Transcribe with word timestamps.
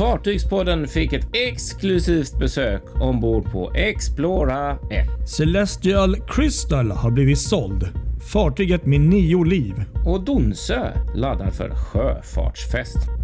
Fartygspodden 0.00 0.88
fick 0.88 1.12
ett 1.12 1.26
exklusivt 1.32 2.38
besök 2.38 2.82
ombord 3.00 3.52
på 3.52 3.72
Explora 3.74 4.72
1. 4.72 5.28
Celestial 5.28 6.16
Crystal 6.28 6.90
har 6.90 7.10
blivit 7.10 7.38
såld. 7.38 7.88
Fartyget 8.32 8.86
med 8.86 9.00
nio 9.00 9.44
liv. 9.44 9.74
Och 10.06 10.24
Donsö 10.24 10.90
laddar 11.14 11.50
för 11.50 11.70
sjöfartsfest. 11.70 13.19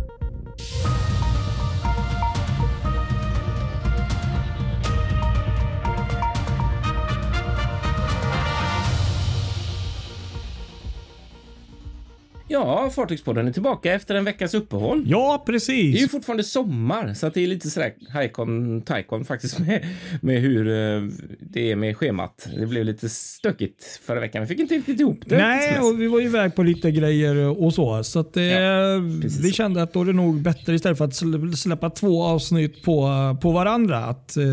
Fartygspodden 12.97 13.49
är 13.49 13.53
tillbaka 13.53 13.93
efter 13.95 14.15
en 14.15 14.25
veckas 14.25 14.55
uppehåll. 14.55 15.05
Ja, 15.07 15.43
Det 15.47 15.51
är 15.51 15.53
ju 15.53 15.59
precis. 15.59 16.11
fortfarande 16.11 16.45
sommar, 16.45 17.15
så 17.15 17.27
att 17.27 17.35
det 17.35 17.41
är 17.41 17.47
lite 17.47 17.71
sådär 17.71 17.93
hajkon 18.13 18.83
tajkon 18.83 19.25
faktiskt 19.25 19.59
med, 19.59 19.87
med 20.23 20.41
hur 20.41 20.67
eh, 20.69 21.03
det 21.41 21.71
är 21.73 21.77
med 21.77 21.97
schemat. 21.97 22.49
Det 22.59 22.67
blev 22.67 22.85
lite 22.85 23.09
stökigt 23.09 24.01
förra 24.07 24.21
veckan. 24.21 24.43
Vi 24.43 24.49
fick 24.49 24.59
inte 24.59 24.75
riktigt 24.75 25.01
ihop 25.01 25.19
det. 25.27 25.37
Nej, 25.39 25.81
och 25.81 26.01
vi 26.01 26.07
var 26.07 26.21
ju 26.21 26.27
iväg 26.27 26.55
på 26.55 26.63
lite 26.63 26.91
grejer 26.91 27.37
och 27.63 27.75
så. 27.75 28.05
Så 28.05 28.19
att, 28.21 28.37
eh, 28.37 28.43
precis 29.23 29.45
vi 29.45 29.53
kände 29.53 29.83
att 29.83 29.93
då 29.93 30.01
är 30.01 30.05
det 30.05 30.13
nog 30.13 30.43
bättre 30.43 30.75
istället 30.75 30.99
för 30.99 31.05
att 31.05 31.11
sl- 31.11 31.53
släppa 31.53 31.91
två 31.91 32.23
avsnitt 32.25 32.83
på, 32.83 33.09
på 33.43 33.51
varandra. 33.51 33.99
Att, 34.05 34.37
eh, 34.37 34.45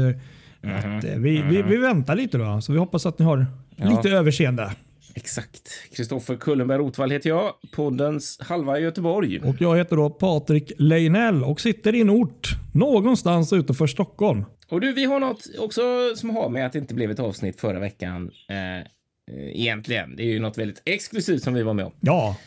att 0.61 1.03
eh, 1.03 1.15
vi, 1.17 1.41
vi, 1.49 1.61
vi 1.61 1.77
väntar 1.77 2.15
lite 2.15 2.37
då. 2.37 2.61
Så 2.61 2.71
vi 2.73 2.79
hoppas 2.79 3.05
att 3.05 3.19
ni 3.19 3.25
har 3.25 3.45
Ja. 3.75 3.89
lite 3.89 4.09
överseende. 4.09 4.71
Exakt. 5.15 5.69
Kristoffer 5.95 6.35
Kullenberg 6.35 6.77
Rotvall 6.77 7.11
heter 7.11 7.29
jag, 7.29 7.53
poddens 7.75 8.37
halva 8.41 8.79
Göteborg. 8.79 9.39
Och 9.39 9.55
jag 9.59 9.77
heter 9.77 9.95
då 9.95 10.09
Patrik 10.09 10.71
Leinell 10.77 11.43
och 11.43 11.61
sitter 11.61 11.95
i 11.95 12.01
en 12.01 12.09
ort 12.09 12.49
någonstans 12.73 13.53
utanför 13.53 13.87
Stockholm. 13.87 14.45
Och 14.69 14.81
du, 14.81 14.93
vi 14.93 15.05
har 15.05 15.19
något 15.19 15.43
också 15.59 15.81
som 16.15 16.29
har 16.29 16.49
med 16.49 16.65
att 16.65 16.73
det 16.73 16.79
inte 16.79 16.93
blev 16.93 17.11
ett 17.11 17.19
avsnitt 17.19 17.59
förra 17.59 17.79
veckan. 17.79 18.31
Eh, 18.49 18.81
egentligen. 19.53 20.15
Det 20.15 20.23
är 20.23 20.27
ju 20.27 20.39
något 20.39 20.57
väldigt 20.57 20.81
exklusivt 20.85 21.43
som 21.43 21.53
vi 21.53 21.63
var 21.63 21.73
med 21.73 21.85
om. 21.85 21.91
Ja, 21.99 22.37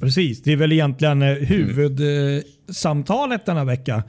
precis. 0.00 0.42
Det 0.42 0.52
är 0.52 0.56
väl 0.56 0.72
egentligen 0.72 1.22
eh, 1.22 1.28
huvudsamtalet 1.28 3.46
denna 3.46 3.64
vecka. 3.64 4.02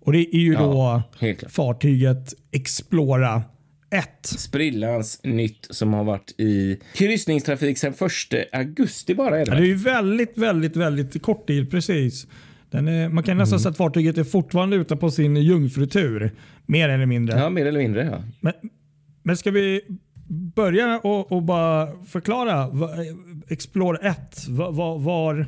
Och 0.00 0.12
det 0.12 0.18
är 0.18 0.38
ju 0.38 0.52
Ja, 0.52 1.02
då 1.20 1.34
fartyget 1.48 2.34
Explora 2.52 3.42
1. 3.90 4.08
Sprillans 4.22 5.20
nytt 5.24 5.66
som 5.70 5.92
har 5.92 6.04
varit 6.04 6.34
i 6.38 6.78
kryssningstrafik 6.94 7.78
sedan 7.78 7.92
1 7.92 8.54
augusti 8.54 9.14
bara 9.14 9.40
är 9.40 9.44
det. 9.44 9.50
Ja, 9.50 9.56
det 9.56 9.62
är 9.62 9.66
ju 9.66 9.74
väldigt, 9.74 10.38
väldigt, 10.38 10.76
väldigt 10.76 11.22
kort 11.22 11.46
tid. 11.46 11.70
Precis. 11.70 12.26
Är, 12.70 13.08
man 13.08 13.24
kan 13.24 13.32
Mm. 13.32 13.38
nästan 13.38 13.60
säga 13.60 13.70
att 13.70 13.76
fartyget 13.76 14.18
är 14.18 14.24
fortfarande 14.24 14.76
ute 14.76 14.96
på 14.96 15.10
sin 15.10 15.36
jungfrutur. 15.36 16.34
Mer 16.66 16.88
eller 16.88 17.06
mindre. 17.06 17.38
Ja, 17.38 17.50
mer 17.50 17.66
eller 17.66 17.80
mindre 17.80 18.04
ja. 18.04 18.22
Men, 18.40 18.52
men 19.22 19.36
ska 19.36 19.50
vi 19.50 19.80
börja 20.54 20.98
och, 20.98 21.32
och 21.32 21.42
bara 21.42 22.04
förklara 22.04 22.70
Explore 23.48 24.08
1. 24.08 24.46
Vad, 24.48 24.74
vad, 24.74 25.02
var, 25.02 25.46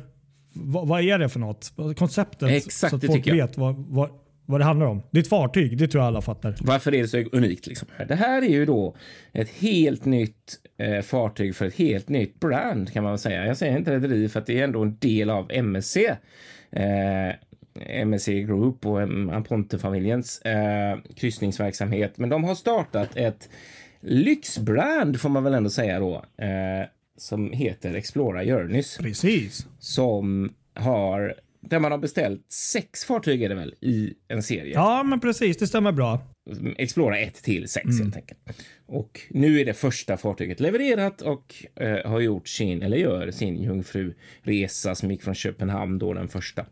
vad, 0.85 1.01
är 1.01 1.19
det 1.19 1.29
för 1.29 1.39
något? 1.39 1.73
Konceptet. 1.97 2.49
Exakt, 2.51 2.89
så 2.89 2.95
att 2.95 3.05
folk 3.05 3.27
vet 3.27 3.57
vad, 3.57 3.75
vad, 3.75 4.09
vad 4.51 4.61
det 4.61 4.65
handlar 4.65 4.85
om. 4.85 5.01
Det 5.11 5.19
är 5.19 5.21
ett 5.21 5.29
fartyg, 5.29 5.77
det 5.77 5.87
tror 5.87 6.01
jag 6.03 6.07
alla 6.07 6.21
fattar. 6.21 6.55
Varför 6.61 6.95
är 6.95 7.01
det 7.01 7.07
så 7.07 7.17
unikt? 7.17 7.67
Liksom? 7.67 7.87
Det 8.07 8.15
här 8.15 8.41
är 8.41 8.49
ju 8.49 8.65
då 8.65 8.95
ett 9.31 9.49
helt 9.49 10.05
nytt 10.05 10.59
eh, 10.77 11.01
fartyg 11.01 11.55
för 11.55 11.65
ett 11.65 11.75
helt 11.75 12.09
nytt 12.09 12.39
brand 12.39 12.93
kan 12.93 13.03
man 13.03 13.19
säga. 13.19 13.45
Jag 13.45 13.57
säger 13.57 13.77
inte 13.77 13.91
rederi 13.91 14.29
för 14.29 14.39
att 14.39 14.45
det 14.45 14.59
är 14.59 14.63
ändå 14.63 14.81
en 14.81 14.97
del 14.97 15.29
av 15.29 15.51
MSC. 15.51 15.97
Eh, 16.71 17.35
MSC 18.03 18.27
Group 18.27 18.85
och 18.85 19.01
em, 19.01 19.29
Aponte-familjens 19.29 20.41
eh, 20.41 20.97
kryssningsverksamhet. 21.15 22.17
Men 22.17 22.29
de 22.29 22.43
har 22.43 22.55
startat 22.55 23.09
ett 23.15 23.49
lyxbrand 23.99 25.21
får 25.21 25.29
man 25.29 25.43
väl 25.43 25.53
ändå 25.53 25.69
säga 25.69 25.99
då. 25.99 26.15
Eh, 26.37 26.87
som 27.17 27.51
heter 27.51 27.93
Explora 27.93 28.43
Journeys 28.43 28.97
Precis. 28.97 29.67
som 29.79 30.53
har 30.73 31.35
där 31.61 31.79
man 31.79 31.91
har 31.91 31.99
beställt 31.99 32.51
sex 32.51 33.05
fartyg 33.05 33.43
är 33.43 33.49
det 33.49 33.55
väl 33.55 33.75
i 33.81 34.13
en 34.27 34.43
serie. 34.43 34.73
Ja, 34.73 35.03
men 35.03 35.19
precis. 35.19 35.57
Det 35.57 35.67
stämmer 35.67 35.91
bra. 35.91 36.19
Explora 36.77 37.19
1 37.19 37.35
till 37.43 37.69
6 37.69 37.85
Mm. 37.85 38.01
helt 38.01 38.15
enkelt. 38.15 38.39
Och 38.85 39.19
nu 39.29 39.59
är 39.59 39.65
det 39.65 39.73
första 39.73 40.17
fartyget 40.17 40.59
levererat 40.59 41.21
och 41.21 41.55
eh, 41.75 42.09
har 42.11 42.19
gjort 42.19 42.47
sin, 42.47 42.81
eller 42.81 42.97
gör 42.97 43.31
sin 43.31 43.63
jungfruresa 43.63 44.95
som 44.95 45.11
gick 45.11 45.23
från 45.23 45.35
Köpenhamn 45.35 45.99
då 45.99 46.13
den 46.13 46.27
första 46.27 46.65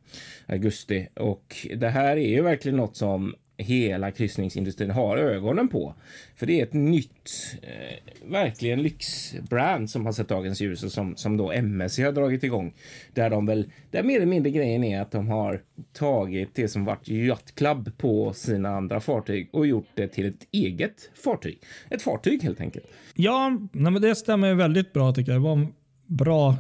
augusti. 0.47 1.07
Och 1.15 1.67
det 1.75 1.89
här 1.89 2.17
är 2.17 2.29
ju 2.29 2.41
verkligen 2.41 2.77
något 2.77 2.97
som 2.97 3.35
hela 3.59 4.11
kryssningsindustrin 4.11 4.91
har 4.91 5.17
ögonen 5.17 5.67
på. 5.67 5.93
För 6.35 6.45
det 6.45 6.59
är 6.59 6.63
ett 6.63 6.73
nytt, 6.73 7.57
eh, 7.61 8.29
verkligen 8.31 8.81
lyxbrand 8.81 9.89
som 9.89 10.05
har 10.05 10.13
sett 10.13 10.27
dagens 10.27 10.61
ljus 10.61 10.83
och 10.83 10.91
som, 10.91 11.15
som 11.15 11.37
då 11.37 11.51
MSC 11.51 12.03
har 12.03 12.11
dragit 12.11 12.43
igång. 12.43 12.73
Där 13.13 13.29
de 13.29 13.45
väl, 13.45 13.71
där 13.91 14.03
mer 14.03 14.15
eller 14.15 14.25
mindre 14.25 14.51
grejen 14.51 14.83
är 14.83 15.01
att 15.01 15.11
de 15.11 15.27
har 15.27 15.61
tagit 15.93 16.55
det 16.55 16.67
som 16.67 16.85
varit 16.85 17.07
Yacht 17.07 17.55
Club 17.55 17.97
på 17.97 18.33
sina 18.33 18.69
andra 18.69 18.99
fartyg 18.99 19.49
och 19.51 19.67
gjort 19.67 19.87
det 19.93 20.07
till 20.07 20.25
ett 20.25 20.47
eget 20.51 21.09
fartyg. 21.23 21.59
Ett 21.89 22.01
fartyg 22.01 22.43
helt 22.43 22.61
enkelt. 22.61 22.85
Ja, 23.15 23.57
nej, 23.71 23.91
men 23.91 24.01
det 24.01 24.15
stämmer 24.15 24.53
väldigt 24.53 24.93
bra 24.93 25.11
tycker 25.13 25.31
jag. 25.31 25.41
Det 25.41 25.45
var 25.45 25.53
en 25.53 25.73
bra 26.07 26.55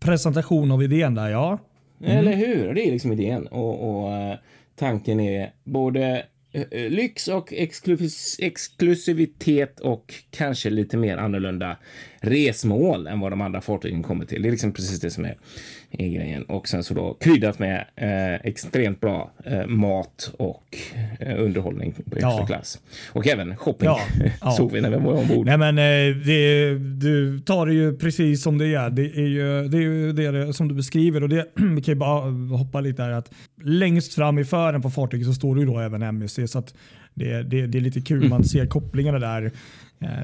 presentation 0.00 0.70
av 0.72 0.82
idén 0.82 1.14
där. 1.14 1.30
Ja, 1.30 1.58
Eller 2.04 2.32
hur? 2.32 2.74
Det 2.74 2.86
är 2.86 2.92
liksom 2.92 3.12
idén. 3.12 3.46
Och, 3.46 4.02
och 4.02 4.12
eh, 4.12 4.36
tanken 4.76 5.20
är 5.20 5.52
både 5.64 6.26
eh, 6.52 6.90
lyx 6.90 7.28
och 7.28 7.52
exklus- 7.52 8.36
exklusivitet 8.38 9.80
och 9.80 10.14
kanske 10.30 10.70
lite 10.70 10.96
mer 10.96 11.16
annorlunda 11.16 11.76
resmål 12.20 13.06
än 13.06 13.20
vad 13.20 13.32
de 13.32 13.40
andra 13.40 13.60
fartygen 13.60 14.02
kommer 14.02 14.24
till. 14.24 14.42
Det 14.42 14.48
är 14.48 14.50
liksom 14.50 14.72
precis 14.72 15.00
det 15.00 15.10
som 15.10 15.24
är, 15.24 15.38
är 15.98 16.08
grejen. 16.08 16.42
Och 16.42 16.68
sen 16.68 16.84
så 16.84 16.94
då 16.94 17.14
kryddat 17.20 17.58
med 17.58 17.84
eh, 17.96 18.34
extremt 18.34 19.00
bra 19.00 19.32
eh, 19.44 19.66
mat 19.66 20.32
och 20.38 20.76
eh, 21.20 21.40
underhållning 21.44 21.92
på 21.92 22.02
högsta 22.10 22.28
Ja. 22.28 22.46
klass. 22.46 22.80
Och 23.12 23.26
även 23.26 23.56
shopping 23.56 23.86
Ja, 23.86 24.00
ja. 24.40 24.50
såg 24.50 24.72
vi 24.72 24.80
när 24.80 24.90
vi 24.90 24.96
var 24.96 25.12
ombord. 25.12 25.46
Nej 25.46 25.58
men 25.58 25.78
eh, 25.78 26.16
det, 26.26 26.74
du 26.78 27.40
tar 27.40 27.66
det 27.66 27.74
ju 27.74 27.96
precis 27.98 28.42
som 28.42 28.58
det 28.58 28.66
är. 28.74 28.90
Det 28.90 29.02
är 29.06 29.26
ju 29.26 29.68
det, 29.68 29.76
är 29.78 29.82
ju 29.82 30.12
det, 30.12 30.52
som 30.52 30.68
du 30.68 30.74
beskriver. 30.74 31.22
Och 31.22 31.28
det, 31.28 31.46
vi 31.54 31.82
kan 31.82 31.94
ju 31.94 31.98
bara 31.98 32.30
hoppa 32.56 32.80
lite 32.80 33.02
här. 33.02 33.10
Att 33.10 33.30
längst 33.64 34.14
fram 34.14 34.38
i 34.38 34.44
fören 34.44 34.82
på 34.82 34.90
fartyget 34.90 35.26
så 35.26 35.34
står 35.34 35.54
det 35.54 35.60
ju 35.60 35.66
då 35.66 35.78
även 35.78 36.02
MSC. 36.02 36.38
Så 36.46 36.58
att 36.58 36.74
det, 37.14 37.42
det, 37.42 37.66
det 37.66 37.78
är 37.78 37.82
lite 37.82 38.00
kul. 38.00 38.28
Man 38.28 38.44
ser 38.44 38.66
kopplingarna 38.66 39.18
där 39.18 39.50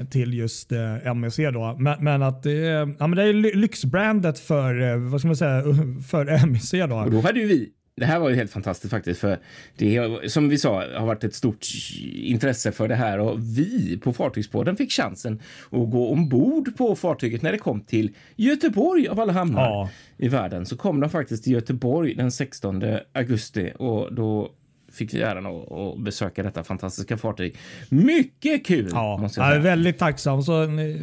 till 0.09 0.33
just 0.33 0.71
eh, 0.71 1.07
MSC. 1.07 1.37
Då. 1.53 1.75
Men, 1.79 2.03
men 2.03 2.21
att 2.23 2.43
det, 2.43 2.51
är- 2.67 2.95
ja, 2.99 3.07
men 3.07 3.11
det 3.17 3.23
är 3.23 3.33
ly- 3.33 3.53
lyxbrandet 3.55 4.39
för, 4.39 4.81
eh, 4.91 4.97
vad 4.97 5.19
ska 5.21 5.27
man 5.27 5.35
säga, 5.37 5.63
för 6.09 6.25
MSC. 6.27 6.71
Då. 6.89 6.95
Och 6.95 7.11
då 7.11 7.21
hade 7.21 7.39
ju 7.39 7.47
vi 7.47 7.69
det 7.95 8.05
här 8.05 8.19
var 8.19 8.29
ju 8.29 8.35
helt 8.35 8.51
fantastiskt 8.51 8.91
faktiskt, 8.91 9.19
för 9.19 9.37
det 9.77 10.01
som 10.31 10.49
vi 10.49 10.57
sa 10.57 10.83
har 10.97 11.05
varit 11.05 11.23
ett 11.23 11.35
stort 11.35 11.65
intresse 12.13 12.71
för 12.71 12.87
det 12.87 12.95
här 12.95 13.19
och 13.19 13.39
vi 13.57 13.97
på 14.03 14.13
Fartygspodden 14.13 14.75
fick 14.77 14.91
chansen 14.91 15.39
att 15.71 15.89
gå 15.91 16.09
ombord 16.11 16.77
på 16.77 16.95
fartyget 16.95 17.41
när 17.41 17.51
det 17.51 17.57
kom 17.57 17.81
till 17.81 18.11
Göteborg 18.35 19.07
av 19.07 19.19
alla 19.19 19.33
hamnar 19.33 19.61
Ja. 19.61 19.89
i 20.17 20.27
världen. 20.27 20.65
Så 20.65 20.77
kom 20.77 20.99
de 20.99 21.09
faktiskt 21.09 21.43
till 21.43 21.53
Göteborg 21.53 22.15
den 22.15 22.31
16 22.31 22.83
augusti 23.13 23.71
och 23.79 24.13
då 24.13 24.51
fick 24.99 25.13
vi 25.13 25.21
äran 25.21 25.45
att, 25.45 25.99
besöka 25.99 26.43
detta 26.43 26.63
fantastiska 26.63 27.17
fartyg. 27.17 27.55
Mycket 27.89 28.65
kul! 28.65 28.89
Ja, 28.91 29.29
jag 29.35 29.55
är 29.55 29.59
väldigt 29.59 29.97
tacksam. 29.97 30.43
Så 30.43 30.65
ni, 30.65 30.99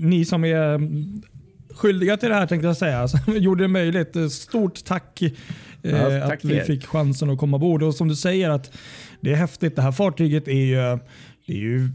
ni 0.00 0.24
som 0.24 0.44
är 0.44 0.80
skyldiga 1.74 2.16
till 2.16 2.28
det 2.28 2.34
här 2.34 2.46
tänkte 2.46 2.66
jag 2.66 2.76
säga, 2.76 3.08
som 3.08 3.36
gjorde 3.36 3.64
det 3.64 3.68
möjligt. 3.68 4.32
Stort 4.32 4.84
tack, 4.84 5.22
eh, 5.22 5.32
Ja, 5.82 6.28
tack 6.28 6.38
att 6.38 6.44
vi 6.44 6.56
er. 6.56 6.64
fick 6.64 6.86
chansen 6.86 7.30
att 7.30 7.38
komma 7.38 7.56
ombord. 7.56 7.82
Och 7.82 7.94
som 7.94 8.08
du 8.08 8.16
säger 8.16 8.50
att 8.50 8.72
det 9.20 9.32
är 9.32 9.36
häftigt. 9.36 9.76
Det 9.76 9.82
här 9.82 9.92
fartyget 9.92 10.48
är 10.48 10.52
ju, 10.52 10.98
det 11.46 11.52
är 11.52 11.56
ju 11.56 11.88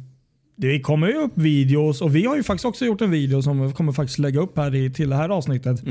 det 0.61 0.79
kommer 0.79 1.07
ju 1.07 1.13
upp 1.13 1.31
videos 1.35 2.01
och 2.01 2.15
vi 2.15 2.25
har 2.25 2.35
ju 2.35 2.43
faktiskt 2.43 2.65
också 2.65 2.85
gjort 2.85 3.01
en 3.01 3.11
video 3.11 3.41
som 3.41 3.67
vi 3.67 3.73
kommer 3.73 3.91
faktiskt 3.91 4.19
lägga 4.19 4.39
upp 4.39 4.57
här 4.57 4.75
i, 4.75 4.89
till 4.89 5.09
det 5.09 5.15
här 5.15 5.29
avsnittet. 5.29 5.83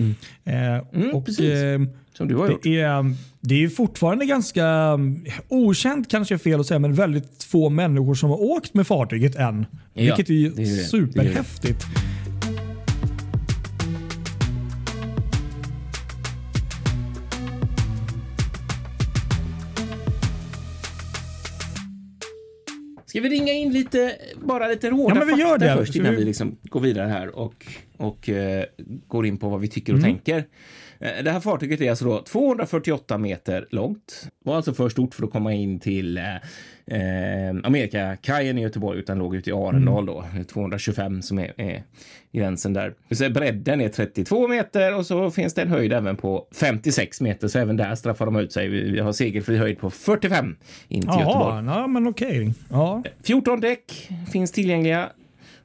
Eh, 0.45 1.15
och, 1.15 1.27
precis. 1.27 1.51
eh, 1.51 1.81
Som 2.17 2.29
du 2.29 2.37
har 2.37 2.51
gjort. 2.51 2.63
det 2.63 2.81
är, 2.81 3.15
det 3.41 3.55
är 3.55 3.59
ju 3.59 3.71
fortfarande 3.71 4.27
ganska 4.27 4.65
mm, 4.67 5.25
okänt, 5.49 6.11
kanske 6.11 6.35
är 6.35 6.39
fel 6.39 6.61
att 6.61 6.67
säga, 6.67 6.79
men 6.79 6.95
väldigt 6.95 7.45
få 7.45 7.69
människor 7.69 8.15
som 8.15 8.31
har 8.31 8.43
åkt 8.43 8.75
med 8.75 8.87
fartyget 8.87 9.37
än. 9.37 9.67
Ja, 9.95 10.03
vilket 10.03 10.31
är 10.31 10.35
det 10.35 10.63
är 10.63 10.67
ju 10.67 10.73
det. 10.73 10.85
Är 11.21 11.35
det. 11.63 11.77
Ska 23.09 23.21
vi 23.21 23.29
ringa 23.29 23.53
in 23.53 23.73
lite, 23.73 24.17
bara 24.45 24.69
lite 24.69 24.91
råda 24.91 25.15
Ja, 25.15 25.25
men 25.27 25.37
vi 25.37 25.43
gör 25.43 25.59
det. 25.59 25.75
först 25.77 25.97
innan 25.97 26.11
vi- 26.13 26.19
vi 26.19 26.25
liksom 26.25 26.57
går 26.63 26.81
vidare 26.81 27.09
här 27.09 27.39
och 27.39 27.67
och 27.97 28.29
eh, 28.29 28.65
går 29.09 29.27
in 29.27 29.39
på 29.39 29.49
vad 29.49 29.61
vi 29.61 29.69
tycker 29.69 29.95
och 29.95 30.01
tänker. 30.01 30.45
Eh, 31.01 31.25
Det 31.25 31.31
här 31.31 31.41
fartyget 31.41 31.81
är 31.81 31.91
alltså 31.91 32.05
då 32.05 32.23
248 32.23 33.19
meter 33.19 33.67
långt. 33.71 34.29
Var 34.45 34.57
alltså 34.57 34.75
för 34.75 34.89
stort 34.89 35.15
för 35.15 35.25
att 35.25 35.31
komma 35.33 35.53
in 35.53 35.81
till 35.81 36.19
eh, 36.19 36.35
eh, 36.87 37.57
Amerikakajen 37.65 38.59
i 38.59 38.63
Göteborg 38.63 38.99
utan 38.99 39.19
låg 39.19 39.37
ute 39.37 39.51
i 39.51 39.53
Arendal 39.53 40.07
då. 40.07 40.25
Det 40.35 40.41
är 40.41 40.45
225 40.45 41.23
som 41.23 41.39
är, 41.39 41.61
är 41.61 41.83
gränsen 42.33 42.73
där. 42.73 42.95
Så 43.11 43.31
bredden 43.31 43.81
är 43.81 43.89
32 43.89 44.49
meter 44.49 44.95
och 44.97 45.07
så 45.07 45.31
finns 45.31 45.55
det 45.55 45.63
en 45.63 45.69
höjd 45.69 45.93
även 45.93 46.17
på 46.17 46.47
56 46.55 47.21
meter. 47.21 47.49
Så 47.49 47.59
även 47.59 47.77
där 47.77 47.95
straffar 47.95 48.25
de 48.25 48.37
ut 48.37 48.53
sig. 48.53 48.69
Vi 48.69 49.01
har 49.01 49.13
segelfri 49.13 49.57
höjd 49.57 49.79
på 49.79 49.91
45 49.91 50.57
in 50.89 51.01
till 51.01 51.11
Göteborg. 51.11 51.65
Jaha, 51.65 51.65
ja, 51.81 51.87
men 51.87 52.09
okej. 52.09 52.53
Ja. 52.71 53.03
14 53.23 53.61
däck 53.61 54.11
finns 54.33 54.53
tillgängliga 54.53 55.09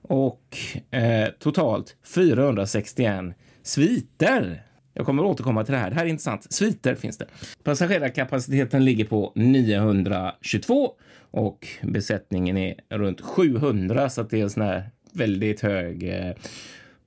och 0.02 0.58
eh, 0.92 1.28
totalt 1.40 1.96
461 2.16 3.36
sviter. 3.64 4.64
Jag 4.94 5.06
kommer 5.06 5.26
återkomma 5.26 5.64
till 5.64 5.74
det 5.74 5.80
här. 5.80 5.90
Det 5.90 5.96
här 5.96 6.06
är 6.06 6.10
intressant. 6.10 6.54
Sviter 6.54 6.96
finns 6.96 7.18
det. 7.18 7.26
Passagerarkapaciteten 7.64 8.86
ligger 8.86 9.06
på 9.06 9.32
922 9.36 10.92
och 11.32 11.68
besättningen 11.82 12.58
är 12.58 12.76
runt 12.90 13.22
700 13.22 14.10
så 14.10 14.22
att 14.22 14.30
det 14.30 14.40
är 14.40 14.44
en 14.44 14.50
sån 14.50 14.64
här 14.64 14.90
väldigt 15.14 15.62
hög 15.62 16.04
eh, 16.04 16.34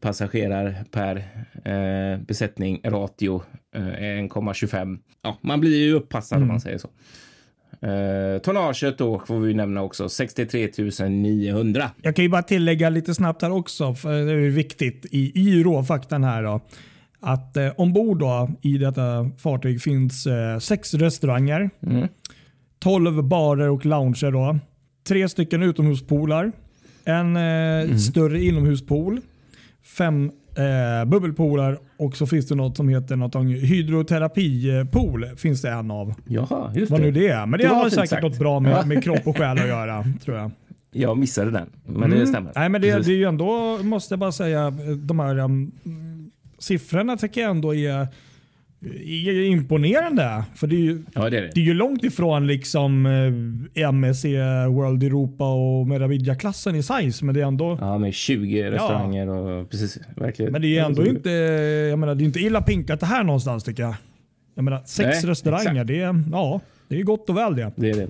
passagerar 0.00 0.84
per 0.90 1.16
eh, 1.64 2.20
besättning 2.20 2.80
ratio 2.84 3.42
eh, 3.74 3.80
1,25. 3.80 4.98
Ja, 5.22 5.38
man 5.40 5.60
blir 5.60 5.76
ju 5.76 5.92
uppassad 5.92 6.42
om 6.42 6.48
man 6.48 6.60
säger 6.60 6.78
så. 6.78 6.88
Eh, 7.86 8.38
tonnaget 8.38 8.98
då 8.98 9.18
får 9.18 9.40
vi 9.40 9.54
nämna 9.54 9.82
också 9.82 10.08
63 10.08 10.70
900. 11.08 11.90
Jag 12.02 12.16
kan 12.16 12.22
ju 12.24 12.28
bara 12.28 12.42
tillägga 12.42 12.90
lite 12.90 13.14
snabbt 13.14 13.42
här 13.42 13.50
också, 13.50 13.94
för 13.94 14.12
det 14.12 14.32
är 14.32 14.50
viktigt 14.50 15.06
i, 15.10 15.32
i 15.40 15.62
råfaktan 15.62 16.24
här 16.24 16.42
då. 16.42 16.60
Att 17.26 17.56
eh, 17.56 17.68
ombord 17.76 18.18
då, 18.18 18.50
i 18.62 18.78
detta 18.78 19.30
fartyg 19.38 19.82
finns 19.82 20.26
eh, 20.26 20.58
sex 20.58 20.94
restauranger, 20.94 21.70
Mm. 21.86 22.08
12 22.78 23.22
barer 23.24 23.68
och 23.70 23.86
lounger. 23.86 24.30
Då, 24.30 24.58
tre 25.08 25.28
stycken 25.28 25.62
utomhuspoolar, 25.62 26.52
en 27.04 27.36
eh, 27.36 27.96
större 27.96 28.42
inomhuspool, 28.42 29.20
fem 29.98 30.30
eh, 30.56 31.08
bubbelpoolar 31.08 31.78
och 31.96 32.16
så 32.16 32.26
finns 32.26 32.48
det 32.48 32.54
något 32.54 32.76
som 32.76 32.88
heter 32.88 33.16
något 33.16 33.34
om 33.34 33.46
hydroterapipool. 33.46 35.26
Finns 35.36 35.62
det 35.62 35.70
en 35.70 35.90
av. 35.90 36.14
Jaha, 36.26 36.72
just 36.74 36.90
Vad 36.90 37.00
det. 37.00 37.04
nu 37.04 37.12
det 37.12 37.28
är. 37.28 37.46
Men 37.46 37.58
det, 37.60 37.66
Det 37.68 37.74
har 37.74 37.88
säkert 37.90 38.10
sagt. 38.10 38.22
något 38.22 38.38
bra 38.38 38.60
med, 38.60 38.86
med 38.88 39.02
kropp 39.04 39.26
och 39.26 39.36
själ 39.36 39.58
att 39.58 39.68
göra, 39.68 40.04
tror 40.24 40.36
jag. 40.36 40.50
Jag 40.92 41.18
missade 41.18 41.50
den, 41.50 41.68
men 41.86 42.10
det 42.10 42.16
Mm. 42.16 42.26
stämmer. 42.28 42.52
Nej, 42.54 42.68
men 42.68 42.80
det, 42.80 43.06
det 43.06 43.12
är 43.12 43.16
ju 43.16 43.24
ändå, 43.24 43.78
måste 43.82 44.12
jag 44.12 44.18
bara 44.18 44.32
säga, 44.32 44.70
de 44.96 45.18
här 45.18 45.38
um, 45.38 45.72
siffrorna 46.58 47.16
tycker 47.16 47.40
jag 47.40 47.50
ändå 47.50 47.74
är, 47.74 48.06
är 49.06 49.44
imponerande. 49.44 50.44
För 50.54 50.66
det 50.66 50.76
är 50.76 50.80
ju, 50.80 51.02
Ja, 51.14 51.30
det 51.30 51.38
är 51.38 51.42
det. 51.42 51.50
det 51.54 51.60
är 51.60 51.64
ju 51.64 51.74
långt 51.74 52.04
ifrån 52.04 52.46
liksom 52.46 53.06
eh, 53.74 53.88
MSC 53.88 54.24
World 54.70 55.02
Europa 55.02 55.54
och 55.54 55.86
Meravidia-klassen 55.86 56.76
i 56.76 56.82
size. 56.82 57.24
Men 57.24 57.34
det 57.34 57.40
är 57.40 57.46
ändå, 57.46 57.78
Ja, 57.80 57.98
med 57.98 58.14
20 58.14 58.70
restauranger 58.70 59.28
och 59.28 59.70
precis. 59.70 59.98
Verkligen. 60.16 60.52
men 60.52 60.62
det 60.62 60.78
är 60.78 60.84
ändå 60.84 61.06
inte, 61.06 61.30
jag 61.90 61.98
menar, 61.98 62.14
det 62.14 62.22
är 62.24 62.26
inte 62.26 62.40
illa 62.40 62.62
pinkat 62.62 63.00
det 63.00 63.06
här 63.06 63.24
någonstans 63.24 63.64
tycker 63.64 63.82
jag. 63.82 63.94
Jag 64.54 64.64
menar, 64.64 64.82
sex 64.86 65.22
Nej, 65.22 65.30
restauranger, 65.30 65.70
exakt. 65.70 65.86
det 65.86 66.00
är, 66.00 66.24
ja, 66.32 66.60
det 66.88 66.98
är 67.00 67.02
gott 67.02 67.30
och 67.30 67.36
väl 67.36 67.56
det. 67.56 67.72
Det 67.76 67.90
är 67.90 67.94
det. 67.96 68.08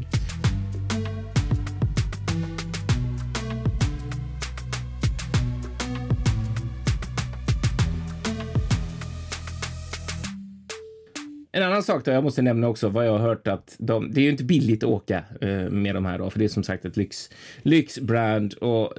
Annan 11.77 11.83
sak 11.83 12.05
då 12.05 12.11
jag 12.11 12.25
måste 12.25 12.43
nämna 12.43 12.69
också 12.69 12.89
vad 12.89 13.07
jag 13.07 13.13
har 13.13 13.19
hört 13.19 13.49
att 13.49 13.77
de, 13.79 14.13
det 14.13 14.21
är 14.21 14.23
ju 14.23 14.31
inte 14.31 14.45
billigt 14.45 14.83
att 14.83 14.89
åka 14.89 15.25
eh, 15.41 15.71
med 15.71 15.95
de 15.95 16.07
här 16.07 16.19
då, 16.19 16.31
för 16.31 16.39
det 16.39 16.45
är 16.45 16.49
som 16.49 16.63
sagt 16.63 16.85
ett 16.85 16.97
lyx, 16.97 17.31
lyxbrand 17.63 18.55
och 18.55 18.95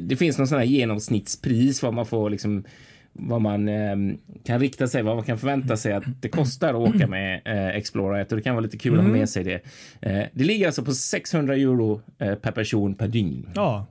det 0.00 0.16
finns 0.16 0.38
någon 0.38 0.48
sån 0.48 0.58
här 0.58 0.64
genomsnittspris 0.64 1.82
vad 1.82 1.94
man 1.94 2.06
får 2.06 2.30
liksom 2.30 2.64
vad 3.12 3.40
man 3.40 3.68
eh, 3.68 3.96
kan 4.44 4.60
rikta 4.60 4.88
sig, 4.88 5.02
vad 5.02 5.16
man 5.16 5.24
kan 5.24 5.38
förvänta 5.38 5.76
sig 5.76 5.92
att 5.92 6.04
det 6.20 6.28
kostar 6.28 6.68
att 6.68 6.94
åka 6.94 7.06
med 7.06 7.40
eh, 7.44 7.68
Explorer 7.76 8.20
1 8.20 8.32
och 8.32 8.36
det 8.36 8.42
kan 8.42 8.54
vara 8.54 8.64
lite 8.64 8.78
kul 8.78 8.98
att 8.98 9.04
ha 9.04 9.12
med 9.12 9.28
sig 9.28 9.44
det. 9.44 9.60
Eh, 10.00 10.26
det 10.32 10.44
ligger 10.44 10.66
alltså 10.66 10.84
på 10.84 10.94
600 10.94 11.54
euro 11.54 12.00
per 12.18 12.52
person 12.52 12.94
per 12.94 13.08
dygn. 13.08 13.50
Ja, 13.54 13.86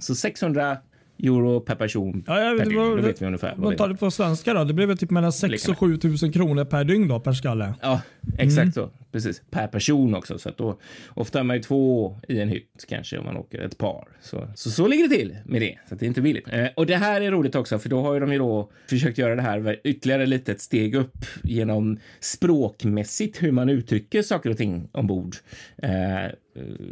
Så 0.00 0.14
600 0.14 0.78
euro 1.22 1.60
per 1.60 1.74
person 1.74 2.24
Ja, 2.26 2.40
ja, 2.44 2.58
per 2.58 2.64
dygn. 2.64 2.78
var- 2.78 2.96
Då 2.96 3.02
vet 3.02 3.22
vi 3.22 3.26
ungefär. 3.26 3.56
man 3.56 3.76
tar 3.76 3.88
det 3.88 3.96
på 3.96 4.10
svenska 4.10 4.54
då. 4.54 4.64
Det 4.64 4.74
blir 4.74 4.86
väl 4.86 4.98
typ 4.98 5.10
mellan 5.10 5.32
6 5.32 5.68
och 5.68 5.78
7 5.78 5.96
tusen 5.96 6.32
kronor 6.32 6.64
per 6.64 6.84
dygn 6.84 7.08
då 7.08 7.20
per 7.20 7.32
skalle. 7.32 7.74
Ja, 7.82 8.00
exakt 8.38 8.74
så. 8.74 8.90
Precis. 9.12 9.42
Per 9.50 9.66
person 9.68 10.14
också. 10.14 10.38
Så 10.38 10.48
att 10.48 10.56
då, 10.56 10.78
ofta 11.14 11.38
är 11.40 11.42
man 11.42 11.56
ju 11.56 11.62
två 11.62 12.16
i 12.28 12.40
en 12.40 12.48
hytt 12.48 12.84
kanske 12.88 13.18
om 13.18 13.24
man 13.24 13.36
åker 13.36 13.58
ett 13.60 13.78
par. 13.78 14.08
Så, 14.22 14.48
så, 14.54 14.70
så 14.70 14.86
ligger 14.88 15.08
det 15.08 15.14
till 15.14 15.36
med 15.44 15.60
det. 15.62 15.78
Så 15.88 15.94
det 15.94 16.04
är 16.04 16.06
inte 16.06 16.20
billigt. 16.20 16.48
Eh, 16.52 16.66
och 16.76 16.86
det 16.86 16.96
här 16.96 17.20
är 17.20 17.30
roligt 17.30 17.54
också, 17.54 17.78
för 17.78 17.88
då 17.88 18.00
har 18.02 18.14
ju 18.14 18.20
de 18.20 18.32
ju 18.32 18.38
då 18.38 18.70
försökt 18.90 19.18
göra 19.18 19.34
det 19.36 19.42
här 19.42 19.80
ytterligare 19.84 20.26
lite 20.26 20.52
ett 20.52 20.60
steg 20.60 20.94
upp 20.94 21.16
genom 21.42 21.98
språkmässigt 22.20 23.42
hur 23.42 23.52
man 23.52 23.68
uttrycker 23.68 24.22
saker 24.22 24.50
och 24.50 24.56
ting 24.56 24.88
ombord. 24.92 25.36
Eh, 25.76 26.30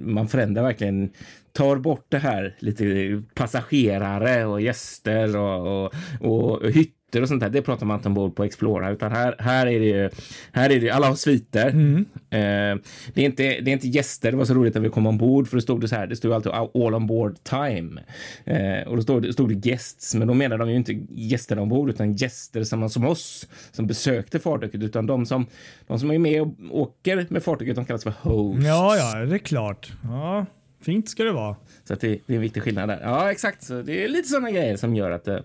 man 0.00 0.28
förändrar 0.28 0.62
verkligen 0.62 1.10
tar 1.52 1.76
bort 1.76 2.06
det 2.08 2.18
här 2.18 2.56
lite 2.58 3.22
passagerare 3.34 4.44
och 4.46 4.60
gäster 4.60 5.36
och, 5.36 5.84
och, 5.86 5.94
och 6.20 6.70
hytter 6.70 7.22
och 7.22 7.28
sånt 7.28 7.40
där. 7.40 7.50
Det 7.50 7.62
pratar 7.62 7.86
man 7.86 7.96
inte 7.98 8.08
ombord 8.08 8.36
på 8.36 8.44
Explora, 8.44 8.90
utan 8.90 9.12
här, 9.12 9.34
här 9.38 9.66
är 9.66 9.80
det 9.80 9.86
ju, 9.86 10.10
här 10.52 10.70
är 10.70 10.80
det, 10.80 10.90
alla 10.90 11.06
har 11.08 11.14
sviter. 11.14 11.68
Mm. 11.68 11.96
Eh, 12.30 12.82
det, 13.14 13.20
är 13.20 13.24
inte, 13.24 13.42
det 13.42 13.70
är 13.70 13.72
inte 13.72 13.88
gäster. 13.88 14.30
Det 14.30 14.36
var 14.36 14.44
så 14.44 14.54
roligt 14.54 14.74
när 14.74 14.80
vi 14.82 14.88
kom 14.88 15.06
ombord, 15.06 15.48
för 15.48 15.56
det 15.56 15.62
stod 15.62 15.80
det 15.80 15.88
så 15.88 15.96
här. 15.96 16.06
Det 16.06 16.16
stod 16.16 16.32
alltid 16.32 16.52
all 16.52 16.94
on 16.94 17.06
board 17.06 17.36
time 17.44 18.00
eh, 18.44 18.88
och 18.88 18.96
då 18.96 19.02
stod, 19.02 19.22
det- 19.22 19.32
stod 19.32 19.48
det 19.48 19.54
guests, 19.54 20.14
men 20.14 20.28
då 20.28 20.34
menar 20.34 20.58
de 20.58 20.70
ju 20.70 20.76
inte 20.76 20.92
gästerna 21.10 21.62
ombord, 21.62 21.90
utan 21.90 22.12
gäster 22.14 22.64
som, 22.64 22.90
som 22.90 23.06
oss 23.06 23.48
som 23.72 23.86
besökte 23.86 24.38
fartyget, 24.38 24.82
utan 24.82 25.06
de 25.06 25.26
som, 25.26 25.46
de 25.86 25.98
som 25.98 26.10
är 26.10 26.18
med 26.18 26.42
och 26.42 26.54
åker 26.70 27.26
med 27.30 27.42
fartyget, 27.42 27.76
de 27.76 27.84
kallas 27.84 28.02
för 28.04 28.14
hosts. 28.20 28.66
Ja, 28.66 28.96
ja, 28.96 29.24
det 29.24 29.34
är 29.34 29.38
klart. 29.38 29.92
Ja, 30.04 30.46
fint 30.84 31.08
ska 31.08 31.24
det 31.24 31.32
vara. 31.32 31.56
Så 31.84 31.94
att 31.94 32.00
det, 32.00 32.08
det 32.26 32.32
är 32.32 32.36
en 32.36 32.40
viktig 32.40 32.62
skillnad 32.62 32.88
där. 32.88 33.00
Ja, 33.02 33.30
exakt. 33.30 33.62
Så 33.62 33.82
det 33.82 34.04
är 34.04 34.08
lite 34.08 34.28
sådana 34.28 34.50
grejer 34.50 34.76
som 34.76 34.96
gör 34.96 35.10
att 35.10 35.28
eh, 35.28 35.38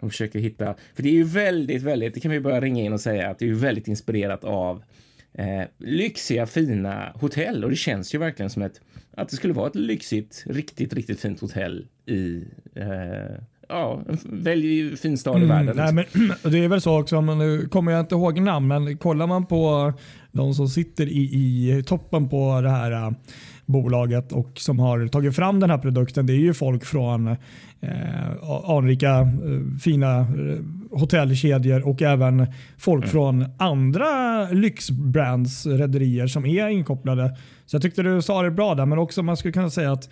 de 0.00 0.10
försöker 0.10 0.38
hitta... 0.38 0.74
För 0.94 1.02
det 1.02 1.08
är 1.08 1.12
ju 1.12 1.24
väldigt, 1.24 1.82
väldigt... 1.82 2.14
Det 2.14 2.20
kan 2.20 2.30
vi 2.30 2.40
börja 2.40 2.60
ringa 2.60 2.82
in 2.82 2.92
och 2.92 3.00
säga 3.00 3.30
att 3.30 3.38
det 3.38 3.44
är 3.44 3.46
ju 3.46 3.54
väldigt 3.54 3.88
inspirerat 3.88 4.44
av 4.44 4.82
eh, 5.34 5.62
lyxiga, 5.78 6.46
fina 6.46 7.12
hotell. 7.14 7.64
Och 7.64 7.70
det 7.70 7.76
känns 7.76 8.14
ju 8.14 8.18
verkligen 8.18 8.50
som 8.50 8.62
ett... 8.62 8.80
Att 9.16 9.28
det 9.28 9.36
skulle 9.36 9.52
vara 9.52 9.66
ett 9.66 9.74
lyxigt, 9.74 10.44
riktigt, 10.46 10.92
riktigt 10.92 11.20
fint 11.20 11.40
hotell 11.40 11.86
i... 12.06 12.44
Eh, 12.74 13.36
ja, 13.68 14.02
en 14.08 14.18
väldigt 14.24 15.00
fin 15.00 15.18
stad 15.18 15.42
i 15.42 15.46
världen. 15.46 15.78
Mm, 15.78 15.94
Nej, 15.94 16.06
men, 16.14 16.34
det 16.52 16.58
är 16.58 16.68
väl 16.68 16.80
så 16.80 17.00
också, 17.00 17.20
men 17.20 17.38
nu 17.38 17.68
kommer 17.68 17.92
jag 17.92 18.00
inte 18.00 18.14
ihåg 18.14 18.40
namn, 18.40 18.68
men 18.68 18.98
kollar 18.98 19.26
man 19.26 19.46
på 19.46 19.92
de 20.32 20.54
som 20.54 20.68
sitter 20.68 21.06
i, 21.06 21.20
i 21.20 21.82
toppen 21.86 22.28
på 22.28 22.60
det 22.60 22.70
här 22.70 22.92
äh, 22.92 23.10
bolaget 23.66 24.32
och 24.32 24.50
som 24.54 24.78
har 24.78 25.08
tagit 25.08 25.36
fram 25.36 25.60
den 25.60 25.70
här 25.70 25.78
produkten, 25.78 26.26
det 26.26 26.32
är 26.32 26.38
ju 26.38 26.54
folk 26.54 26.84
från 26.84 27.28
eh, 27.80 28.32
anrika 28.64 29.20
eh, 29.20 29.28
fina 29.80 30.18
eh, 30.18 30.26
hotellkedjor 30.90 31.88
och 31.88 32.02
även 32.02 32.46
folk 32.78 33.06
från 33.06 33.44
andra 33.58 34.44
lyxbrands 34.50 35.66
rederier 35.66 36.26
som 36.26 36.46
är 36.46 36.68
inkopplade. 36.68 37.36
Så 37.66 37.74
jag 37.74 37.82
tyckte 37.82 38.02
du 38.02 38.22
sa 38.22 38.42
det 38.42 38.50
bra 38.50 38.74
där, 38.74 38.86
men 38.86 38.98
också 38.98 39.22
man 39.22 39.36
skulle 39.36 39.52
kunna 39.52 39.70
säga 39.70 39.92
att 39.92 40.08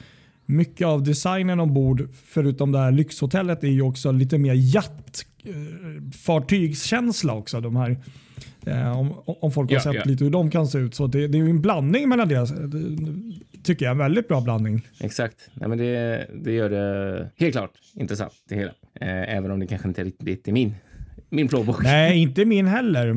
mycket 0.47 0.87
av 0.87 1.03
designen 1.03 1.61
ombord, 1.61 2.09
förutom 2.27 2.73
det 2.73 2.79
här 2.79 2.93
lyxhotellet, 2.93 3.65
är 3.65 3.69
ju 3.69 3.83
också 3.83 4.13
lite 4.13 4.39
mer 4.39 4.55
jaktfartygskänsla 4.55 7.35
också. 7.35 7.61
De 7.61 7.77
här, 7.77 7.97
om, 8.97 9.15
om 9.27 9.53
folk 9.53 9.71
har 9.71 9.77
Ja, 9.77 9.81
sett 9.83 9.95
ja. 9.95 10.03
lite 10.05 10.25
hur 10.25 10.31
de 10.31 10.51
kan 10.51 10.67
se 10.67 10.79
ut. 10.79 10.95
Så 10.95 11.07
det, 11.07 11.29
det 11.29 11.39
är 11.39 11.43
ju 11.43 11.51
en 11.51 11.61
blandning 11.61 12.09
mellan 12.09 12.29
det. 12.29 12.35
det 12.67 13.63
tycker 13.63 13.85
jag 13.85 13.91
är 13.91 13.95
en 13.95 13.99
väldigt 13.99 14.29
bra 14.29 14.41
blandning. 14.41 14.87
Exakt. 15.01 15.37
Nej, 15.55 15.69
men 15.69 15.79
det, 15.79 16.27
det 16.45 16.53
gör 16.53 16.71
det 16.71 17.31
helt 17.37 17.53
klart 17.55 17.71
intressant, 17.95 18.33
det 18.49 18.55
hela. 18.55 18.71
Eh, 19.01 19.37
även 19.37 19.51
om 19.51 19.61
det 19.61 19.67
kanske 19.67 19.89
inte 19.89 20.05
riktigt 20.05 20.49
är 20.49 20.53
min, 20.53 20.75
min 21.29 21.49
plånbok. 21.49 21.83
Nej, 21.83 22.19
inte 22.19 22.45
min 22.45 22.67
heller. 22.67 23.15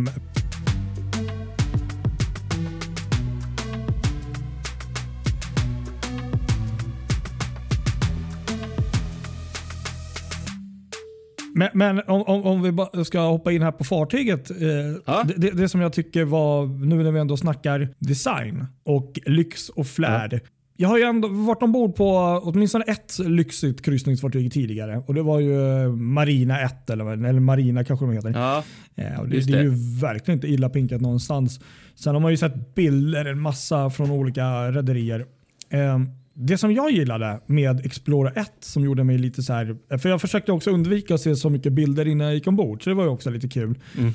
Men, 11.56 11.70
men 11.74 12.02
om, 12.08 12.22
om, 12.24 12.44
om 12.44 12.62
vi 12.94 13.06
ska 13.06 13.20
hoppa 13.20 13.52
in 13.52 13.62
här 13.62 13.72
på 13.72 13.84
fartyget. 13.84 14.52
Eh, 14.52 14.58
Ja. 15.06 15.24
det, 15.38 15.50
det, 15.52 15.70
som 15.70 15.82
jag 15.82 15.94
tycker 15.94 16.24
var, 16.24 16.66
nu 16.66 17.04
när 17.04 17.12
vi 17.12 17.20
ändå 17.20 17.38
snackar 17.38 17.90
design 18.00 18.66
och 18.84 19.20
lyx 19.26 19.70
och 19.70 19.88
flärd. 19.88 20.40
jag 20.78 20.90
har 20.90 20.98
ju 20.98 21.04
ändå 21.04 21.28
varit 21.28 21.64
ombord 21.64 21.96
på 21.96 22.42
åtminstone 22.44 22.84
ett 22.88 23.20
lyxigt 23.20 23.82
kryssningsfartyg 23.86 24.54
tidigare. 24.54 25.04
Och 25.08 25.14
Det 25.14 25.22
var 25.22 25.40
ju 25.40 25.88
Marina 25.92 26.62
1 26.62 26.90
eller, 26.90 27.06
eller 27.06 27.40
Marina 27.40 27.84
kanske 27.84 28.06
de 28.06 28.14
heter. 28.14 28.30
Ja, 28.36 28.64
eh, 28.96 29.20
och 29.20 29.30
det, 29.30 29.40
det. 29.40 29.52
det, 29.52 29.58
är 29.58 29.64
ju 29.64 30.00
verkligen 30.02 30.38
inte 30.38 30.48
illa 30.48 30.70
pinkat 30.70 31.02
någonstans. 31.02 31.60
Sen 31.96 32.14
har 32.14 32.22
man 32.22 32.32
ju 32.32 32.38
sett 32.38 32.76
bilder, 32.76 33.26
en 33.26 33.40
massa 33.40 33.90
från 33.90 34.12
olika 34.12 34.72
rederier. 34.72 35.26
Eh, 35.70 36.00
det 36.34 36.58
som 36.58 36.74
jag 36.74 36.92
gillade 36.92 37.40
med 37.46 37.86
Explorer 37.86 38.38
1 38.38 38.52
som 38.60 38.84
gjorde 38.84 39.04
mig 39.04 39.18
lite 39.18 39.44
så 39.44 39.54
här, 39.54 39.98
för 39.98 40.10
jag 40.10 40.22
försökte 40.22 40.52
också 40.52 40.72
undvika 40.72 41.14
att 41.14 41.22
se 41.22 41.36
så 41.36 41.50
mycket 41.50 41.74
bilder 41.74 42.08
innan 42.08 42.28
jag 42.28 42.36
gick 42.36 42.48
ombord, 42.48 42.84
så 42.84 42.90
det 42.90 42.96
var 42.96 43.04
ju 43.04 43.10
också 43.10 43.30
lite 43.30 43.48
kul. 43.48 43.80
Mm. 43.98 44.14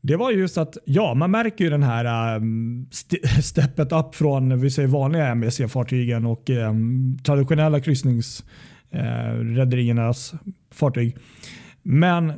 Det 0.00 0.16
var 0.16 0.30
just 0.30 0.58
att, 0.58 0.78
ja, 0.84 1.14
man 1.14 1.30
märker 1.30 1.64
ju 1.64 1.70
den 1.70 1.82
här 1.82 2.36
um, 2.36 2.86
st 2.90 3.16
steppet 3.42 3.92
upp 3.92 4.14
från 4.14 4.60
vi 4.60 4.70
säger 4.70 4.88
vanliga 4.88 5.34
MSC-fartygen 5.34 6.26
och 6.26 6.50
um, 6.50 7.18
traditionella 7.24 7.80
kryssningsrederiernas 7.80 10.32
uh, 10.32 10.38
fartyg. 10.70 11.16
Men 11.82 12.32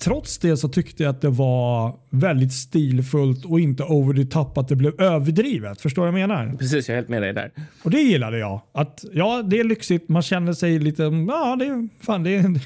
trots 0.00 0.38
det 0.38 0.56
så 0.56 0.68
tyckte 0.68 1.02
jag 1.02 1.10
att 1.10 1.20
det 1.20 1.30
var 1.30 1.96
väldigt 2.10 2.52
stilfullt 2.52 3.44
och 3.44 3.60
inte 3.60 3.82
over 3.82 4.14
the 4.14 4.24
top 4.24 4.58
att 4.58 4.68
det 4.68 4.76
blev 4.76 5.00
överdrivet. 5.00 5.80
Förstår 5.80 6.06
du 6.06 6.12
vad 6.12 6.20
jag 6.20 6.28
menar? 6.28 6.56
Precis, 6.56 6.88
jag 6.88 6.94
är 6.94 6.96
helt 6.98 7.08
med 7.08 7.22
dig 7.22 7.32
där. 7.32 7.50
Och 7.82 7.90
det 7.90 8.00
gillade 8.00 8.38
jag. 8.38 8.60
Att 8.74 9.04
ja, 9.12 9.42
det 9.42 9.60
är 9.60 9.64
lyxigt. 9.64 10.08
Man 10.08 10.22
känner 10.22 10.52
sig 10.52 10.78
lite, 10.78 11.02
ja 11.02 11.56
det 11.58 11.66
är, 11.66 11.88
fan, 12.00 12.22
det 12.22 12.30
är, 12.30 12.42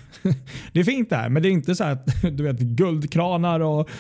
det 0.73 0.81
är 0.81 0.85
fint 0.85 1.11
där. 1.11 1.29
Men 1.29 1.43
det 1.43 1.49
är 1.49 1.51
inte 1.51 1.75
så 1.75 1.85
att 1.85 2.23
du 2.33 2.43
vet 2.43 2.59
guldkranar 2.59 3.61
och 3.61 3.91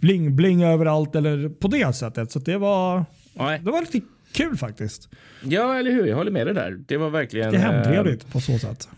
bling-bling 0.00 0.64
överallt 0.64 1.16
eller 1.16 1.48
på 1.48 1.68
det 1.68 1.96
sättet. 1.96 2.32
Så 2.32 2.38
det 2.38 2.56
var, 2.56 3.04
Nej. 3.34 3.60
det 3.64 3.70
var 3.70 3.80
lite 3.80 4.00
kul 4.32 4.56
faktiskt. 4.56 5.08
Ja, 5.42 5.78
eller 5.78 5.90
hur? 5.90 6.06
Jag 6.06 6.16
håller 6.16 6.30
med 6.30 6.46
dig 6.46 6.54
där. 6.54 6.80
Det 6.86 6.96
var 6.96 7.10
verkligen... 7.10 7.52
Det 7.52 7.58
är 7.58 7.72
hemtrevligt 7.72 8.24
äh, 8.24 8.32
på 8.32 8.40
så 8.40 8.58
sätt. 8.58 8.88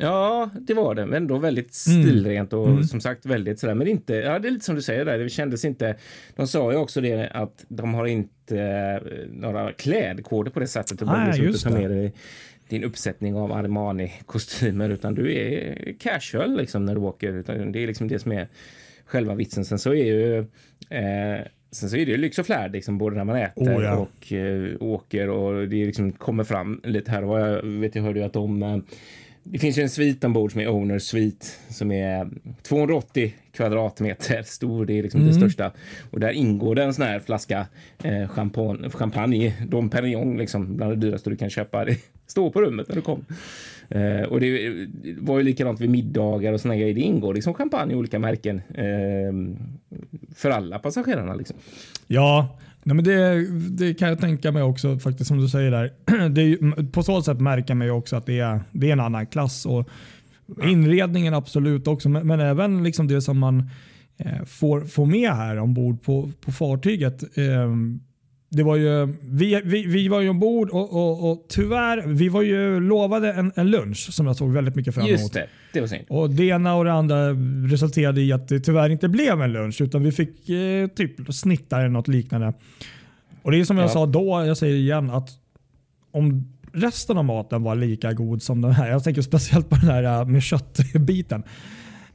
Ja, 0.00 0.50
det 0.60 0.74
var 0.74 0.94
det, 0.94 1.06
men 1.06 1.22
ändå 1.22 1.38
väldigt 1.38 1.86
mm. 1.88 2.02
stilrent 2.02 2.52
och 2.52 2.68
mm. 2.68 2.84
som 2.84 3.00
sagt 3.00 3.26
väldigt 3.26 3.58
sådär. 3.58 3.74
Men 3.74 3.86
inte, 3.88 4.14
ja, 4.14 4.38
det 4.38 4.48
är 4.48 4.52
lite 4.52 4.64
som 4.64 4.74
du 4.74 4.82
säger 4.82 5.04
där, 5.04 5.18
det 5.18 5.28
kändes 5.28 5.64
inte. 5.64 5.96
De 6.36 6.46
sa 6.46 6.72
ju 6.72 6.78
också 6.78 7.00
det 7.00 7.28
att 7.28 7.64
de 7.68 7.94
har 7.94 8.06
inte 8.06 8.58
eh, 8.58 9.28
några 9.32 9.72
klädkoder 9.72 10.50
på 10.50 10.60
det 10.60 10.66
sättet. 10.66 10.98
Du 10.98 11.04
behöver 11.04 11.26
liksom 11.26 11.46
inte 11.46 11.62
ta 11.62 11.70
med 11.70 11.90
dig 11.90 12.12
din 12.68 12.84
uppsättning 12.84 13.34
av 13.34 13.52
Armani-kostymer 13.52 14.90
utan 14.90 15.14
du 15.14 15.34
är 15.34 15.74
casual 15.98 16.56
liksom 16.56 16.84
när 16.84 16.94
du 16.94 17.00
åker. 17.00 17.32
Utan 17.32 17.72
det 17.72 17.82
är 17.82 17.86
liksom 17.86 18.08
det 18.08 18.18
som 18.18 18.32
är 18.32 18.48
själva 19.04 19.34
vitsen. 19.34 19.64
Sen 19.64 19.78
så 19.78 19.94
är 19.94 20.04
ju 20.04 20.38
eh, 20.90 21.46
Sen 21.72 21.90
så 21.90 21.96
är 21.96 22.06
det 22.06 22.12
ju 22.12 22.16
lyx 22.16 22.38
och 22.38 22.46
flärd, 22.46 22.72
liksom, 22.72 22.98
både 22.98 23.16
när 23.16 23.24
man 23.24 23.36
äter 23.36 23.78
oh, 23.78 23.84
ja. 23.84 23.96
och 23.96 24.32
eh, 24.32 24.76
åker 24.80 25.28
och 25.28 25.68
det 25.68 25.86
liksom 25.86 26.12
kommer 26.12 26.44
fram 26.44 26.80
lite 26.84 27.10
här 27.10 27.24
och. 27.24 27.38
Jag 27.38 27.62
vet, 27.62 27.94
jag 27.94 28.02
hörde 28.02 28.18
ju 28.18 28.26
att 28.26 28.32
de 28.32 28.62
eh, 28.62 28.78
det 29.42 29.58
finns 29.58 29.78
ju 29.78 29.82
en 29.82 29.90
svit 29.90 30.24
ombord 30.24 30.52
som 30.52 30.60
är 30.60 30.68
Owner 30.68 30.98
Suite 30.98 31.46
som 31.68 31.92
är 31.92 32.28
280 32.62 33.34
kvadratmeter 33.52 34.42
stor. 34.42 34.86
Det 34.86 34.98
är 34.98 35.02
liksom 35.02 35.20
mm. 35.20 35.32
det 35.32 35.38
största. 35.38 35.72
Och 36.10 36.20
där 36.20 36.30
ingår 36.30 36.74
det 36.74 36.82
en 36.82 36.94
sån 36.94 37.04
här 37.04 37.20
flaska 37.20 37.66
eh, 38.04 38.28
champagne, 38.28 38.90
champagne 38.90 39.54
Dom 39.68 39.90
Perignon, 39.90 40.36
liksom 40.36 40.76
bland 40.76 40.92
det 40.92 40.96
dyraste 40.96 41.30
du 41.30 41.36
kan 41.36 41.50
köpa. 41.50 41.84
Det 41.84 41.96
står 42.26 42.50
på 42.50 42.60
rummet 42.60 42.88
när 42.88 42.96
du 42.96 43.02
kom. 43.02 43.24
Eh, 43.88 44.22
och 44.22 44.40
det 44.40 44.86
var 45.18 45.38
ju 45.38 45.44
likadant 45.44 45.80
vid 45.80 45.90
middagar 45.90 46.52
och 46.52 46.60
såna 46.60 46.76
grejer. 46.76 46.94
Det 46.94 47.00
ingår 47.00 47.34
liksom 47.34 47.54
champagne 47.54 47.92
i 47.92 47.96
olika 47.96 48.18
märken 48.18 48.62
eh, 48.74 49.32
för 50.34 50.50
alla 50.50 50.78
passagerarna. 50.78 51.34
Liksom. 51.34 51.56
Ja, 52.06 52.58
Nej, 52.82 52.96
men 52.96 53.04
det, 53.04 53.46
det, 53.70 53.94
kan 53.94 54.08
jag 54.08 54.20
tänka 54.20 54.52
mig 54.52 54.62
också, 54.62 54.98
faktiskt 54.98 55.28
som 55.28 55.40
du 55.40 55.48
säger 55.48 55.70
där. 55.70 55.84
Är, 56.06 56.90
på 56.90 57.02
så 57.02 57.22
sätt 57.22 57.40
märker 57.40 57.74
man 57.74 57.86
ju 57.86 57.92
också 57.92 58.16
att 58.16 58.26
det 58.26 58.38
är, 58.38 58.60
det 58.72 58.88
är 58.88 58.92
en 58.92 59.00
annan 59.00 59.26
klass. 59.26 59.66
Och 59.66 59.88
inredningen 60.64 61.34
absolut 61.34 61.86
också, 61.86 62.08
men, 62.08 62.26
men 62.26 62.40
även 62.40 62.82
liksom 62.84 63.08
det 63.08 63.22
som 63.22 63.38
man 63.38 63.70
eh, 64.16 64.44
får, 64.46 64.80
får 64.80 65.06
med 65.06 65.30
här 65.30 65.58
ombord 65.58 66.02
på, 66.02 66.30
på 66.40 66.52
fartyget. 66.52 67.38
Eh, 67.38 67.74
det 68.52 68.62
var 68.62 68.76
ju, 68.76 69.06
vi, 69.20 69.60
vi, 69.64 69.86
vi 69.86 70.08
var 70.08 70.20
ju 70.20 70.28
ombord 70.28 70.70
och, 70.70 70.92
och, 70.92 71.30
och 71.30 71.46
tyvärr, 71.48 72.06
vi 72.06 72.28
var 72.28 72.42
ju 72.42 72.80
lovade 72.80 73.32
en, 73.32 73.52
en 73.56 73.70
lunch 73.70 74.12
som 74.12 74.26
jag 74.26 74.36
såg 74.36 74.52
väldigt 74.52 74.74
mycket 74.74 74.94
fram 74.94 75.06
emot. 75.06 75.20
Just 75.20 75.32
det, 75.32 75.46
det 75.72 75.80
var 75.80 75.86
synd. 75.86 76.04
Och 76.08 76.30
det 76.30 76.44
ena 76.44 76.74
och 76.74 76.84
det 76.84 76.92
andra 76.92 77.30
resulterade 77.72 78.20
i 78.20 78.32
att 78.32 78.48
det 78.48 78.60
tyvärr 78.60 78.90
inte 78.90 79.08
blev 79.08 79.42
en 79.42 79.52
lunch 79.52 79.80
utan 79.80 80.02
vi 80.02 80.12
fick 80.12 80.48
eh, 80.48 80.86
typ 80.86 81.34
snittar 81.34 81.80
eller 81.80 81.88
något 81.88 82.08
liknande. 82.08 82.52
Och 83.42 83.50
det 83.50 83.60
är 83.60 83.64
som 83.64 83.78
jag 83.78 83.90
sa 83.90 84.06
då, 84.06 84.44
jag 84.46 84.56
säger 84.56 84.76
igen, 84.76 85.10
att 85.10 85.28
om 86.10 86.52
resten 86.72 87.18
av 87.18 87.24
maten 87.24 87.62
var 87.62 87.74
lika 87.74 88.12
god 88.12 88.42
som 88.42 88.60
den 88.60 88.72
här, 88.72 88.90
jag 88.90 89.04
tänker 89.04 89.22
speciellt 89.22 89.68
på 89.68 89.76
den 89.76 89.88
här 89.88 90.02
eh, 90.02 90.26
med 90.26 90.42
köttbiten. 90.42 91.42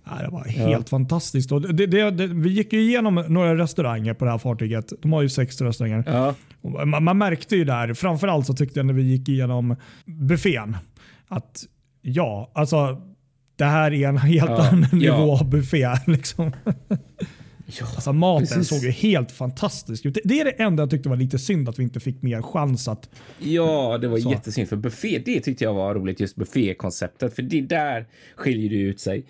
Det 0.05 0.29
var 0.31 0.43
helt 0.43 0.71
ja. 0.71 0.83
fantastiskt. 0.89 1.49
Det, 1.49 1.87
det, 1.87 2.11
det, 2.11 2.27
vi 2.27 2.49
gick 2.49 2.73
ju 2.73 2.81
igenom 2.81 3.25
några 3.27 3.57
restauranger 3.57 4.13
på 4.13 4.25
det 4.25 4.31
här 4.31 4.37
fartyget. 4.37 4.93
De 5.01 5.13
har 5.13 5.21
ju 5.21 5.29
sex 5.29 5.61
restauranger. 5.61 6.03
Ja. 6.07 6.35
Man, 6.85 7.03
man, 7.03 7.17
märkte 7.17 7.55
ju 7.55 7.65
där, 7.65 7.93
framförallt 7.93 8.45
så 8.45 8.53
tyckte 8.53 8.79
jag 8.79 8.85
när 8.85 8.93
vi 8.93 9.03
gick 9.03 9.29
igenom 9.29 9.75
buffén, 10.05 10.77
att 11.27 11.63
ja, 12.01 12.51
alltså 12.53 13.01
det 13.55 13.65
här 13.65 13.93
är 13.93 14.07
en 14.07 14.17
helt 14.17 14.49
ja. 14.49 14.67
annan 14.67 14.89
nivå 14.91 15.31
av 15.31 15.49
buffé. 15.49 15.87
Liksom. 16.07 16.51
Ja, 17.65 17.85
alltså 17.95 18.13
maten 18.13 18.47
precis. 18.47 18.67
såg 18.67 18.79
ju 18.79 18.91
helt 18.91 19.31
fantastisk 19.31 20.05
ut. 20.05 20.17
Det 20.23 20.39
är 20.39 20.45
det 20.45 20.51
enda 20.51 20.83
jag 20.83 20.89
tyckte 20.89 21.09
var 21.09 21.15
lite 21.15 21.39
synd 21.39 21.69
att 21.69 21.79
vi 21.79 21.83
inte 21.83 21.99
fick 21.99 22.21
mer 22.21 22.41
chans 22.41 22.87
att... 22.87 23.09
Ja, 23.39 23.97
det 23.97 24.07
var 24.07 24.17
så. 24.17 24.31
jättesynd 24.31 24.69
för 24.69 24.75
buffé. 24.75 25.21
Det 25.25 25.39
tyckte 25.39 25.63
jag 25.63 25.73
var 25.73 25.95
roligt, 25.95 26.19
just 26.19 26.35
buffékonceptet. 26.35 27.35
För 27.35 27.41
det 27.41 27.61
där 27.61 28.07
skiljer 28.35 28.69
det 28.69 28.75
ut 28.75 28.99
sig. 28.99 29.25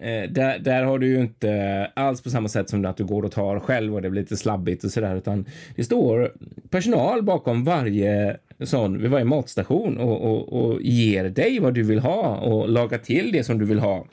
Eh, 0.00 0.30
där, 0.30 0.58
där, 0.58 0.82
har 0.82 0.98
du 0.98 1.06
ju 1.06 1.20
inte 1.20 1.90
alls 1.94 2.22
på 2.22 2.30
samma 2.30 2.48
sätt 2.48 2.70
som 2.70 2.84
att 2.84 2.96
du 2.96 3.04
går 3.04 3.22
och 3.22 3.32
tar 3.32 3.60
själv 3.60 3.94
och 3.94 4.02
det 4.02 4.10
blir 4.10 4.22
lite 4.22 4.36
slabbigt 4.36 4.84
och 4.84 4.90
sådär, 4.90 5.16
utan 5.16 5.44
det 5.76 5.84
står 5.84 6.32
personal 6.70 7.22
bakom 7.22 7.64
varje 7.64 8.36
sån 8.64 9.02
vid 9.02 9.10
varje 9.10 9.24
matstation 9.24 9.98
och, 9.98 10.20
och, 10.20 10.52
och 10.52 10.82
ger 10.82 11.24
dig 11.24 11.58
vad 11.60 11.74
du 11.74 11.82
vill 11.82 11.98
ha 11.98 12.36
och 12.36 12.68
lagar 12.68 12.98
till 12.98 13.32
det 13.32 13.44
som 13.44 13.58
du 13.58 13.64
vill 13.64 13.78
ha 13.78 14.06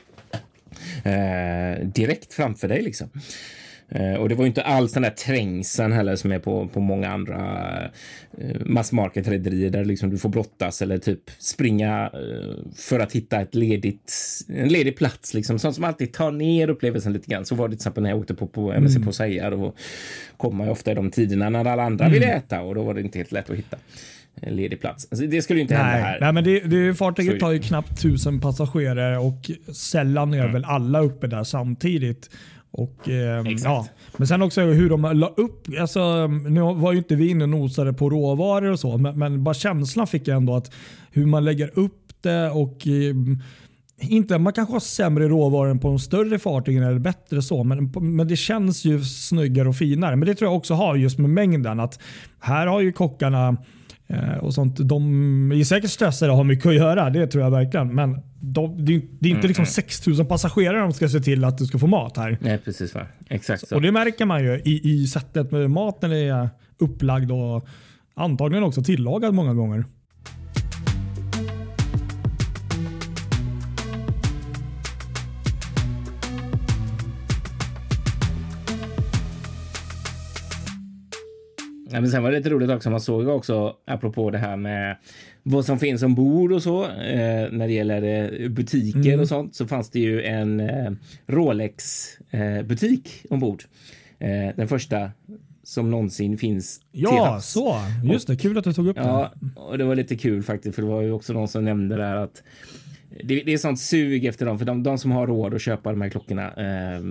eh, 1.06 1.86
direkt 1.86 2.34
framför 2.34 2.68
dig 2.68 2.82
liksom. 2.82 3.10
Eh, 3.96 4.14
och 4.14 4.30
det 4.30 4.36
var 4.36 4.44
ju 4.44 4.48
inte 4.48 4.62
alls 4.62 4.94
den 4.94 5.04
där 5.04 5.10
trängseln 5.10 5.92
heller 5.92 6.16
som 6.16 6.32
är 6.32 6.40
på, 6.40 6.68
på 6.68 6.80
många 6.80 7.10
andra 7.10 7.68
eh, 8.38 8.62
massmarket-rederier 8.66 9.70
där 9.70 9.86
liksom 9.86 10.10
du 10.10 10.18
får 10.18 10.30
brottas 10.30 10.82
eller 10.82 10.98
typ 10.98 11.20
springa 11.38 12.10
eh, 12.14 12.72
för 12.76 13.00
att 13.00 13.12
hitta 13.12 13.42
ett 13.42 13.56
ledigt, 13.56 14.14
en 14.50 14.68
ledig 14.68 14.98
plats. 14.98 15.34
Liksom. 15.34 15.60
Sånt 15.60 15.76
som 15.76 15.84
alltid 15.84 16.14
tar 16.14 16.32
ner 16.32 16.70
upplevelsen 16.70 17.14
lite 17.14 17.32
grann. 17.32 17.46
Så 17.46 17.56
var 17.56 17.68
det 17.68 17.72
till 17.72 17.78
exempel 17.78 18.04
när 18.04 18.10
jag 18.10 18.20
åkte 18.20 18.34
på, 18.34 18.48
på 18.48 18.74
MSC 18.74 18.96
mm. 18.96 19.06
Poseidon. 19.06 19.60
Då 19.60 19.74
kom 20.38 20.58
man 20.58 20.68
ju 20.68 20.72
ofta 20.72 20.92
i 20.92 20.96
de 20.96 21.12
tiderna 21.12 21.50
när 21.50 21.66
alla 21.66 21.84
andra 21.84 22.06
mm. 22.06 22.14
ville 22.14 22.34
äta 22.34 22.62
och 22.62 22.76
då 22.76 22.84
var 22.84 22.94
det 22.94 23.02
inte 23.02 23.20
helt 23.20 23.32
lätt 23.32 23.50
att 23.50 23.58
hitta 23.58 23.78
en 24.36 24.56
ledig 24.56 24.82
plats. 24.82 25.08
Alltså, 25.12 25.28
det 25.28 25.42
skulle 25.42 25.60
inte 25.60 25.74
nej, 25.74 25.84
hända 25.84 26.08
här. 26.08 26.20
Nej, 26.20 26.34
men 26.34 26.44
det, 26.44 26.60
det, 26.60 26.96
fartyget 26.96 27.40
tar 27.40 27.52
ju 27.52 27.60
knappt 27.60 28.02
tusen 28.02 28.42
passagerare 28.42 29.18
och 29.18 29.52
sällan 29.74 30.34
är 30.34 30.40
mm. 30.40 30.54
väl 30.54 30.66
alla 30.66 31.00
uppe 31.00 31.28
där 31.28 31.44
samtidigt. 31.44 32.30
Och, 32.78 33.10
eh, 33.10 33.44
ja. 33.64 33.88
Men 34.18 34.28
sen 34.28 34.42
också 34.42 34.62
hur 34.62 34.90
de 34.90 35.02
la 35.02 35.28
upp. 35.28 35.68
Alltså, 35.80 36.28
nu 36.28 36.62
var 36.62 36.92
ju 36.92 36.98
inte 36.98 37.16
vi 37.16 37.30
inne 37.30 37.44
och 37.44 37.50
nosade 37.50 37.94
på 37.94 38.10
råvaror 38.10 38.72
och 38.72 38.80
så, 38.80 38.98
men, 38.98 39.20
men 39.20 39.44
bara 39.44 39.54
känslan 39.54 40.08
fick 40.08 40.28
jag 40.28 40.38
ändå 40.38 40.56
att 40.56 40.74
hur 41.12 41.26
man 41.26 41.46
lägger 41.46 41.80
upp 41.80 42.14
det 42.22 42.50
och 42.50 42.88
eh, 42.88 43.16
inte, 43.98 44.38
man 44.38 44.54
kanske 44.54 44.74
har 44.74 44.80
sämre 44.80 45.28
råvaror 45.28 45.76
på 45.76 45.88
de 45.88 46.00
större 46.00 46.40
fartygen 46.40 46.84
eller 46.84 47.00
bättre 47.00 47.42
så, 47.42 47.64
men, 47.64 47.92
men 48.02 48.28
det 48.28 48.36
känns 48.36 48.86
ju 48.86 49.04
snyggare 49.04 49.70
och 49.70 49.76
finare. 49.76 50.16
Men 50.16 50.28
det 50.28 50.36
tror 50.36 50.52
jag 50.52 50.58
också 50.58 50.74
har 50.74 50.96
just 50.96 51.18
med 51.18 51.30
mängden. 51.30 51.80
att 51.80 52.00
Här 52.40 52.68
har 52.68 52.82
ju 52.82 52.92
kockarna 52.92 53.58
och 54.42 54.54
sånt. 54.54 54.78
De 54.78 55.52
är 55.52 55.64
säkert 55.64 55.92
stressade 55.92 56.32
och 56.32 56.38
har 56.38 56.44
mycket 56.44 56.66
att 56.66 56.76
göra, 56.76 57.10
det 57.10 57.28
tror 57.28 57.44
jag 57.44 57.52
verkligen. 57.52 57.96
Men 57.96 58.20
de, 58.42 58.86
det, 58.86 58.94
är, 58.94 58.96
inte 58.96 59.30
mm. 59.30 59.48
liksom 59.48 59.66
6000 59.66 60.26
passagerare 60.26 60.80
de 60.80 60.94
ska 60.94 61.10
se 61.10 61.20
till 61.20 61.44
att 61.44 61.58
du 61.58 61.66
ska 61.66 61.80
få 61.80 61.88
mat 61.88 62.18
här. 62.18 62.38
Nej, 62.42 62.58
precis. 62.58 62.96
Va? 62.96 63.02
Exakt 63.30 63.68
så. 63.68 63.76
Och 63.76 63.82
Det 63.82 63.92
märker 63.92 64.26
man 64.26 64.44
ju 64.44 64.62
i, 64.66 64.92
i 64.94 65.08
sättet 65.08 65.52
med 65.52 65.70
maten 65.72 66.12
är 66.12 66.50
upplagd 66.80 67.32
och 67.32 67.68
antagligen 68.16 68.64
också 68.64 68.84
tillagad 68.84 69.34
många 69.34 69.54
gånger. 69.54 69.86
Ja, 81.94 82.02
men 82.02 82.12
sen 82.12 82.24
var 82.24 82.32
det 82.32 82.38
lite 82.38 82.50
roligt 82.50 82.70
också. 82.70 82.90
Man 82.90 83.02
såg 83.02 83.28
också 83.28 83.74
apropå 83.88 84.32
det 84.32 84.38
här 84.38 84.58
med 84.58 84.98
vad 85.44 85.66
som 85.66 85.80
finns 85.80 86.04
ombord 86.04 86.52
och 86.52 86.64
så 86.64 86.84
eh, 86.84 87.52
när 87.52 87.68
det 87.68 87.74
gäller 87.74 88.04
eh, 88.04 88.50
butiker 88.50 89.00
mm. 89.10 89.20
och 89.20 89.28
sånt 89.28 89.56
så 89.56 89.68
fanns 89.68 89.90
det 89.90 90.00
ju 90.00 90.24
en 90.24 90.60
eh, 90.60 90.92
Rolex 91.28 92.08
eh, 92.32 92.62
butik 92.62 93.26
ombord. 93.30 93.64
Eh, 94.20 94.56
den 94.56 94.68
första 94.68 95.12
som 95.64 95.92
någonsin 95.92 96.38
finns 96.38 96.82
Ja, 96.92 97.10
till 97.10 97.20
havs. 97.20 97.46
så. 97.52 97.76
Just 98.04 98.28
det. 98.28 98.38
Kul 98.38 98.58
att 98.58 98.64
du 98.64 98.74
tog 98.74 98.88
upp 98.88 98.98
Ja, 99.00 99.34
och 99.56 99.78
det 99.78 99.84
var 99.84 99.96
lite 99.96 100.16
kul 100.16 100.44
faktiskt, 100.44 100.76
för 100.76 100.82
det 100.82 100.88
var 100.88 101.02
ju 101.02 101.12
också 101.12 101.34
någon 101.34 101.48
som 101.48 101.66
nämnde 101.66 101.96
där 101.96 102.16
att 102.16 102.44
det, 103.24 103.44
det 103.44 103.54
är 103.54 103.58
sånt 103.58 103.80
sug 103.80 104.26
efter 104.26 104.46
dem, 104.46 104.60
för 104.60 104.66
de, 104.66 104.84
de 104.84 104.98
som 104.98 105.12
har 105.12 105.28
råd 105.28 105.54
att 105.54 105.62
köpa 105.62 105.90
de 105.92 106.02
här 106.02 106.10
klockorna. 106.10 106.48
Eh, 106.48 107.02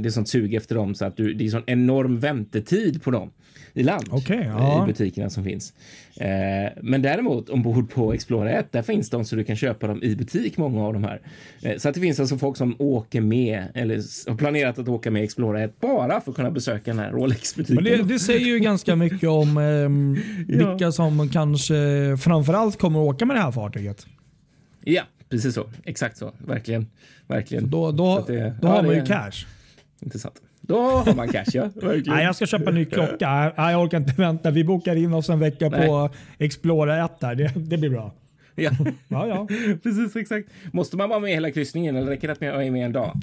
det 0.00 0.08
är 0.08 0.10
sånt 0.10 0.28
sug 0.28 0.54
efter 0.54 0.74
dem 0.74 0.94
så 0.94 1.04
att 1.04 1.16
du, 1.16 1.34
det 1.34 1.44
är 1.44 1.48
sån 1.48 1.62
enorm 1.66 2.20
väntetid 2.20 3.02
på 3.02 3.10
dem 3.10 3.30
i 3.74 3.82
land 3.82 4.08
Okej, 4.10 4.44
ja. 4.46 4.84
i 4.84 4.86
butikerna 4.86 5.30
som 5.30 5.44
finns. 5.44 5.72
Eh, 6.16 6.72
men 6.82 7.02
däremot 7.02 7.48
ombord 7.48 7.90
på 7.90 8.12
Explorer 8.12 8.58
1, 8.58 8.72
där 8.72 8.82
finns 8.82 9.10
de 9.10 9.24
så 9.24 9.36
du 9.36 9.44
kan 9.44 9.56
köpa 9.56 9.86
dem 9.86 10.02
i 10.02 10.16
butik, 10.16 10.56
många 10.56 10.84
av 10.84 10.92
de 10.92 11.04
här. 11.04 11.20
Eh, 11.62 11.76
så 11.76 11.88
att 11.88 11.94
det 11.94 12.00
finns 12.00 12.20
alltså 12.20 12.38
folk 12.38 12.56
som 12.56 12.76
åker 12.78 13.20
med 13.20 13.64
eller 13.74 13.96
har 14.30 14.36
planerat 14.36 14.78
att 14.78 14.88
åka 14.88 15.10
med 15.10 15.24
Explorer 15.24 15.64
1 15.64 15.80
bara 15.80 16.20
för 16.20 16.30
att 16.30 16.36
kunna 16.36 16.50
besöka 16.50 16.90
den 16.90 16.98
här 16.98 17.10
Rolex-butiken. 17.10 17.74
Men 17.74 17.84
det, 17.84 18.02
det 18.02 18.18
säger 18.18 18.46
ju 18.46 18.58
ganska 18.58 18.96
mycket 18.96 19.28
om 19.28 19.56
Ja. 20.48 20.68
vilka 20.68 20.92
som 20.92 21.28
kanske 21.28 21.74
framförallt 22.20 22.78
kommer 22.78 23.00
att 23.00 23.14
åka 23.14 23.26
med 23.26 23.36
det 23.36 23.40
här 23.40 23.52
fartyget. 23.52 24.06
Ja, 24.84 25.02
precis 25.36 25.54
så. 25.54 25.66
Exakt 25.84 26.16
så. 26.16 26.32
Verkligen. 26.46 26.86
Verkligen. 27.26 27.70
Då, 27.70 27.90
Så 27.90 27.96
då, 27.96 28.18
att 28.18 28.26
det- 28.26 28.54
då 28.62 28.68
ja, 28.68 28.72
har 28.72 28.82
man 28.82 28.94
ju 28.94 29.04
cash. 29.04 29.46
Intressant. 30.00 30.34
Då 30.60 30.80
har 30.80 31.14
man 31.14 31.28
cash, 31.28 31.44
ja. 31.52 31.68
Verkligen. 31.74 32.02
Nej, 32.16 32.24
jag 32.24 32.36
ska 32.36 32.46
köpa 32.46 32.68
en 32.70 32.74
ny 32.74 32.84
klocka. 32.84 33.52
Nej, 33.56 33.72
jag 33.72 33.82
orkar 33.82 33.98
inte 33.98 34.14
vänta. 34.16 34.50
Vi 34.50 34.64
bokar 34.64 34.96
in 34.96 35.12
oss 35.14 35.28
en 35.28 35.38
vecka 35.40 35.70
på 35.70 36.10
Explorer 36.38 37.04
1 37.04 37.20
där. 37.20 37.34
Det, 37.34 37.52
det 37.56 37.78
blir 37.78 37.90
bra. 37.90 38.14
Ja, 38.54 38.70
Ja, 39.08 39.26
ja. 39.26 39.46
precis 39.82 40.16
exakt. 40.16 40.48
Måste 40.72 40.96
man 40.96 41.08
vara 41.08 41.20
med 41.20 41.30
hela 41.30 41.50
kryssningen 41.50 41.96
eller 41.96 42.06
räcker 42.08 42.28
det 42.28 42.32
att 42.32 42.42
jag 42.42 42.66
är 42.66 42.70
med 42.70 42.84
en 42.86 42.92
dag? 42.92 43.16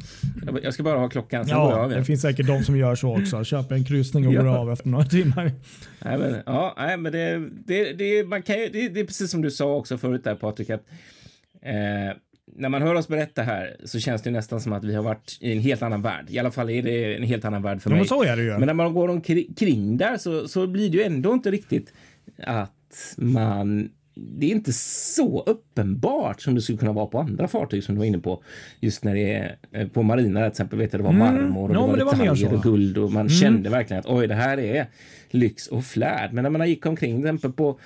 Jag- 0.63 0.73
ska 0.73 0.83
bara 0.83 0.99
ha 0.99 1.09
klockan, 1.09 1.45
sen 1.45 1.57
går 1.57 1.69
jag 1.69 1.79
ja 1.79 1.83
av 1.83 1.89
det 1.89 2.03
finns 2.03 2.21
säkert 2.21 2.47
de 2.47 2.63
som 2.63 2.77
gör 2.77 2.95
så 2.95 3.17
också. 3.21 3.43
Köper 3.43 3.75
en 3.75 3.83
kryssning 3.85 4.27
och 4.27 4.33
Ja. 4.39 4.41
går 4.41 4.49
av 4.49 4.71
efter 4.71 4.89
några 4.89 5.05
timmar. 5.05 5.51
Nej, 6.05 6.17
men, 6.17 6.35
ja, 6.45 6.73
nej, 6.77 6.97
men 6.97 7.11
det, 7.11 7.49
det, 7.65 7.93
det, 7.93 8.23
man 8.27 8.41
kan, 8.41 8.55
det, 8.55 8.89
det 8.89 8.99
är 8.99 9.05
precis 9.05 9.31
som 9.31 9.41
du 9.41 9.51
sa 9.51 9.75
också 9.75 9.97
förut 9.97 10.23
där 10.23 10.35
Patrik, 10.35 10.69
att 10.69 10.85
eh, 11.61 12.15
när 12.55 12.69
man 12.69 12.81
hör 12.81 12.95
oss 12.95 13.07
berätta 13.07 13.41
här 13.41 13.75
så 13.85 13.99
känns 13.99 14.21
det 14.21 14.31
nästan 14.31 14.61
som 14.61 14.73
att 14.73 14.83
vi 14.83 14.95
har 14.95 15.03
varit 15.03 15.37
i 15.41 15.51
en 15.51 15.59
helt 15.59 15.81
annan 15.81 16.01
värld. 16.01 16.25
I 16.29 16.39
alla 16.39 16.51
fall 16.51 16.69
är 16.69 16.83
det 16.83 17.15
en 17.15 17.23
helt 17.23 17.45
annan 17.45 17.61
värld 17.61 17.81
för 17.81 17.89
mig. 17.89 17.99
men 17.99 18.07
så 18.07 18.23
är 18.23 18.37
det 18.37 18.43
ju. 18.43 18.49
Men 18.49 18.67
när 18.67 18.73
man 18.73 18.93
går 18.93 19.09
omkring 19.09 19.97
där 19.97 20.17
så, 20.17 20.47
så 20.47 20.67
blir 20.67 20.89
det 20.89 20.97
ju 20.97 21.03
ändå 21.03 21.33
inte 21.33 21.51
riktigt 21.51 21.93
att 22.37 23.15
man 23.17 23.89
det 24.21 24.45
är 24.45 24.51
inte 24.51 24.73
så 24.73 25.43
uppenbart 25.43 26.41
som 26.41 26.55
det 26.55 26.61
skulle 26.61 26.77
kunna 26.77 26.91
vara 26.91 27.05
på 27.05 27.19
andra 27.19 27.47
fartyg 27.47 27.83
som 27.83 27.95
du 27.95 27.99
var 27.99 28.05
inne 28.05 28.19
på. 28.19 28.43
Just 28.79 29.03
när 29.03 29.15
det 29.15 29.33
är 29.33 29.57
eh, 29.71 29.87
på 29.87 30.03
marina 30.03 30.39
till 30.39 30.47
exempel, 30.47 30.79
vet 30.79 30.93
jag, 30.93 30.99
det 30.99 31.05
var 31.05 31.11
marmor 31.11 31.69
och 31.69 31.75
Ja, 31.75 31.87
men 31.87 31.99
det 31.99 32.05
var 32.05 32.11
detaljer 32.11 32.53
och 32.53 32.63
guld 32.63 32.97
och 32.97 33.11
man 33.11 33.29
kände 33.29 33.69
verkligen 33.69 33.99
att 33.99 34.05
oj, 34.09 34.27
det 34.27 34.35
här 34.35 34.59
är 34.59 34.87
lyx 35.29 35.67
och 35.67 35.85
flärd. 35.85 36.33
Men 36.33 36.43
när 36.43 36.49
man 36.49 36.69
gick 36.69 36.85
omkring 36.85 37.15
till 37.15 37.25
exempel 37.25 37.51
på, 37.51 37.79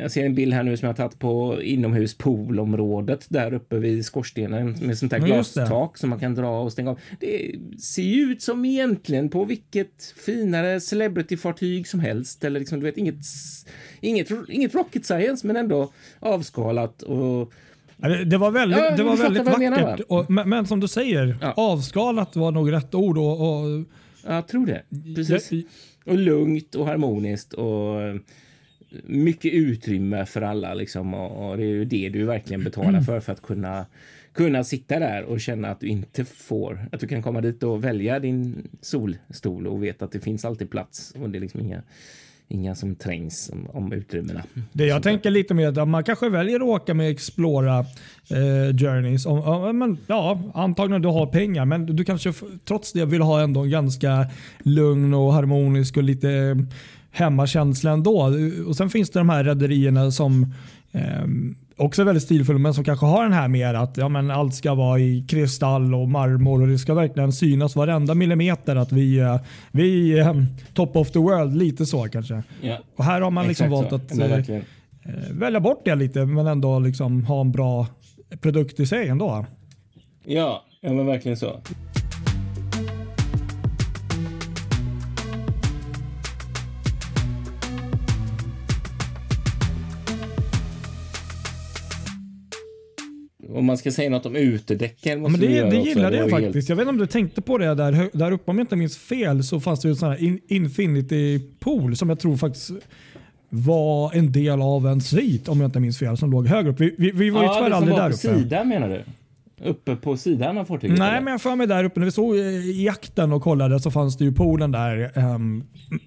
jag 0.00 0.10
ser 0.10 0.24
en 0.26 0.34
bild 0.34 0.54
här 0.54 0.62
nu 0.62 0.76
som 0.76 0.86
jag 0.86 0.92
har 0.92 0.96
tagit 0.96 1.18
på 1.18 1.62
inomhus 1.62 2.14
poolområdet 2.14 3.26
där 3.28 3.54
uppe 3.54 3.78
vid 3.78 4.04
skorstenen 4.04 4.76
med 4.80 4.98
sånt 4.98 5.10
där 5.10 5.18
Ja, 5.18 5.24
det. 5.24 5.30
glastak 5.32 5.98
som 5.98 6.10
man 6.10 6.18
kan 6.20 6.34
dra 6.34 6.60
och 6.60 6.72
stänga 6.72 6.90
av. 6.90 7.00
Det 7.20 7.54
ser 7.80 8.02
ju 8.02 8.22
ut 8.22 8.42
som 8.42 8.64
egentligen 8.64 9.28
på 9.28 9.44
vilket 9.44 10.14
finare 10.26 10.80
celebrityfartyg 10.80 11.88
som 11.88 12.00
helst 12.00 12.44
eller 12.44 12.60
liksom, 12.60 12.80
du 12.80 12.86
vet, 12.86 12.96
inget, 12.96 13.16
inget, 14.00 14.28
inget 14.48 14.74
rocket 14.74 15.04
science 15.06 15.46
men 15.46 15.56
ändå 15.56 15.92
avskalat 16.18 17.02
och 17.02 17.52
Det, 17.96 18.24
det 18.24 18.38
var 18.38 18.50
väldigt, 18.50 18.78
Ja, 18.78 18.96
det 18.96 19.02
var 19.02 19.16
väldigt 19.16 19.46
jag 19.46 19.58
menar, 19.58 19.82
vackert. 19.82 20.06
Och, 20.08 20.30
men, 20.30 20.48
men 20.48 20.66
som 20.66 20.80
du 20.80 20.88
säger, 20.88 21.36
Ja. 21.40 21.52
avskalat 21.56 22.36
var 22.36 22.50
nog 22.52 22.72
rätt 22.72 22.94
ord. 22.94 23.18
Och, 23.18 23.40
och, 23.40 23.84
ja, 24.26 24.34
jag 24.34 24.48
tror 24.48 24.66
det. 24.66 24.82
Precis. 25.16 25.52
jag, 25.52 25.64
Och 26.12 26.18
lugnt 26.18 26.74
och 26.74 26.86
harmoniskt 26.86 27.52
och 27.52 28.02
eh, 28.02 28.14
mycket 29.04 29.52
utrymme 29.52 30.26
för 30.26 30.42
alla 30.42 30.74
liksom 30.74 31.14
och, 31.14 31.50
och 31.50 31.56
det 31.56 31.62
är 31.62 31.66
ju 31.66 31.84
det 31.84 32.08
du 32.08 32.24
verkligen 32.24 32.64
betalar 32.64 33.00
för 33.00 33.20
för 33.20 33.32
att 33.32 33.42
kunna 33.42 33.86
kunna 34.32 34.64
sitta 34.64 34.98
där 34.98 35.22
och 35.22 35.40
känna 35.40 35.68
att 35.68 35.80
du 35.80 35.86
inte 35.86 36.24
får 36.24 36.88
att 36.92 37.00
du 37.00 37.06
kan 37.06 37.22
komma 37.22 37.40
dit 37.40 37.62
och 37.62 37.84
välja 37.84 38.18
din 38.18 38.68
solstol 38.80 39.66
och 39.66 39.84
veta 39.84 40.04
att 40.04 40.12
det 40.12 40.20
finns 40.20 40.44
alltid 40.44 40.70
plats 40.70 41.14
och 41.20 41.30
det 41.30 41.38
är 41.38 41.40
liksom 41.40 41.60
inga 41.60 41.82
inga 42.52 42.74
som 42.74 42.94
trängs 42.94 43.50
om, 43.52 43.66
om 43.72 43.92
utrymmena. 43.92 44.42
det 44.72 44.86
jag 44.86 45.02
tänker 45.02 45.30
lite 45.30 45.54
mer 45.54 45.78
att 45.78 45.88
man 45.88 46.04
kanske 46.04 46.28
väljer 46.28 46.56
att 46.56 46.62
åka 46.62 46.94
med 46.94 47.10
Explora 47.10 47.78
eh, 48.30 48.76
Journeys. 48.76 49.26
Om, 49.26 49.38
om, 49.38 49.78
men, 49.78 49.98
ja, 50.06 50.40
antagligen 50.54 51.02
du 51.02 51.08
har 51.08 51.26
pengar, 51.26 51.64
men 51.64 51.86
du 51.86 52.04
kanske 52.04 52.32
trots 52.64 52.92
det 52.92 53.04
vill 53.04 53.22
ha 53.22 53.40
ändå 53.40 53.60
en 53.60 53.70
ganska 53.70 54.26
lugn 54.58 55.14
och 55.14 55.32
harmonisk 55.32 55.96
och 55.96 56.02
lite 56.02 56.56
hemmakänsla 57.12 57.90
ändå. 57.90 58.32
Och 58.66 58.76
sen 58.76 58.90
finns 58.90 59.10
det 59.10 59.20
de 59.20 59.28
här 59.28 59.44
rederierna 59.44 60.10
som 60.10 60.54
ehm, 60.92 61.54
också 61.76 62.02
är 62.02 62.06
väldigt 62.06 62.22
stilfulla 62.22 62.58
men 62.58 62.74
som 62.74 62.84
kanske 62.84 63.06
har 63.06 63.22
den 63.22 63.32
här 63.32 63.48
mer 63.48 63.74
att 63.74 63.96
ja, 63.96 64.08
men 64.08 64.30
allt 64.30 64.54
ska 64.54 64.74
vara 64.74 64.98
i 64.98 65.24
kristall 65.28 65.94
och 65.94 66.08
marmor 66.08 66.62
och 66.62 66.68
det 66.68 66.78
ska 66.78 66.94
verkligen 66.94 67.32
synas 67.32 67.76
varenda 67.76 68.14
millimeter 68.14 68.76
att 68.76 68.92
vi, 68.92 69.18
eh, 69.18 69.36
vi 69.72 70.18
är 70.18 70.28
eh, 70.28 70.44
top 70.74 70.96
of 70.96 71.10
the 71.10 71.18
world. 71.18 71.56
Lite 71.56 71.86
så 71.86 72.08
kanske. 72.08 72.42
Ja, 72.60 72.78
Och 72.96 73.04
här 73.04 73.20
har 73.20 73.30
man 73.30 73.48
liksom 73.48 73.66
exakt 73.66 73.92
valt 73.92 74.10
så. 74.10 74.14
att 74.14 74.48
eh, 74.48 74.56
eh, 74.56 74.62
välja 75.30 75.60
bort 75.60 75.82
det 75.84 75.94
lite 75.94 76.26
men 76.26 76.46
ändå 76.46 76.78
liksom 76.78 77.24
ha 77.24 77.40
en 77.40 77.52
bra 77.52 77.86
produkt 78.40 78.80
i 78.80 78.86
sig 78.86 79.08
ändå. 79.08 79.46
Ja, 80.24 80.64
ja 80.80 80.92
men 80.92 81.06
verkligen 81.06 81.36
så. 81.36 81.60
Om 93.62 93.66
man 93.66 93.78
ska 93.78 93.90
säga 93.90 94.10
något 94.10 94.26
om 94.26 94.36
utedäcken 94.36 95.20
måste 95.20 95.40
men 95.40 95.50
det, 95.50 95.70
det 95.70 95.76
gillade 95.76 96.16
var 96.16 96.22
jag 96.22 96.30
faktiskt. 96.30 96.54
helt- 96.54 96.68
Jag 96.68 96.76
vet 96.76 96.82
inte 96.82 96.90
om 96.90 96.98
du 96.98 97.06
tänkte 97.06 97.42
på 97.42 97.58
det 97.58 97.74
där, 97.74 98.08
där 98.18 98.32
uppe. 98.32 98.50
Om 98.50 98.58
jag 98.58 98.62
inte 98.64 98.76
minns 98.76 98.96
fel 98.98 99.44
så 99.44 99.60
fanns 99.60 99.80
det 99.80 99.88
ju 99.88 99.90
en 99.90 99.96
sån 99.96 100.08
här 100.08 100.22
in, 100.22 100.40
Infinity 100.48 101.40
Pool 101.60 101.96
som 101.96 102.08
jag 102.08 102.18
tror 102.20 102.36
faktiskt 102.36 102.70
var 103.48 104.12
en 104.14 104.32
del 104.32 104.62
av 104.62 104.86
en 104.86 105.00
svit 105.00 105.48
om 105.48 105.60
jag 105.60 105.68
inte 105.68 105.80
minns 105.80 105.98
fel 105.98 106.16
som 106.16 106.30
låg 106.30 106.46
högre 106.46 106.70
upp. 106.70 106.80
Vi, 106.80 106.94
vi, 106.98 107.10
vi 107.10 107.30
var 107.30 107.40
ju 107.40 107.46
Ja, 107.46 107.54
tyvärr 107.54 107.70
det 107.70 107.74
som 107.76 107.82
aldrig 107.82 107.96
var 107.96 108.02
där 108.02 108.10
på 108.10 108.28
uppe. 108.28 108.40
sidan 108.42 108.68
menar 108.68 108.88
du? 108.88 109.02
Uppe 109.68 109.96
på 109.96 110.16
sidan 110.16 110.58
av 110.58 110.64
fartyget? 110.64 110.98
Nej, 110.98 111.08
eller? 111.10 111.20
men 111.20 111.30
jag 111.30 111.42
får 111.42 111.56
mig 111.56 111.66
där 111.66 111.84
uppe. 111.84 112.00
När 112.00 112.32
vi 112.32 112.40
i 112.72 112.84
jakten 112.84 113.32
och 113.32 113.42
kollade 113.42 113.80
så 113.80 113.90
fanns 113.90 114.16
det 114.16 114.24
ju 114.24 114.32
poolen 114.32 114.72
där. 114.72 115.18
ehm, 115.18 115.64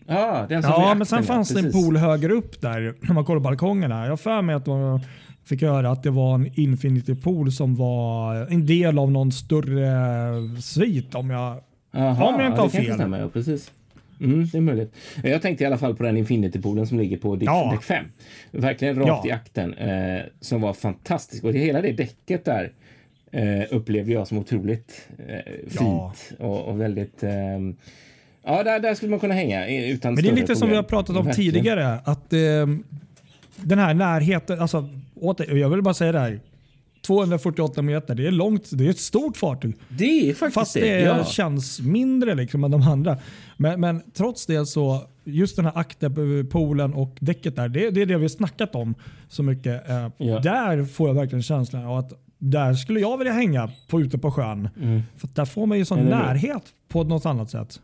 Ja, 0.08 0.46
den 0.50 0.64
som 0.64 0.72
ja, 0.72 0.96
men 0.96 1.06
sen 1.06 1.24
fanns 1.24 1.50
det 1.50 1.60
en 1.60 1.72
pool 1.72 1.98
högre 1.98 2.34
upp 2.34 2.62
där 2.62 2.94
när 3.02 3.14
man 3.14 3.26
kollar 3.26 3.40
balkongerna. 3.42 4.08
Jag 4.08 4.20
för 4.20 4.42
mig 4.42 4.56
att 4.56 4.66
man 4.66 5.00
fick 5.46 5.62
höra 5.62 5.90
att 5.92 6.04
det 6.04 6.10
var 6.12 6.36
en 6.36 6.52
Infinity 6.60 7.16
Pool 7.16 7.52
som 7.52 7.76
var 7.76 8.36
en 8.36 8.66
del 8.66 9.00
av 9.00 9.12
någon 9.12 9.32
större 9.32 10.62
svit 10.62 11.16
om 11.16 11.30
jag 11.30 11.58
Aha, 11.94 12.26
Om 12.34 12.40
jag 12.40 12.50
inte 12.52 12.62
har 12.62 12.70
fel. 12.70 12.94
Stämmer, 12.94 13.20
ja, 13.20 13.30
precis. 13.30 13.72
Mm, 14.22 14.48
det 14.52 14.58
är 14.58 14.62
möjligt. 14.62 14.94
Jag 15.24 15.42
tänkte 15.42 15.64
i 15.64 15.68
alla 15.68 15.78
fall 15.78 15.96
på 15.96 16.04
den 16.04 16.18
Infinity-poolen 16.18 16.86
som 16.86 17.00
ligger 17.00 17.18
på 17.18 17.36
däck, 17.36 17.48
Ja. 17.50 17.72
däck 17.72 17.84
5. 17.84 18.06
Verkligen 18.52 18.96
rakt 18.96 19.08
Ja. 19.08 19.24
i 19.28 19.32
akten. 19.32 19.74
Eh, 19.74 20.22
som 20.42 20.62
var 20.62 20.74
fantastisk. 20.74 21.44
Och 21.44 21.54
det, 21.54 21.60
hela 21.60 21.82
det 21.82 21.92
däcket 21.92 22.46
där 22.46 22.72
eh, 23.32 23.64
upplevde 23.72 24.12
jag 24.14 24.28
som 24.28 24.38
otroligt 24.38 25.08
eh, 25.28 25.36
fint 25.68 25.76
Ja. 25.80 26.14
och, 26.40 26.68
och 26.68 26.82
väldigt... 26.82 27.24
Eh, 27.24 27.32
ja, 28.46 28.64
där, 28.64 28.80
där 28.80 28.96
skulle 28.96 29.10
man 29.10 29.20
kunna 29.20 29.34
hänga 29.34 29.68
utan 29.68 30.14
Men 30.14 30.24
det 30.24 30.30
är 30.30 30.36
lite 30.36 30.56
som 30.56 30.70
vi 30.70 30.76
har 30.76 30.84
problem. 30.84 30.98
pratat 31.04 31.18
om 31.18 31.26
Verkligen. 31.26 31.54
tidigare. 31.54 32.00
Att 32.06 32.34
eh, 32.34 32.40
Den 33.56 33.80
här 33.80 33.94
närheten. 33.94 34.60
Alltså, 34.60 34.90
åter, 35.26 35.56
jag 35.56 35.70
vill 35.70 35.82
bara 35.82 35.94
säga 35.94 36.12
det 36.12 36.20
här. 36.20 36.40
248 37.08 37.82
meter, 37.82 38.16
det 38.16 38.28
är 38.28 38.32
långt. 38.32 38.70
Det 38.74 38.86
är 38.86 38.90
ett 38.90 39.00
stort 39.00 39.38
fartyg. 39.38 39.76
Det 39.90 40.30
är 40.30 40.34
faktiskt 40.34 40.54
Fast 40.54 40.74
det. 40.74 40.80
det 40.82 41.00
ja. 41.02 41.26
känns 41.26 41.80
mindre 41.82 42.36
liksom 42.36 42.64
än 42.64 42.72
de 42.72 42.82
andra. 42.82 43.18
Men, 43.58 43.80
men 43.80 44.02
trots 44.14 44.46
det 44.46 44.66
så, 44.66 45.02
just 45.24 45.56
den 45.56 45.66
här 45.66 45.74
akterpoolen 45.76 46.94
och 46.94 47.18
däcket 47.20 47.56
där, 47.56 47.70
det, 47.70 47.90
det 47.90 48.02
är 48.02 48.06
det 48.06 48.18
vi 48.18 48.24
har 48.24 48.30
snackat 48.30 48.76
om 48.76 48.96
så 49.30 49.44
mycket. 49.44 49.90
Eh, 49.90 50.08
Ja. 50.18 50.40
Där 50.40 50.84
får 50.86 51.10
jag 51.10 51.16
verkligen 51.16 51.44
känslan 51.44 51.86
av 51.86 51.98
att 51.98 52.14
där 52.38 52.74
skulle 52.74 53.00
jag 53.00 53.18
vilja 53.18 53.34
hänga 53.34 53.72
på, 53.88 54.02
ute 54.02 54.18
på 54.18 54.32
sjön. 54.32 54.70
Mm. 54.82 55.02
För 55.18 55.28
att 55.28 55.36
där 55.36 55.46
får 55.46 55.66
man 55.66 55.78
ju 55.78 55.86
sån 55.86 56.00
närhet 56.00 56.64
på 56.88 57.04
något 57.04 57.26
annat 57.26 57.50
sätt. 57.50 57.80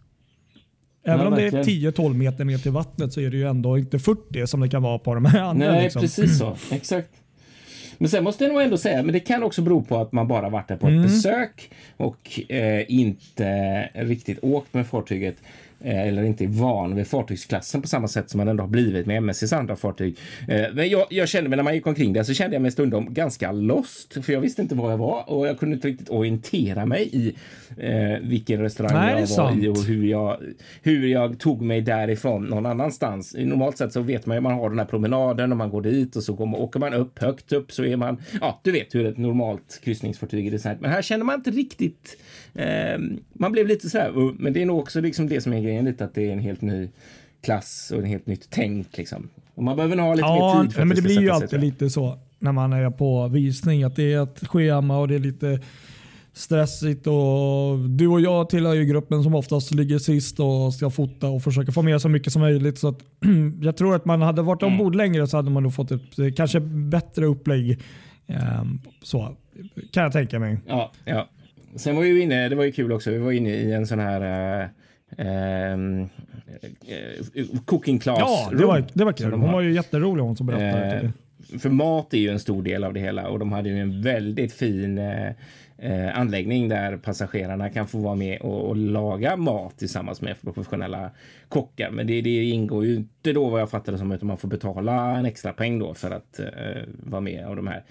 Även 1.06 1.20
Ja, 1.20 1.28
om 1.28 1.36
det 1.36 1.42
är 1.48 1.52
verkligen. 1.52 1.94
10-12 1.94 2.14
meter 2.14 2.46
ner 2.46 2.58
till 2.58 2.72
vattnet 2.72 3.14
så 3.14 3.22
är 3.22 3.30
det 3.30 3.38
ju 3.38 3.48
ändå 3.48 3.78
inte 3.78 4.00
40 4.00 4.48
som 4.48 4.60
det 4.60 4.70
kan 4.70 4.84
vara 4.84 5.00
på 5.00 5.14
de 5.16 5.26
här 5.26 5.42
andra. 5.42 5.72
Nej, 5.72 5.84
liksom. 5.84 6.02
precis 6.02 6.38
så. 6.38 6.58
Exakt. 6.72 7.10
Men 8.02 8.10
sen 8.10 8.24
måste 8.24 8.44
jag 8.44 8.54
nog 8.54 8.62
ändå 8.62 8.78
säga, 8.78 9.04
men 9.04 9.14
det 9.14 9.20
kan 9.20 9.44
också 9.44 9.62
bero 9.62 9.84
på 9.84 9.98
att 9.98 10.12
man 10.12 10.28
bara 10.28 10.50
varit 10.50 10.68
där 10.68 10.76
på 10.78 10.88
ett 10.88 10.92
Mm. 10.92 11.04
besök 11.04 11.72
och 11.98 12.40
eh, 12.52 12.86
inte 12.92 13.84
riktigt 13.94 14.40
åkt 14.42 14.74
med 14.74 14.88
fartyget. 14.88 15.36
Eh, 15.84 16.08
eller 16.08 16.24
inte 16.24 16.44
är 16.44 16.48
van 16.48 16.96
vid 16.96 17.08
fartygsklassen 17.08 17.82
på 17.82 17.88
samma 17.88 18.08
sätt 18.08 18.30
som 18.30 18.38
man 18.38 18.48
ändå 18.48 18.64
har 18.64 18.70
blivit 18.70 19.06
med 19.06 19.18
MSCs 19.18 19.54
andra 19.54 19.76
fartyg. 19.76 20.18
Eh, 20.48 20.66
men 20.74 20.90
jag, 20.90 21.08
jag 21.10 21.30
kände 21.30 21.50
mig 21.50 21.58
när 21.58 21.64
man 21.64 21.76
gick 21.76 21.88
omkring 21.88 22.14
där 22.14 22.24
så 22.24 22.34
kände 22.34 22.56
jag 22.56 22.62
mig 22.62 22.72
stundom 22.72 23.14
ganska 23.14 23.52
lost, 23.52 24.26
för 24.26 24.34
jag 24.34 24.42
visste 24.42 24.62
inte 24.62 24.76
var 24.76 24.92
jag 24.92 24.98
var 24.98 25.30
och 25.30 25.48
jag 25.48 25.60
kunde 25.60 25.76
inte 25.76 25.88
riktigt 25.88 26.10
orientera 26.10 26.86
mig 26.86 27.10
i 27.14 27.36
eh, 27.78 28.20
vilken 28.22 28.62
restaurang 28.62 28.94
Nej, 28.94 29.14
jag 29.14 29.20
var 29.20 29.26
sant. 29.26 29.64
i 29.64 29.68
och 29.68 29.84
hur 29.84 30.06
jag, 30.06 30.38
hur 30.82 31.08
jag 31.08 31.40
tog 31.40 31.62
mig 31.62 31.82
därifrån 31.82 32.46
någon 32.46 32.66
annanstans. 32.66 33.36
Normalt 33.38 33.78
sett 33.78 33.94
så 33.94 34.02
vet 34.02 34.26
man 34.26 34.38
ju 34.38 34.42
man 34.42 34.54
har 34.54 34.70
den 34.70 34.80
här 34.80 34.86
promenaden 34.86 35.52
och 35.52 35.58
man 35.58 35.70
går 35.70 35.82
dit 35.82 36.16
och 36.16 36.24
så 36.24 36.34
går 36.34 36.46
man, 36.46 36.60
åker 36.60 36.80
man 36.80 36.94
upp 36.94 37.20
högt 37.20 37.54
upp 37.54 37.72
så 37.72 37.84
är 37.84 37.98
man, 37.98 38.18
ja, 38.42 38.60
du 38.64 38.72
vet 38.72 38.96
hur 38.96 39.06
ett 39.06 39.18
normalt 39.18 39.82
kryssningsfartyg 39.84 40.48
är 40.48 40.52
designat. 40.52 40.82
Men 40.82 40.92
här 40.92 41.02
känner 41.02 41.26
man 41.26 41.36
inte 41.36 41.52
riktigt 41.52 42.18
Eh, 42.54 43.00
man 43.34 43.52
blev 43.52 43.68
lite 43.68 43.90
så 43.90 43.98
här, 43.98 44.34
men 44.42 44.54
det 44.54 44.62
är 44.62 44.66
nog 44.66 44.80
också 44.80 45.02
liksom 45.02 45.28
det 45.28 45.42
som 45.42 45.54
är 45.54 45.62
grejen 45.62 45.86
lite 45.86 46.06
att 46.06 46.14
det 46.14 46.28
är 46.28 46.34
en 46.34 46.40
helt 46.40 46.62
ny 46.62 46.90
klass 47.42 47.92
och 47.96 48.00
en 48.00 48.06
helt 48.06 48.28
nytt 48.28 48.48
tänk 48.50 48.98
liksom. 48.98 49.30
Och 49.56 49.64
man 49.64 49.76
behöver 49.76 49.96
nog 49.96 50.06
ha 50.06 50.14
lite 50.14 50.28
ja, 50.28 50.56
mer 50.56 50.64
tid 50.64 50.74
för 50.74 50.86
men 50.86 50.90
det, 50.90 50.96
det 50.96 51.02
blir 51.02 51.22
ju 51.22 51.30
alltid 51.30 51.60
lite 51.60 51.90
så 51.90 52.20
när 52.40 52.52
man 52.52 52.74
är 52.74 52.90
på 52.90 53.28
visning 53.28 53.84
att 53.84 53.96
det 53.96 54.14
är 54.14 54.24
ett 54.24 54.48
schema 54.48 54.98
och 54.98 55.08
det 55.08 55.16
är 55.16 55.20
lite 55.20 55.60
stressigt 56.34 57.08
och 57.08 57.80
du 57.90 58.08
och 58.08 58.22
jag 58.22 58.50
tillhör 58.50 58.74
ju 58.74 58.86
gruppen 58.86 59.24
som 59.24 59.36
oftast 59.36 59.74
ligger 59.74 60.00
sist 60.00 60.40
och 60.40 60.74
ska 60.74 60.90
fota 60.90 61.28
och 61.28 61.44
försöka 61.44 61.72
få 61.72 61.82
med 61.82 62.02
så 62.02 62.10
mycket 62.10 62.34
som 62.34 62.42
möjligt. 62.42 62.80
Så 62.80 62.88
att, 62.88 63.00
jag 63.62 63.78
tror 63.78 63.96
att 63.96 64.06
man 64.06 64.22
hade 64.22 64.42
varit 64.42 64.64
ombord 64.64 64.96
mm. 64.96 64.98
längre 64.98 65.28
så 65.28 65.38
hade 65.38 65.52
man 65.52 65.64
nog 65.64 65.74
fått 65.74 65.92
ett 65.92 66.36
kanske 66.36 66.60
bättre 66.60 67.26
upplägg. 67.26 67.82
Um, 68.28 68.82
så 69.04 69.36
kan 69.92 70.04
jag 70.04 70.12
tänka 70.12 70.40
mig. 70.40 70.58
Ja, 70.68 70.92
ja. 71.06 71.28
Sen 71.76 71.96
var 71.96 72.04
vi 72.04 72.22
inne, 72.22 72.50
det 72.50 72.56
var 72.56 72.64
ju 72.64 72.72
kul 72.72 72.92
också, 72.92 73.12
vi 73.12 73.18
var 73.18 73.32
inne 73.32 73.50
i 73.50 73.74
en 73.74 73.88
sån 73.88 74.00
här 74.00 74.70
um, 75.74 76.10
cooking 77.66 78.00
class. 78.00 78.20
Ja, 78.20 78.52
det 78.58 78.66
var, 78.66 78.84
det 78.94 79.06
var 79.06 79.14
kul. 79.14 79.32
Hon 79.32 79.52
var 79.52 79.62
ju 79.62 79.74
jätterolig 79.74 80.24
hon 80.24 80.36
som 80.36 80.48
berättade. 80.48 81.02
Uh, 81.02 81.60
för 81.60 81.70
mat 81.70 82.14
är 82.14 82.18
ju 82.18 82.30
en 82.30 82.40
stor 82.40 82.64
del 82.64 82.84
av 82.84 82.94
det 82.94 83.00
hela 83.00 83.28
och 83.28 83.40
de 83.40 83.52
hade 83.52 83.70
ju 83.70 83.80
en 83.80 84.02
väldigt 84.02 84.54
fin 84.54 84.98
uh, 84.98 86.20
anläggning 86.20 86.70
där 86.70 86.98
passagerarna 86.98 87.70
kan 87.70 87.88
få 87.88 87.98
vara 87.98 88.16
med 88.16 88.42
och, 88.42 88.70
och, 88.70 88.76
laga 88.76 89.38
mat 89.38 89.78
tillsammans 89.78 90.22
med 90.22 90.42
professionella 90.42 91.12
kockar. 91.50 91.92
Men 91.92 92.08
det, 92.08 92.22
det 92.22 92.44
ingår 92.44 92.86
ju 92.86 92.96
inte 92.96 93.34
då 93.34 93.50
vad 93.50 93.62
jag 93.62 93.70
fattade 93.70 93.98
som 93.98 94.12
att 94.12 94.22
man 94.22 94.38
får 94.38 94.48
betala 94.48 95.18
en 95.18 95.26
extra 95.26 95.54
peng 95.54 95.80
då 95.80 95.94
för 95.94 96.12
att 96.12 96.40
vara 97.04 97.22
med 97.22 97.46
av 97.46 97.56
de 97.56 97.68
här 97.68 97.84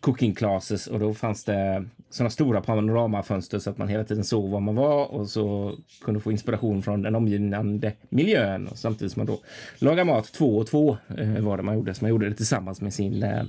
cooking 0.00 0.34
classes 0.34 0.86
och 0.86 0.98
då 0.98 1.14
fanns 1.14 1.44
det 1.44 1.84
sådana 2.10 2.30
stora 2.30 2.60
panoramafönster 2.60 3.58
så 3.58 3.70
att 3.70 3.78
man 3.78 3.88
hela 3.88 4.04
tiden 4.04 4.24
såg 4.24 4.50
var 4.50 4.60
man 4.60 4.74
var 4.74 5.04
och 5.04 5.28
så 5.28 5.76
kunde 6.04 6.20
få 6.20 6.32
inspiration 6.32 6.82
från 6.82 7.02
den 7.02 7.14
omgivande 7.14 7.92
miljön 8.08 8.68
och 8.68 8.78
samtidigt 8.78 9.12
som 9.12 9.20
man 9.20 9.26
då 9.26 9.40
lagar 9.78 10.04
mat 10.04 10.32
två 10.32 10.58
och 10.58 10.66
två 10.66 10.96
eh, 11.18 11.40
var 11.40 11.56
det 11.56 11.62
man 11.62 11.74
gjorde. 11.74 11.94
Så 11.94 12.04
man 12.04 12.10
gjorde 12.10 12.28
det 12.28 12.34
tillsammans 12.34 12.80
med 12.80 12.94
sin 12.94 13.22
eh, 13.22 13.42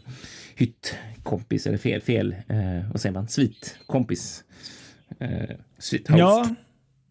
hyttkompis 0.55 1.67
eller 1.67 1.77
fel, 1.77 2.01
fel, 2.01 2.35
eh, 2.47 2.91
vad 2.91 3.01
säger 3.01 3.13
man, 3.13 3.27
svitkompis. 3.27 4.43
Eh, 5.19 5.55
sweet. 5.77 6.05
Ja, 6.09 6.55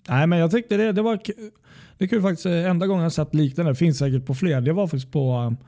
nej 0.08 0.26
men 0.26 0.38
jag 0.38 0.50
tyckte 0.50 0.76
det, 0.76 0.92
det 0.92 1.02
var 1.02 1.20
det 1.98 2.04
är 2.04 2.08
kul 2.08 2.22
faktiskt. 2.22 2.46
Eh, 2.46 2.70
enda 2.70 2.86
gången 2.86 3.02
jag 3.02 3.12
sett 3.12 3.34
liknande, 3.34 3.72
det 3.72 3.76
finns 3.76 3.98
säkert 3.98 4.26
på 4.26 4.34
fler, 4.34 4.60
det 4.60 4.72
var 4.72 4.86
faktiskt 4.86 5.12
på 5.12 5.30
eh, 5.30 5.66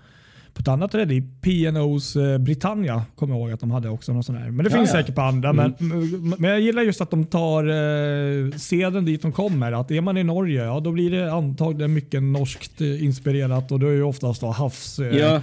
på 0.54 0.60
ett 0.60 0.68
annat 0.68 0.94
rädd 0.94 1.12
i 1.12 1.22
P&O's 1.42 2.32
eh, 2.32 2.38
Britannia 2.38 3.02
kommer 3.16 3.34
jag 3.34 3.40
ihåg 3.40 3.52
att 3.52 3.60
de 3.60 3.70
hade 3.70 3.88
också. 3.88 4.12
Någon 4.12 4.24
sån 4.24 4.36
här. 4.36 4.50
Men 4.50 4.64
det 4.64 4.70
ja, 4.70 4.76
finns 4.76 4.90
ja. 4.90 4.96
säkert 4.96 5.14
på 5.14 5.20
andra. 5.20 5.50
Mm. 5.50 5.74
Men, 5.78 6.34
men 6.38 6.50
jag 6.50 6.60
gillar 6.60 6.82
just 6.82 7.00
att 7.00 7.10
de 7.10 7.24
tar 7.24 7.64
eh, 7.64 8.50
seden 8.56 9.04
dit 9.04 9.22
de 9.22 9.32
kommer. 9.32 9.72
Att 9.72 9.90
är 9.90 10.00
man 10.00 10.16
i 10.16 10.24
Norge, 10.24 10.64
ja 10.64 10.80
då 10.80 10.92
blir 10.92 11.10
det 11.10 11.32
antagligen 11.32 11.94
mycket 11.94 12.22
norskt 12.22 12.80
eh, 12.80 13.04
inspirerat 13.04 13.72
och 13.72 13.80
då 13.80 13.86
är 13.86 13.96
det 13.96 14.02
oftast 14.02 14.40
då 14.40 14.50
havs... 14.50 14.98
Eh, 14.98 15.18
ja 15.18 15.40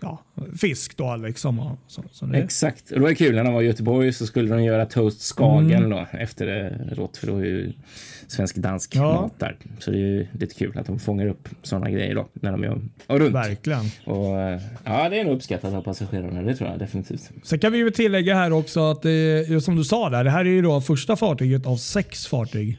ja, 0.00 0.22
fisk 0.60 0.96
då 0.96 1.16
liksom. 1.16 1.76
Så, 1.86 2.02
så. 2.12 2.32
Exakt. 2.34 2.90
Och 2.90 2.96
det 2.96 3.02
var 3.02 3.14
kul 3.14 3.34
när 3.34 3.44
de 3.44 3.54
var 3.54 3.62
i 3.62 3.66
Göteborg 3.66 4.12
så 4.12 4.26
skulle 4.26 4.54
de 4.54 4.64
göra 4.64 4.86
toast 4.86 5.20
Skagen 5.20 5.84
mm. 5.84 5.90
då 5.90 6.06
efter 6.12 6.46
det 6.46 6.88
rått 6.92 7.16
för 7.16 7.26
då 7.26 7.36
är 7.36 7.44
ju 7.44 7.72
svensk-dansk 8.26 8.96
ja. 8.96 9.02
mat 9.02 9.38
där. 9.38 9.56
Så 9.78 9.90
det 9.90 9.96
är 9.96 10.00
ju 10.00 10.26
lite 10.32 10.54
kul 10.54 10.78
att 10.78 10.86
de 10.86 10.98
fångar 10.98 11.26
upp 11.26 11.48
sådana 11.62 11.90
grejer 11.90 12.14
då 12.14 12.28
när 12.32 12.52
de 12.52 12.62
gör 12.62 12.80
och 13.06 13.18
runt. 13.18 13.34
Verkligen. 13.34 13.84
Och, 14.04 14.40
eh, 14.40 14.60
ja, 14.84 15.08
det 15.08 15.20
är 15.20 15.24
nog 15.24 15.36
uppskattat 15.36 15.74
av 15.74 15.82
passagerarna. 15.82 16.42
Det 16.42 16.54
tror 16.54 16.70
jag 16.70 16.78
definitivt. 16.78 17.30
Sen 17.42 17.58
kan 17.58 17.72
vi 17.72 17.78
ju 17.78 17.90
tillägga 17.90 18.34
här 18.34 18.52
också 18.52 18.90
att 18.90 19.02
det, 19.02 19.64
som 19.64 19.76
du 19.76 19.84
sa 19.84 20.10
där, 20.10 20.24
det 20.24 20.30
här 20.30 20.40
är 20.40 20.50
ju 20.50 20.62
då 20.62 20.80
första 20.80 21.16
fartyget 21.16 21.66
av 21.66 21.76
sex 21.76 22.26
fartyg. 22.26 22.78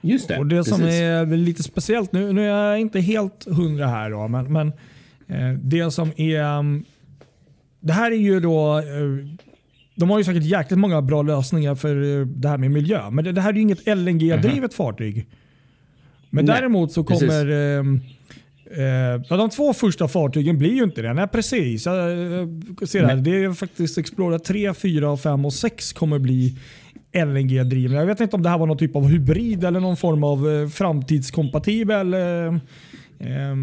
Just 0.00 0.28
det. 0.28 0.38
Och 0.38 0.46
det 0.46 0.64
som 0.64 0.82
är 0.82 1.36
lite 1.36 1.62
speciellt, 1.62 2.12
nu, 2.12 2.32
nu 2.32 2.42
är 2.50 2.68
jag 2.68 2.80
inte 2.80 3.00
helt 3.00 3.46
hundra 3.48 3.86
här 3.86 4.10
då, 4.10 4.28
men, 4.28 4.52
men 4.52 4.72
det 5.62 5.90
som 5.90 6.12
är... 6.16 6.58
Mm, 6.58 6.84
det 7.80 7.92
här 7.92 8.10
är 8.10 8.16
ju 8.16 8.40
då... 8.40 8.78
Eh, 8.78 8.84
de 9.94 10.10
har 10.10 10.18
ju 10.18 10.24
säkert 10.24 10.42
jäkligt 10.42 10.78
många 10.78 11.02
bra 11.02 11.22
lösningar 11.22 11.74
för 11.74 12.20
eh, 12.20 12.26
det 12.26 12.48
här 12.48 12.58
med 12.58 12.70
miljö. 12.70 13.10
Men 13.10 13.34
det, 13.34 13.40
här 13.40 13.50
är 13.50 13.54
ju 13.54 13.60
inget 13.60 13.86
LNG-drivet 13.86 14.44
mm 14.44 14.64
-hmm. 14.64 14.74
fartyg. 14.74 15.26
Men 16.30 16.44
Nej, 16.44 16.56
däremot 16.56 16.92
så 16.92 17.04
kommer... 17.04 17.50
Eh, 17.50 19.20
de 19.28 19.50
två 19.50 19.72
första 19.72 20.08
fartygen 20.08 20.58
blir 20.58 20.74
ju 20.74 20.82
inte 20.82 21.02
det. 21.02 21.14
Nej, 21.14 21.28
precis. 21.28 21.86
Jag, 21.86 21.94
ser 22.88 23.04
här. 23.04 23.16
Det 23.16 23.44
är 23.44 23.52
faktiskt 23.52 23.98
Explorer 23.98 24.38
3, 24.38 24.74
4, 24.74 25.16
5 25.16 25.44
och 25.44 25.52
6 25.52 25.92
kommer 25.92 26.18
bli 26.18 26.58
LNG-drivna. 27.12 27.96
Jag 27.96 28.06
vet 28.06 28.20
inte 28.20 28.36
om 28.36 28.42
det 28.42 28.48
här 28.48 28.58
var 28.58 28.66
någon 28.66 28.78
typ 28.78 28.96
av 28.96 29.08
hybrid 29.08 29.64
eller 29.64 29.80
någon 29.80 29.96
form 29.96 30.24
av 30.24 30.68
framtidskompatibel 30.68 32.14
eh, 32.14 32.20
eh, 33.18 33.56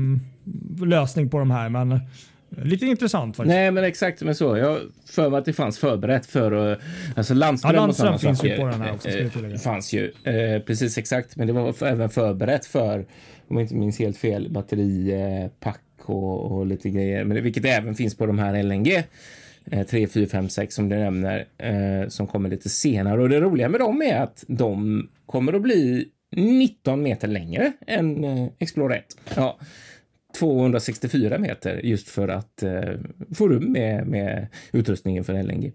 lösning 0.86 1.30
på 1.30 1.40
de 1.40 1.52
här. 1.52 1.70
Men 1.70 2.00
Lite 2.50 2.86
intressant 2.86 3.36
faktiskt. 3.36 3.56
Nej, 3.56 3.72
men 3.72 3.84
exakt 3.84 4.22
men 4.22 4.36
så. 4.36 4.58
Jag 4.58 4.80
för 5.06 5.30
mig 5.30 5.40
att 5.40 5.46
det 5.46 5.54
fanns 5.54 5.80
förberett 5.80 6.26
för 6.26 6.54
uh, 6.54 6.78
alltså 7.16 7.34
landström, 7.34 7.76
ja, 7.76 7.82
landström 7.82 8.14
och 8.14 8.22
finns 8.22 8.40
saker. 8.40 8.52
ju 8.52 8.58
på 8.58 8.68
den 8.68 8.82
här 8.82 8.94
också. 8.94 9.10
Uh, 9.10 9.56
fanns 9.58 9.94
ju 9.94 10.04
uh, 10.08 10.60
precis 10.66 10.98
exakt, 10.98 11.36
men 11.36 11.48
det 11.48 11.54
var 11.54 11.74
för, 11.74 11.86
även 11.86 12.10
förberett 12.10 12.66
för 12.66 13.06
om 13.48 13.58
jag 13.58 13.62
inte 13.62 13.76
minns 13.76 14.00
helt 14.00 14.18
fel 14.18 14.52
batteripack 14.52 15.82
och, 16.02 16.52
och 16.52 16.66
lite 16.66 16.90
grejer, 16.90 17.24
men 17.24 17.44
vilket 17.44 17.66
även 17.66 17.96
finns 17.96 18.18
på 18.18 18.26
de 18.26 18.40
här 18.40 18.64
LNG. 18.64 19.04
3, 19.90 20.08
4, 20.08 20.28
5, 20.28 20.50
6 20.50 20.76
som 20.76 20.90
du 20.90 20.96
nämner 20.96 22.10
som 22.10 22.28
kommer 22.28 22.50
lite 22.50 22.70
senare 22.70 23.22
och 23.22 23.30
det 23.30 23.40
roliga 23.40 23.70
med 23.70 23.80
dem 23.80 24.02
är 24.02 24.22
att 24.22 24.44
de 24.48 25.04
kommer 25.26 25.54
att 25.54 25.62
bli 25.62 26.08
19 26.32 27.04
meter 27.04 27.28
längre 27.28 27.72
än 27.88 28.26
Explorer 28.60 28.96
1. 28.96 29.06
Ja, 29.36 29.60
264 30.40 31.38
meter 31.38 31.82
just 31.84 32.10
för 32.10 32.28
att 32.28 32.64
eh, 32.64 32.82
få 33.36 33.48
rum 33.48 33.72
med, 33.72 34.08
med 34.08 34.48
utrustningen 34.72 35.24
för 35.24 35.44
LNG. 35.44 35.72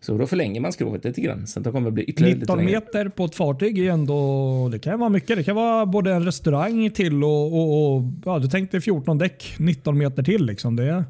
Så 0.00 0.18
då 0.18 0.26
förlänger 0.26 0.60
man 0.60 0.72
skrovet 0.72 1.04
lite 1.04 1.20
grann. 1.20 1.46
Så 1.46 1.60
det 1.60 1.70
kommer 1.70 1.90
bli 1.90 2.04
ytterligare 2.04 2.38
19 2.38 2.64
meter 2.64 3.08
på 3.08 3.24
ett 3.24 3.34
fartyg 3.34 3.78
är 3.78 3.90
ändå, 3.90 4.68
det 4.72 4.78
kan 4.78 4.98
vara 4.98 5.10
mycket. 5.10 5.36
Det 5.36 5.44
kan 5.44 5.56
vara 5.56 5.86
både 5.86 6.12
en 6.12 6.24
restaurang 6.24 6.90
till 6.90 7.24
och, 7.24 7.52
och, 7.52 7.96
och 7.96 8.02
ja, 8.24 8.38
du 8.38 8.48
tänkte 8.48 8.80
14 8.80 9.18
däck, 9.18 9.54
19 9.58 9.98
meter 9.98 10.22
till 10.22 10.46
liksom. 10.46 10.76
Det... 10.76 11.04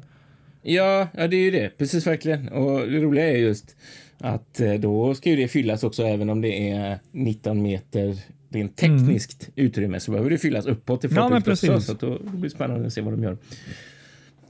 Ja, 0.61 1.07
ja, 1.13 1.27
det 1.27 1.35
är 1.35 1.41
ju 1.41 1.51
det. 1.51 1.77
Precis 1.77 2.07
verkligen. 2.07 2.47
Och 2.49 2.79
det 2.79 2.99
roliga 2.99 3.29
är 3.29 3.37
just 3.37 3.75
att 4.17 4.59
eh, 4.59 4.73
då 4.73 5.15
ska 5.15 5.29
ju 5.29 5.35
det 5.35 5.47
fyllas 5.47 5.83
också 5.83 6.03
även 6.03 6.29
om 6.29 6.41
det 6.41 6.69
är 6.69 6.99
19 7.11 7.61
meter 7.61 8.17
rent 8.57 8.75
tekniskt 8.75 9.49
mm. 9.55 9.67
utrymme 9.67 9.99
så 9.99 10.11
behöver 10.11 10.29
det 10.29 10.37
fyllas 10.37 10.65
uppåt 10.65 11.01
till 11.01 11.09
ja, 11.15 11.37
också. 11.37 11.81
Så 11.81 11.93
då 11.93 12.19
blir 12.19 12.41
det 12.41 12.49
spännande 12.49 12.87
att 12.87 12.93
se 12.93 13.01
vad 13.01 13.13
de 13.13 13.23
gör. 13.23 13.37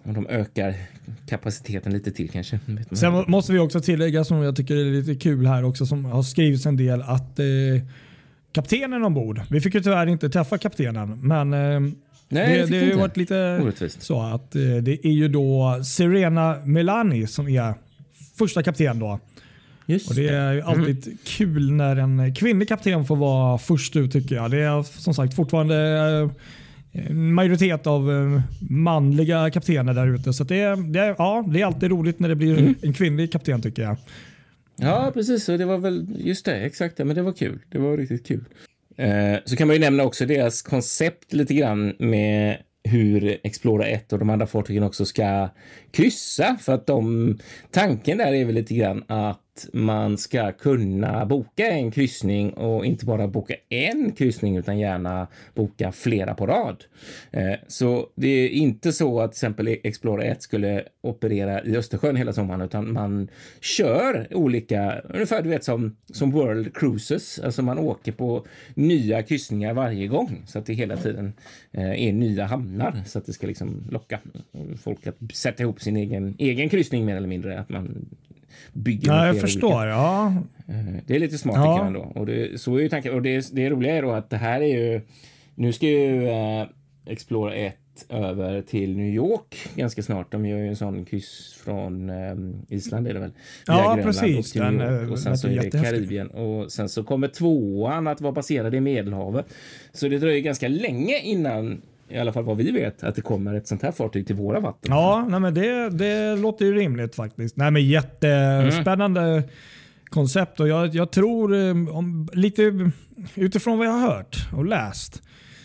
Om 0.03 0.13
de 0.13 0.27
ökar 0.27 0.75
kapaciteten 1.29 1.93
lite 1.93 2.11
till 2.11 2.29
kanske. 2.29 2.59
Sen 2.91 3.23
måste 3.27 3.53
vi 3.53 3.59
också 3.59 3.79
tillägga 3.79 4.23
som 4.23 4.37
jag 4.37 4.55
tycker 4.55 4.75
är 4.75 5.01
lite 5.01 5.15
kul 5.15 5.47
här 5.47 5.63
också 5.63 5.85
som 5.85 6.05
har 6.05 6.23
skrivits 6.23 6.65
en 6.65 6.77
del 6.77 7.01
att 7.01 7.39
eh, 7.39 7.45
kaptenen 8.51 9.03
ombord. 9.03 9.41
Vi 9.49 9.61
fick 9.61 9.73
ju 9.73 9.81
tyvärr 9.81 10.07
inte 10.07 10.29
träffa 10.29 10.57
kaptenen 10.57 11.19
men 11.27 11.53
eh, 11.53 11.79
Nej, 12.29 12.57
det, 12.57 12.65
det 12.65 12.79
har 12.79 12.85
ju 12.85 12.95
varit 12.95 13.17
lite 13.17 13.59
Orättvist. 13.63 14.01
så 14.01 14.21
att 14.21 14.55
eh, 14.55 14.61
det 14.61 15.07
är 15.07 15.11
ju 15.11 15.27
då 15.27 15.81
Serena 15.83 16.57
Melani 16.65 17.27
som 17.27 17.47
är 17.47 17.73
första 18.37 18.63
kapten 18.63 18.99
då. 18.99 19.19
Just 19.89 20.09
och 20.09 20.15
det 20.15 20.27
är 20.27 20.53
ju 20.53 20.61
alltid 20.61 21.07
mm. 21.07 21.17
kul 21.23 21.71
när 21.71 21.95
en 21.95 22.35
kvinnlig 22.35 22.67
kapten 22.67 23.05
får 23.05 23.15
vara 23.15 23.57
först 23.57 23.95
ut 23.95 24.11
tycker 24.11 24.35
jag. 24.35 24.51
Det 24.51 24.57
är 24.57 24.83
som 24.83 25.13
sagt 25.13 25.33
fortfarande 25.33 25.77
eh, 26.91 27.11
majoritet 27.11 27.87
av 27.87 28.11
eh, 28.11 28.41
manliga 28.69 29.49
kaptener 29.49 29.93
där 29.93 30.15
ute. 30.15 30.33
Så 30.33 30.43
det, 30.43 30.91
det, 30.93 31.15
ja, 31.17 31.45
det 31.47 31.61
är 31.61 31.65
alltid 31.65 31.91
roligt 31.91 32.19
när 32.19 32.29
det 32.29 32.35
blir 32.35 32.59
mm. 32.59 32.75
en 32.81 32.93
kvinnlig 32.93 33.31
kapten 33.31 33.61
tycker 33.61 33.81
jag. 33.81 33.97
Ja, 34.75 35.11
precis. 35.13 35.49
Och 35.49 35.57
det 35.57 35.65
var 35.65 35.77
väl 35.77 36.07
just 36.17 36.45
det. 36.45 36.55
Exakt. 36.55 36.97
Men 36.97 37.15
det 37.15 37.21
var 37.21 37.33
kul. 37.33 37.59
Det 37.69 37.77
var 37.77 37.97
riktigt 37.97 38.27
kul. 38.27 38.45
Eh, 38.97 39.35
så 39.45 39.55
kan 39.55 39.67
man 39.67 39.75
ju 39.75 39.79
nämna 39.79 40.03
också 40.03 40.25
deras 40.25 40.61
koncept 40.61 41.33
lite 41.33 41.53
grann 41.53 41.93
med 41.99 42.57
hur 42.83 43.37
Explorer 43.43 43.93
1 43.93 44.13
och 44.13 44.19
de 44.19 44.29
andra 44.29 44.47
fartygen 44.47 44.83
också 44.83 45.05
ska 45.05 45.49
kryssa 45.91 46.57
för 46.61 46.73
att 46.73 46.87
de 46.87 47.37
tanken 47.71 48.17
där 48.17 48.33
är 48.33 48.45
väl 48.45 48.55
lite 48.55 48.73
grann 48.73 49.03
att 49.07 49.41
att 49.57 49.73
man 49.73 50.17
ska 50.17 50.51
kunna 50.51 51.25
boka 51.25 51.67
en 51.67 51.91
kryssning 51.91 52.53
och 52.53 52.85
inte 52.85 53.05
bara 53.05 53.27
boka 53.27 53.55
en 53.69 54.11
kryssning 54.11 54.57
utan 54.57 54.79
gärna 54.79 55.27
boka 55.55 55.91
flera 55.91 56.33
på 56.33 56.47
rad. 56.47 56.83
Eh, 57.31 57.53
så 57.67 58.09
det 58.15 58.27
är 58.27 58.49
inte 58.49 58.93
så 58.93 59.19
att 59.19 59.31
till 59.31 59.37
exempel 59.37 59.67
Explorer 59.83 60.31
1 60.31 60.41
skulle 60.41 60.83
operera 61.01 61.63
i 61.63 61.77
Östersjön 61.77 62.15
hela 62.15 62.33
sommaren 62.33 62.61
utan 62.61 62.93
man 62.93 63.27
kör 63.61 64.27
olika, 64.31 64.99
ungefär 64.99 65.41
du 65.41 65.49
vet 65.49 65.63
som, 65.63 65.95
som 66.13 66.31
World 66.31 66.75
Cruises, 66.75 67.39
alltså 67.39 67.61
man 67.61 67.79
åker 67.79 68.11
på 68.11 68.45
nya 68.73 69.23
kryssningar 69.23 69.73
varje 69.73 70.07
gång 70.07 70.41
så 70.45 70.59
att 70.59 70.65
det 70.65 70.73
hela 70.73 70.97
tiden 70.97 71.33
eh, 71.71 72.07
är 72.07 72.13
nya 72.13 72.45
hamnar 72.45 73.03
så 73.05 73.19
att 73.19 73.25
det 73.25 73.33
ska 73.33 73.47
liksom 73.47 73.83
locka 73.91 74.19
folk 74.83 75.07
att 75.07 75.17
sätta 75.33 75.63
ihop 75.63 75.81
sin 75.81 75.97
egen, 75.97 76.35
egen 76.37 76.69
kryssning 76.69 77.05
mer 77.05 77.15
eller 77.15 77.27
mindre. 77.27 77.59
Att 77.59 77.69
man 77.69 78.05
bygger 78.73 79.11
Ja, 79.11 79.27
jag 79.27 79.41
förstår. 79.41 79.67
Olika. 79.67 79.87
Ja. 79.87 80.33
Eh, 80.67 81.03
det 81.07 81.15
är 81.15 81.19
lite 81.19 81.37
smart 81.37 81.55
ja. 81.55 81.61
tycker 81.61 81.77
jag 81.77 81.87
ändå. 81.87 82.11
Och 82.15 82.25
det, 82.25 82.61
så 82.61 82.75
är 82.75 82.81
ju 82.81 82.89
tanken. 82.89 83.13
Och 83.13 83.21
det, 83.21 83.49
det 83.53 83.69
roliga 83.69 83.95
är 83.95 84.01
då 84.01 84.11
att 84.11 84.29
det 84.29 84.37
här 84.37 84.61
är 84.61 84.77
ju... 84.77 85.01
Nu 85.55 85.73
ska 85.73 85.85
ju 85.85 86.29
eh, 86.29 86.67
Explorer 87.05 87.67
1 87.67 87.77
över 88.09 88.61
till 88.61 88.97
New 88.97 89.13
York 89.13 89.55
ganska 89.75 90.03
snart. 90.03 90.31
De 90.31 90.45
gör 90.45 90.57
ju 90.57 90.67
en 90.67 90.75
sån 90.75 91.05
kryss 91.05 91.59
från 91.63 92.09
eh, 92.09 92.35
Island 92.75 93.07
är 93.07 93.13
det 93.13 93.19
väl? 93.19 93.31
Via 93.67 93.77
ja, 93.77 93.99
precis. 94.03 94.55
Och, 94.55 94.61
Den, 94.61 94.81
eh, 94.81 95.11
och 95.11 95.19
sen 95.19 95.37
så 95.37 95.47
är 95.47 95.61
det 95.61 95.83
Karibien 95.83 96.27
och 96.27 96.71
sen 96.71 96.89
så 96.89 97.03
kommer 97.03 97.27
tvåan 97.27 98.07
att 98.07 98.21
vara 98.21 98.31
baserad 98.31 98.75
i 98.75 98.79
Medelhavet. 98.79 99.45
Så 99.93 100.07
det 100.07 100.17
dröjer 100.17 100.41
ganska 100.41 100.67
länge 100.67 101.19
innan 101.19 101.81
i 102.09 102.17
alla 102.17 102.33
fall 102.33 102.43
vad 102.43 102.57
vi 102.57 102.71
vet, 102.71 103.03
att 103.03 103.15
det 103.15 103.21
kommer 103.21 103.53
ett 103.53 103.67
sånt 103.67 103.81
här 103.81 103.91
fartyg 103.91 104.27
till 104.27 104.35
våra 104.35 104.59
vatten. 104.59 104.91
Ja, 104.93 105.27
nej, 105.29 105.39
men 105.39 105.53
det, 105.53 105.89
det 105.89 106.35
låter 106.35 106.65
ju 106.65 106.73
rimligt 106.73 107.15
faktiskt. 107.15 107.57
Nej, 107.57 107.71
men 107.71 107.85
jättespännande 107.85 109.21
mm. 109.21 109.43
koncept 110.09 110.59
och 110.59 110.67
jag, 110.67 110.95
jag 110.95 111.11
tror, 111.11 111.55
eh, 111.55 111.69
om, 111.69 112.29
lite 112.33 112.91
utifrån 113.35 113.77
vad 113.77 113.87
jag 113.87 113.91
har 113.91 114.07
hört 114.07 114.47
och 114.53 114.65
läst, 114.65 115.21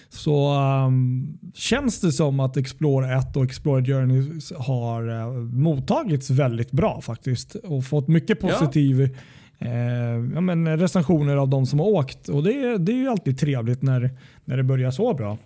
så 0.09 0.55
um, 0.87 1.39
känns 1.55 2.01
det 2.01 2.13
som 2.13 2.41
att 2.41 2.57
Explorer 2.57 3.19
1 3.19 3.37
och 3.37 3.45
Explorer 3.45 3.85
Journey 3.85 4.41
har 4.57 5.09
uh, 5.09 5.33
mottagits 5.43 6.31
väldigt 6.31 6.71
bra 6.71 7.01
faktiskt 7.01 7.55
och 7.55 7.85
fått 7.85 8.09
mycket 8.09 8.41
positiv 8.41 9.17
ja. 9.59 9.67
uh, 9.67 10.31
ja, 10.35 10.41
men 10.41 10.79
recensioner 10.79 11.37
av 11.37 11.49
de 11.49 11.67
som 11.67 11.79
har 11.79 11.87
åkt. 11.87 12.29
Och 12.29 12.43
Det, 12.43 12.79
det 12.79 12.93
är 12.93 12.97
ju 12.97 13.09
alltid 13.09 13.39
trevligt 13.39 13.83
när, 13.83 14.11
när 14.45 14.57
det 14.57 14.63
börjar 14.63 14.91
så 14.91 15.15
bra. 15.15 15.39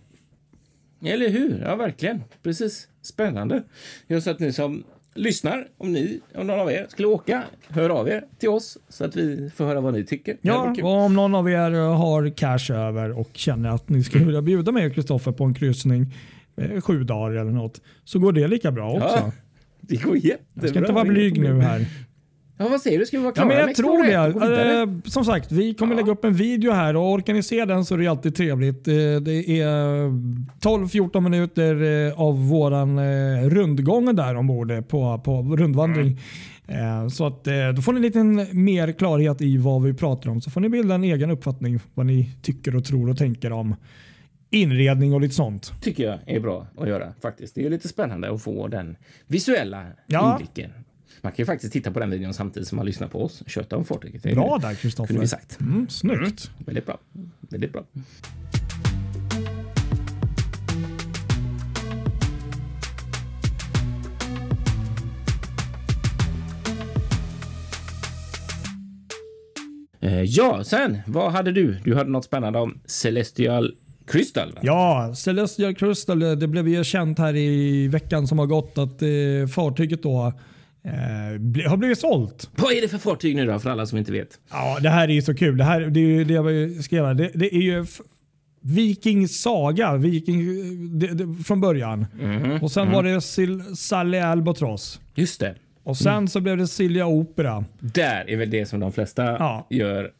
Eller 1.04 1.28
hur? 1.28 1.62
Ja, 1.64 1.76
verkligen. 1.76 2.24
Precis. 2.42 2.88
Spännande. 3.02 3.62
Just 4.08 4.26
att 4.26 4.38
ni 4.38 4.52
som 4.52 4.84
lyssnar, 5.14 5.66
om 5.78 5.92
ni, 5.92 6.20
om 6.34 6.46
någon 6.46 6.60
av 6.60 6.72
er 6.72 6.86
skulle 6.88 7.08
åka, 7.08 7.42
hör 7.68 7.90
av 7.90 8.08
er 8.08 8.24
till 8.38 8.48
oss 8.48 8.78
så 8.88 9.04
att 9.04 9.16
vi 9.16 9.50
får 9.56 9.64
höra 9.64 9.80
vad 9.80 9.94
ni 9.94 10.04
tycker. 10.04 10.36
Ja, 10.40 10.74
och 10.82 11.04
om 11.04 11.14
någon 11.14 11.34
av 11.34 11.50
er 11.50 11.70
har 11.94 12.30
cash 12.30 12.74
över 12.74 13.18
och 13.18 13.30
känner 13.32 13.70
att 13.70 13.88
ni 13.88 14.04
skulle 14.04 14.24
vilja 14.24 14.42
bjuda 14.42 14.72
mig 14.72 14.86
och 14.86 14.94
Kristoffer 14.94 15.32
på 15.32 15.44
en 15.44 15.54
kryssning 15.54 16.14
eh, 16.56 16.80
sju 16.80 17.04
dagar 17.04 17.40
eller 17.40 17.50
något 17.52 17.80
så 18.04 18.18
går 18.18 18.32
det 18.32 18.48
lika 18.48 18.72
bra 18.72 18.92
också. 18.92 19.16
Ja, 19.16 19.32
det 19.80 19.96
går 19.96 20.16
jättebra. 20.16 20.44
Jag 20.54 20.70
ska 20.70 20.78
inte 20.78 20.92
vara 20.92 21.04
blyg 21.04 21.40
nu 21.40 21.60
här. 21.60 21.86
Ja, 22.58 22.68
vad 22.68 22.80
säger 22.80 22.98
du? 22.98 23.06
Ska 23.06 23.16
vi 23.16 23.22
vara 23.22 23.34
klara 23.34 23.52
ja, 23.52 23.58
men 23.58 23.66
Jag 23.66 23.76
tror 23.76 24.06
det. 24.06 24.82
Uh, 24.82 25.00
som 25.04 25.24
sagt, 25.24 25.52
vi 25.52 25.74
kommer 25.74 25.94
ja. 25.94 26.00
lägga 26.00 26.12
upp 26.12 26.24
en 26.24 26.34
video 26.34 26.72
här 26.72 26.96
och 26.96 27.12
orkar 27.12 27.34
ni 27.34 27.42
se 27.42 27.64
den 27.64 27.84
så 27.84 27.94
är 27.94 27.98
det 27.98 28.06
alltid 28.06 28.36
trevligt. 28.36 28.88
Uh, 28.88 29.20
det 29.20 29.60
är 29.60 30.08
12-14 30.60 31.20
minuter 31.20 31.82
uh, 31.82 32.20
av 32.20 32.48
våran 32.48 33.00
rundgång 33.50 34.16
där 34.16 34.36
ombord 34.36 34.88
på, 34.88 35.18
på 35.24 35.42
rundvandring. 35.42 36.20
Mm. 36.68 37.10
Så 37.10 37.26
att 37.26 37.44
då 37.76 37.82
får 37.82 37.92
ni 37.92 38.00
lite 38.00 38.22
mer 38.52 38.92
klarhet 38.92 39.42
i 39.42 39.56
vad 39.56 39.82
vi 39.82 39.94
pratar 39.94 40.30
om. 40.30 40.40
Så 40.40 40.50
får 40.50 40.60
ni 40.60 40.68
bilda 40.68 40.94
en 40.94 41.04
egen 41.04 41.30
uppfattning 41.30 41.80
vad 41.94 42.06
ni 42.06 42.30
tycker 42.42 42.76
och 42.76 42.84
tror 42.84 43.10
och 43.10 43.18
tänker 43.18 43.52
om 43.52 43.74
inredning 44.50 45.14
och 45.14 45.20
lite 45.20 45.34
sånt. 45.34 45.72
Tycker 45.80 46.04
jag 46.04 46.18
är 46.26 46.40
bra 46.40 46.66
att 46.78 46.88
göra 46.88 47.12
faktiskt. 47.22 47.54
Det 47.54 47.66
är 47.66 47.70
lite 47.70 47.88
spännande 47.88 48.32
att 48.32 48.42
få 48.42 48.68
den 48.68 48.96
visuella 49.26 49.86
ja. 50.06 50.32
inblicken 50.32 50.70
man 51.20 51.32
kan 51.32 51.42
ju 51.42 51.46
faktiskt 51.46 51.72
titta 51.72 51.90
på 51.90 52.00
den 52.00 52.10
videon 52.10 52.34
samtidigt 52.34 52.68
som 52.68 52.76
man 52.76 52.86
lyssnar 52.86 53.08
på 53.08 53.24
oss 53.24 53.42
köta 53.46 53.76
om 53.76 53.84
fartyget. 53.84 54.22
Bra 54.22 54.58
där 54.62 54.74
Kristoffer. 54.74 55.06
Kunde 55.06 55.20
vi 55.20 55.28
sagt. 55.28 55.60
Mm, 55.60 55.88
snyggt. 55.88 56.20
Mm, 56.54 56.64
väldigt 56.66 56.86
bra. 56.86 56.98
Väldigt 57.40 57.72
bra. 57.72 57.84
Eh, 70.00 70.22
ja, 70.22 70.64
sen 70.64 70.98
vad 71.06 71.32
hade 71.32 71.52
du? 71.52 71.78
Du 71.84 71.94
hade 71.94 72.10
något 72.10 72.24
spännande 72.24 72.58
om 72.58 72.78
Celestial 72.84 73.74
Crystal? 74.06 74.52
Va? 74.52 74.60
Ja, 74.62 75.14
Celestial 75.16 75.74
Crystal. 75.74 76.18
Det 76.18 76.46
blev 76.48 76.68
ju 76.68 76.84
känt 76.84 77.18
här 77.18 77.36
i 77.36 77.88
veckan 77.88 78.26
som 78.26 78.38
har 78.38 78.46
gått 78.46 78.78
att 78.78 79.02
eh, 79.02 79.08
fartyget 79.54 80.02
då 80.02 80.32
Eh, 80.86 81.68
har 81.68 81.76
blivit 81.76 81.98
sålt. 81.98 82.50
Vad 82.56 82.72
är 82.72 82.80
det 82.80 82.88
för 82.88 82.98
fartyg 82.98 83.36
nu 83.36 83.46
då 83.46 83.58
för 83.58 83.70
alla 83.70 83.86
som 83.86 83.98
inte 83.98 84.12
vet? 84.12 84.28
Ja, 84.50 84.78
det 84.82 84.88
här 84.88 85.08
är 85.08 85.12
ju 85.12 85.22
så 85.22 85.34
kul. 85.34 85.56
Det, 85.56 85.64
här, 85.64 85.80
det 85.80 86.00
är 86.00 86.04
ju 86.04 86.24
det 86.24 86.34
jag 86.34 86.84
skrev. 86.84 87.16
Det, 87.16 87.30
det 87.34 87.54
är 87.54 87.60
ju 87.60 87.86
Viking 88.60 89.28
Saga 89.28 89.96
Viking, 89.96 90.44
det, 90.98 91.06
det, 91.06 91.44
från 91.44 91.60
början. 91.60 92.06
Mm, 92.22 92.62
och 92.62 92.70
Sen 92.70 92.82
mm. 92.82 92.94
var 92.94 93.02
det 93.02 93.76
Sally 93.76 94.18
Albatross. 94.18 95.00
Just 95.14 95.40
det. 95.40 95.54
Och 95.82 95.96
Sen 95.96 96.12
mm. 96.12 96.28
så 96.28 96.40
blev 96.40 96.56
det 96.56 96.66
Silja 96.66 97.06
Opera. 97.06 97.64
Där 97.80 98.30
är 98.30 98.36
väl 98.36 98.50
det 98.50 98.66
som 98.66 98.80
de 98.80 98.92
flesta 98.92 99.24
ja. 99.24 99.66
gör 99.70 100.10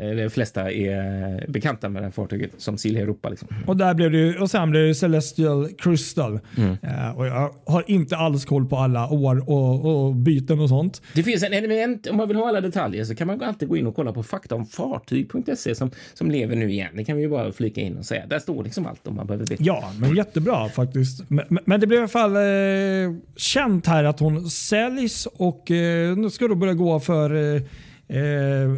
Eh, 0.00 0.16
de 0.16 0.30
flesta 0.30 0.72
är 0.72 1.50
bekanta 1.50 1.88
med 1.88 2.02
det 2.02 2.10
fartyget 2.10 2.50
som 2.56 2.78
Silja 2.78 3.02
Europa. 3.02 3.28
Liksom. 3.28 3.48
Och, 3.66 3.76
där 3.76 3.94
blev 3.94 4.10
det, 4.10 4.38
och 4.38 4.50
sen 4.50 4.70
blev 4.70 4.86
det 4.86 4.94
Celestial 4.94 5.68
Crystal. 5.78 6.40
Mm. 6.56 6.70
Uh, 6.70 7.18
och 7.18 7.26
jag 7.26 7.54
har 7.66 7.84
inte 7.86 8.16
alls 8.16 8.44
koll 8.44 8.66
på 8.66 8.76
alla 8.76 9.08
år 9.08 9.50
och, 9.50 10.06
och 10.06 10.14
byten 10.14 10.60
och 10.60 10.68
sånt. 10.68 11.02
Det 11.14 11.22
finns 11.22 11.42
en 11.42 11.52
element, 11.52 12.06
om 12.06 12.16
man 12.16 12.28
vill 12.28 12.36
ha 12.36 12.48
alla 12.48 12.60
detaljer 12.60 13.04
så 13.04 13.14
kan 13.14 13.26
man 13.26 13.42
alltid 13.42 13.68
gå 13.68 13.76
in 13.76 13.86
och 13.86 13.96
kolla 13.96 14.12
på 14.12 14.22
faktaomfartyg.se 14.22 15.74
som, 15.74 15.90
som 16.14 16.30
lever 16.30 16.56
nu 16.56 16.70
igen. 16.70 16.90
Det 16.94 17.04
kan 17.04 17.16
vi 17.16 17.22
ju 17.22 17.28
bara 17.28 17.52
flika 17.52 17.80
in 17.80 17.96
och 17.96 18.06
säga. 18.06 18.26
Där 18.26 18.38
står 18.38 18.64
liksom 18.64 18.86
allt 18.86 19.06
om 19.06 19.16
man 19.16 19.26
behöver 19.26 19.46
veta. 19.46 19.62
Ja, 19.64 19.92
men 20.00 20.16
jättebra 20.16 20.68
faktiskt. 20.68 21.30
Men, 21.30 21.58
men 21.64 21.80
det 21.80 21.86
blev 21.86 21.98
i 21.98 22.00
alla 22.00 22.08
fall 22.08 22.36
eh, 22.36 23.16
känt 23.36 23.86
här 23.86 24.04
att 24.04 24.20
hon 24.20 24.50
säljs 24.50 25.26
och 25.26 25.70
eh, 25.70 26.16
nu 26.16 26.30
ska 26.30 26.48
då 26.48 26.54
börja 26.54 26.74
gå 26.74 27.00
för 27.00 27.28
Eh, 27.34 27.62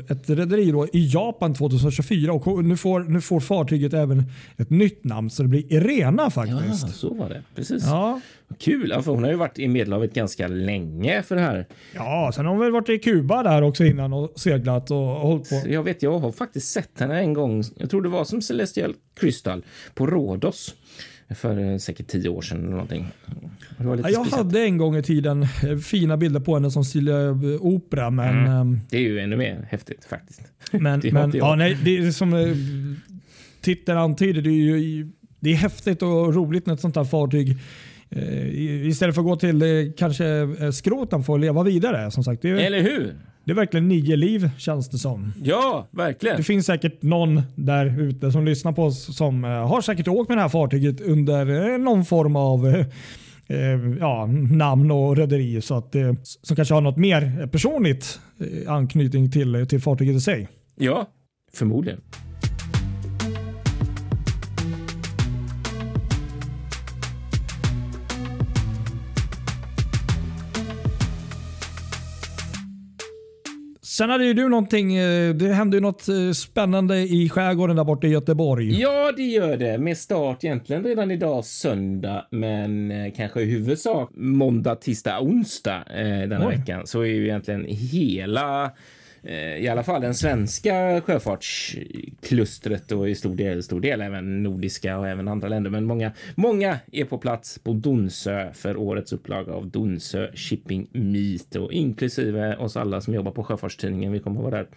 ett 0.09 0.31
rederi 0.31 0.89
i 0.93 1.07
Japan 1.13 1.55
2024 1.55 2.33
och 2.33 2.65
nu 2.65 2.77
får, 2.77 3.01
nu 3.01 3.21
får 3.21 3.41
fartyget 3.41 3.95
även 3.95 4.25
ett 4.57 4.71
nytt 4.71 5.05
namn 5.05 5.31
så 5.31 5.43
det 5.43 5.49
blir 5.49 5.73
Irena 5.73 6.31
faktiskt. 6.31 6.83
Ja, 6.83 6.89
så 6.89 7.15
var 7.15 7.29
det. 7.29 7.43
Precis. 7.55 7.85
Ja. 7.87 8.21
Kul, 8.59 9.03
för 9.03 9.13
hon 9.13 9.23
har 9.23 9.31
ju 9.31 9.37
varit 9.37 9.59
i 9.59 9.69
Medelhavet 9.69 10.15
ganska 10.15 10.49
länge 10.49 11.23
för 11.23 11.37
det 11.37 11.43
här. 11.43 11.67
Ja, 11.95 12.33
sen 12.35 12.45
har 12.45 12.53
hon 12.53 12.61
väl 12.61 12.73
varit 12.73 12.89
i 12.89 12.99
Kuba 12.99 13.43
där 13.43 13.63
också 13.63 13.85
innan 13.85 14.13
och 14.13 14.33
seglat 14.37 14.91
och 14.91 14.99
hållit 14.99 15.49
på. 15.49 15.63
Jag 15.69 15.83
vet, 15.83 16.03
jag 16.03 16.19
har 16.19 16.33
faktiskt 16.33 16.73
sett 16.73 17.01
henne 17.01 17.19
en 17.19 17.35
gång. 17.35 17.65
Jag 17.77 17.91
tror 17.91 18.03
det 18.03 18.09
var 18.09 18.25
som 18.25 18.43
Celestial 18.43 18.95
Crystal 19.21 19.65
på 19.95 20.07
Rhodos 20.07 20.75
för 21.35 21.73
eh, 21.73 21.77
säkert 21.77 22.07
tio 22.07 22.29
år 22.29 22.43
sedan. 22.43 22.59
Eller 22.59 22.71
någonting. 22.71 23.07
Ja, 23.27 23.85
jag 23.85 23.99
speciellt. 23.99 24.33
hade 24.33 24.63
en 24.63 24.79
gång 24.79 24.97
i 24.97 25.03
tiden 25.03 25.43
eh, 25.43 25.77
fina 25.77 26.17
bilder 26.17 26.41
på 26.41 26.55
henne 26.55 26.71
som 26.71 26.85
Silja 26.85 27.29
eh, 27.29 27.35
Opera. 27.61 28.11
Men, 28.11 28.39
mm. 28.39 28.53
Ehm, 28.53 28.81
det 28.91 28.97
är 28.97 29.01
ju 29.01 29.21
ännu 29.21 29.37
mer 29.37 29.67
häftigt 29.71 30.05
faktiskt. 30.05 30.43
Men, 30.73 31.01
det, 31.01 31.13
men 31.13 31.33
ja, 31.35 31.55
nej, 31.55 31.79
det 31.85 31.99
är 31.99 32.11
som 32.11 32.57
titeln 33.61 33.99
antyder, 33.99 34.43
det 34.43 34.51
är, 34.51 34.79
ju, 34.79 35.09
det 35.41 35.51
är 35.51 35.55
häftigt 35.55 36.03
och 36.03 36.35
roligt 36.35 36.67
när 36.67 36.75
ett 36.75 36.81
sånt 36.81 36.97
här 36.97 37.05
fartyg 37.05 37.57
istället 38.85 39.15
för 39.15 39.23
att 39.23 39.27
gå 39.27 39.37
till 39.37 39.93
kanske 39.97 40.49
skroten 40.73 41.23
får 41.23 41.39
leva 41.39 41.63
vidare. 41.63 42.11
Som 42.11 42.25
sagt, 42.25 42.45
är, 42.45 42.55
Eller 42.55 42.81
hur? 42.83 43.15
Det 43.45 43.51
är 43.51 43.55
verkligen 43.57 43.89
nio 43.89 44.17
liv 44.17 44.51
känns 44.59 44.89
det 44.89 44.99
som. 44.99 45.33
Ja, 45.43 45.89
verkligen. 45.91 46.37
Det 46.37 46.43
finns 46.43 46.67
säkert 46.67 47.03
någon 47.03 47.43
där 47.55 48.01
ute 48.03 48.33
som 48.33 48.45
lyssnar 48.45 48.73
på 48.73 48.85
oss 48.85 49.17
som 49.17 49.45
uh, 49.45 49.51
har 49.51 49.81
säkert 49.81 50.09
åkt 50.09 50.29
med 50.29 50.39
det 50.39 50.43
här 50.43 50.49
fartyget 50.49 51.01
under 51.01 51.51
uh, 51.51 51.79
någon 51.79 52.05
form 52.05 52.37
av 52.37 52.67
uh, 52.67 52.87
ja, 54.01 54.27
namn 54.51 54.91
och 54.91 55.17
rederi 55.17 55.61
så 55.61 55.75
att, 55.75 55.95
som 56.43 56.57
kanske 56.57 56.75
har 56.75 56.81
något 56.81 56.97
mer 56.97 57.47
personligt 57.47 58.21
anknytning 58.69 59.31
till, 59.31 59.67
till 59.69 59.81
fartyget 59.81 60.17
i 60.17 60.21
sig. 60.21 60.49
Ja, 60.77 61.07
förmodligen. 61.53 62.01
Sen 74.01 74.11
hade 74.11 74.25
ju 74.25 74.35
du 74.35 74.49
någonting, 74.49 74.97
eh, 74.97 75.35
det 75.35 75.53
hände 75.53 75.77
ju 75.77 75.81
något 75.81 76.09
eh, 76.09 76.31
spännande 76.35 76.99
i 76.99 77.29
skärgården 77.29 77.77
där 77.77 77.85
borta 77.85 78.07
i 78.07 78.11
Göteborg. 78.11 78.81
Ja, 78.81 79.13
det 79.17 79.23
gör 79.23 79.57
det. 79.57 79.79
Med 79.79 79.99
start 79.99 80.45
egentligen 80.45 80.85
redan 80.85 81.11
idag 81.11 81.45
söndag, 81.45 82.27
men 82.31 82.91
eh, 82.91 83.13
kanske 83.17 83.43
i 83.43 83.45
huvudsak 83.45 84.11
måndag, 84.15 84.75
tisdag, 84.75 85.21
onsdag 85.21 85.85
eh, 85.95 86.29
denna 86.29 86.49
Oj. 86.49 86.57
veckan. 86.57 86.87
Så 86.87 87.01
är 87.01 87.07
ju 87.07 87.25
egentligen 87.25 87.65
hela 87.69 88.71
i 89.59 89.69
alla 89.69 89.83
fall 89.83 90.01
den 90.01 90.15
svenska 90.15 91.01
sjöfartsklustret 91.01 92.93
och 92.93 93.09
i 93.09 93.15
stor 93.15 93.35
del, 93.35 93.63
stor 93.63 93.81
del 93.81 94.01
även 94.01 94.43
nordiska 94.43 94.99
och 94.99 95.09
även 95.09 95.29
andra 95.29 95.49
länder. 95.49 95.71
Men 95.71 95.85
många, 95.85 96.13
många 96.35 96.79
är 96.93 97.05
på 97.05 97.19
plats 97.19 97.59
på 97.59 97.73
Donsö 97.73 98.53
för 98.53 98.77
årets 98.77 99.13
upplaga 99.13 99.53
av 99.53 99.69
Donsö 99.69 100.29
Shipping 100.35 100.89
Meet 100.93 101.57
och 101.57 101.73
inklusive 101.73 102.57
oss 102.57 102.77
alla 102.77 103.01
som 103.01 103.15
jobbar 103.15 103.33
på 103.33 103.45
Sjöfartstidningen. 103.45 104.13
Vi 104.13 104.21
kommer 104.21 104.41
att 104.41 104.45
vara 104.45 104.57
där 104.57 104.69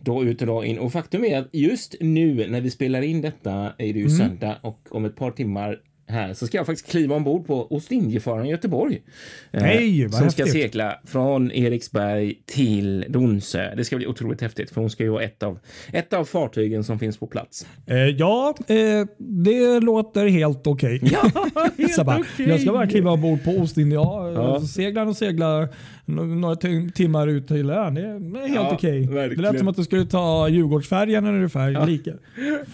dag 0.00 0.24
ut 0.24 0.40
och 0.40 0.46
dag 0.46 0.66
in. 0.66 0.78
Och 0.78 0.92
faktum 0.92 1.24
är 1.24 1.38
att 1.38 1.48
just 1.52 1.94
nu 2.00 2.48
när 2.48 2.60
vi 2.60 2.70
spelar 2.70 3.02
in 3.02 3.20
detta 3.20 3.52
är 3.78 3.92
det 3.92 3.98
ju 3.98 4.06
mm. 4.06 4.10
söndag 4.10 4.56
och 4.62 4.80
om 4.90 5.04
ett 5.04 5.16
par 5.16 5.30
timmar 5.30 5.80
här 6.08 6.34
så 6.34 6.46
ska 6.46 6.56
jag 6.56 6.66
faktiskt 6.66 6.90
kliva 6.90 7.16
ombord 7.16 7.46
på 7.46 7.66
Ostindiefararen 7.70 8.48
Göteborg. 8.48 9.02
Nej, 9.50 10.02
eh, 10.02 10.10
Som 10.10 10.30
ska 10.30 10.46
segla 10.46 10.98
från 11.04 11.52
Eriksberg 11.52 12.34
till 12.46 13.04
Donsö. 13.08 13.74
Det 13.74 13.84
ska 13.84 13.96
bli 13.96 14.06
otroligt 14.06 14.40
häftigt 14.40 14.70
för 14.70 14.80
hon 14.80 14.90
ska 14.90 15.02
ju 15.02 15.10
vara 15.10 15.22
ett 15.22 15.42
av, 15.42 15.58
ett 15.92 16.12
av 16.12 16.24
fartygen 16.24 16.84
som 16.84 16.98
finns 16.98 17.18
på 17.18 17.26
plats. 17.26 17.66
Eh, 17.86 17.96
ja, 17.96 18.54
eh, 18.66 19.06
det 19.18 19.80
låter 19.80 20.26
helt 20.26 20.66
okej. 20.66 20.96
Okay. 20.96 21.10
Ja, 21.12 21.46
helt 21.78 21.98
okay. 21.98 22.48
Jag 22.48 22.60
ska 22.60 22.72
bara 22.72 22.86
kliva 22.86 23.10
ombord 23.10 23.44
på 23.44 23.50
Ostindien. 23.50 24.02
Ja, 24.02 24.32
ja. 24.32 24.60
Segla 24.60 25.02
och 25.02 25.16
segla 25.16 25.68
några 26.08 26.56
timmar 26.94 27.26
ut 27.26 27.48
till 27.48 27.70
ön. 27.70 27.94
Det 27.94 28.00
är 28.00 28.40
helt 28.40 28.54
ja, 28.54 28.70
okej. 28.72 29.08
Okay. 29.08 29.28
Det 29.28 29.42
lät 29.42 29.58
som 29.58 29.68
att 29.68 29.76
du 29.76 29.84
skulle 29.84 30.06
ta 30.06 30.48
Djurgårdsfärjan 30.48 31.26
ungefär. 31.26 31.70
Ja. 31.70 31.84
Lika. 31.84 32.12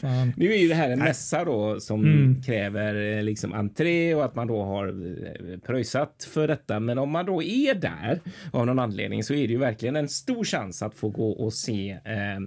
Fan. 0.00 0.32
Nu 0.36 0.52
är 0.52 0.58
ju 0.58 0.68
det 0.68 0.74
här 0.74 0.90
en 0.90 0.98
mässa 0.98 1.44
då 1.44 1.80
som 1.80 2.04
mm. 2.04 2.42
kräver 2.42 3.16
eh, 3.18 3.22
liksom 3.22 3.52
entré 3.52 4.14
och 4.14 4.24
att 4.24 4.34
man 4.34 4.46
då 4.46 4.62
har 4.62 4.88
eh, 4.88 5.58
pröjsat 5.58 6.28
för 6.30 6.48
detta. 6.48 6.80
Men 6.80 6.98
om 6.98 7.10
man 7.10 7.26
då 7.26 7.42
är 7.42 7.74
där 7.74 8.20
av 8.50 8.66
någon 8.66 8.78
anledning 8.78 9.24
så 9.24 9.34
är 9.34 9.46
det 9.46 9.52
ju 9.52 9.58
verkligen 9.58 9.96
en 9.96 10.08
stor 10.08 10.44
chans 10.44 10.82
att 10.82 10.94
få 10.94 11.08
gå 11.08 11.30
och 11.30 11.52
se 11.52 11.90
eh, 11.90 12.40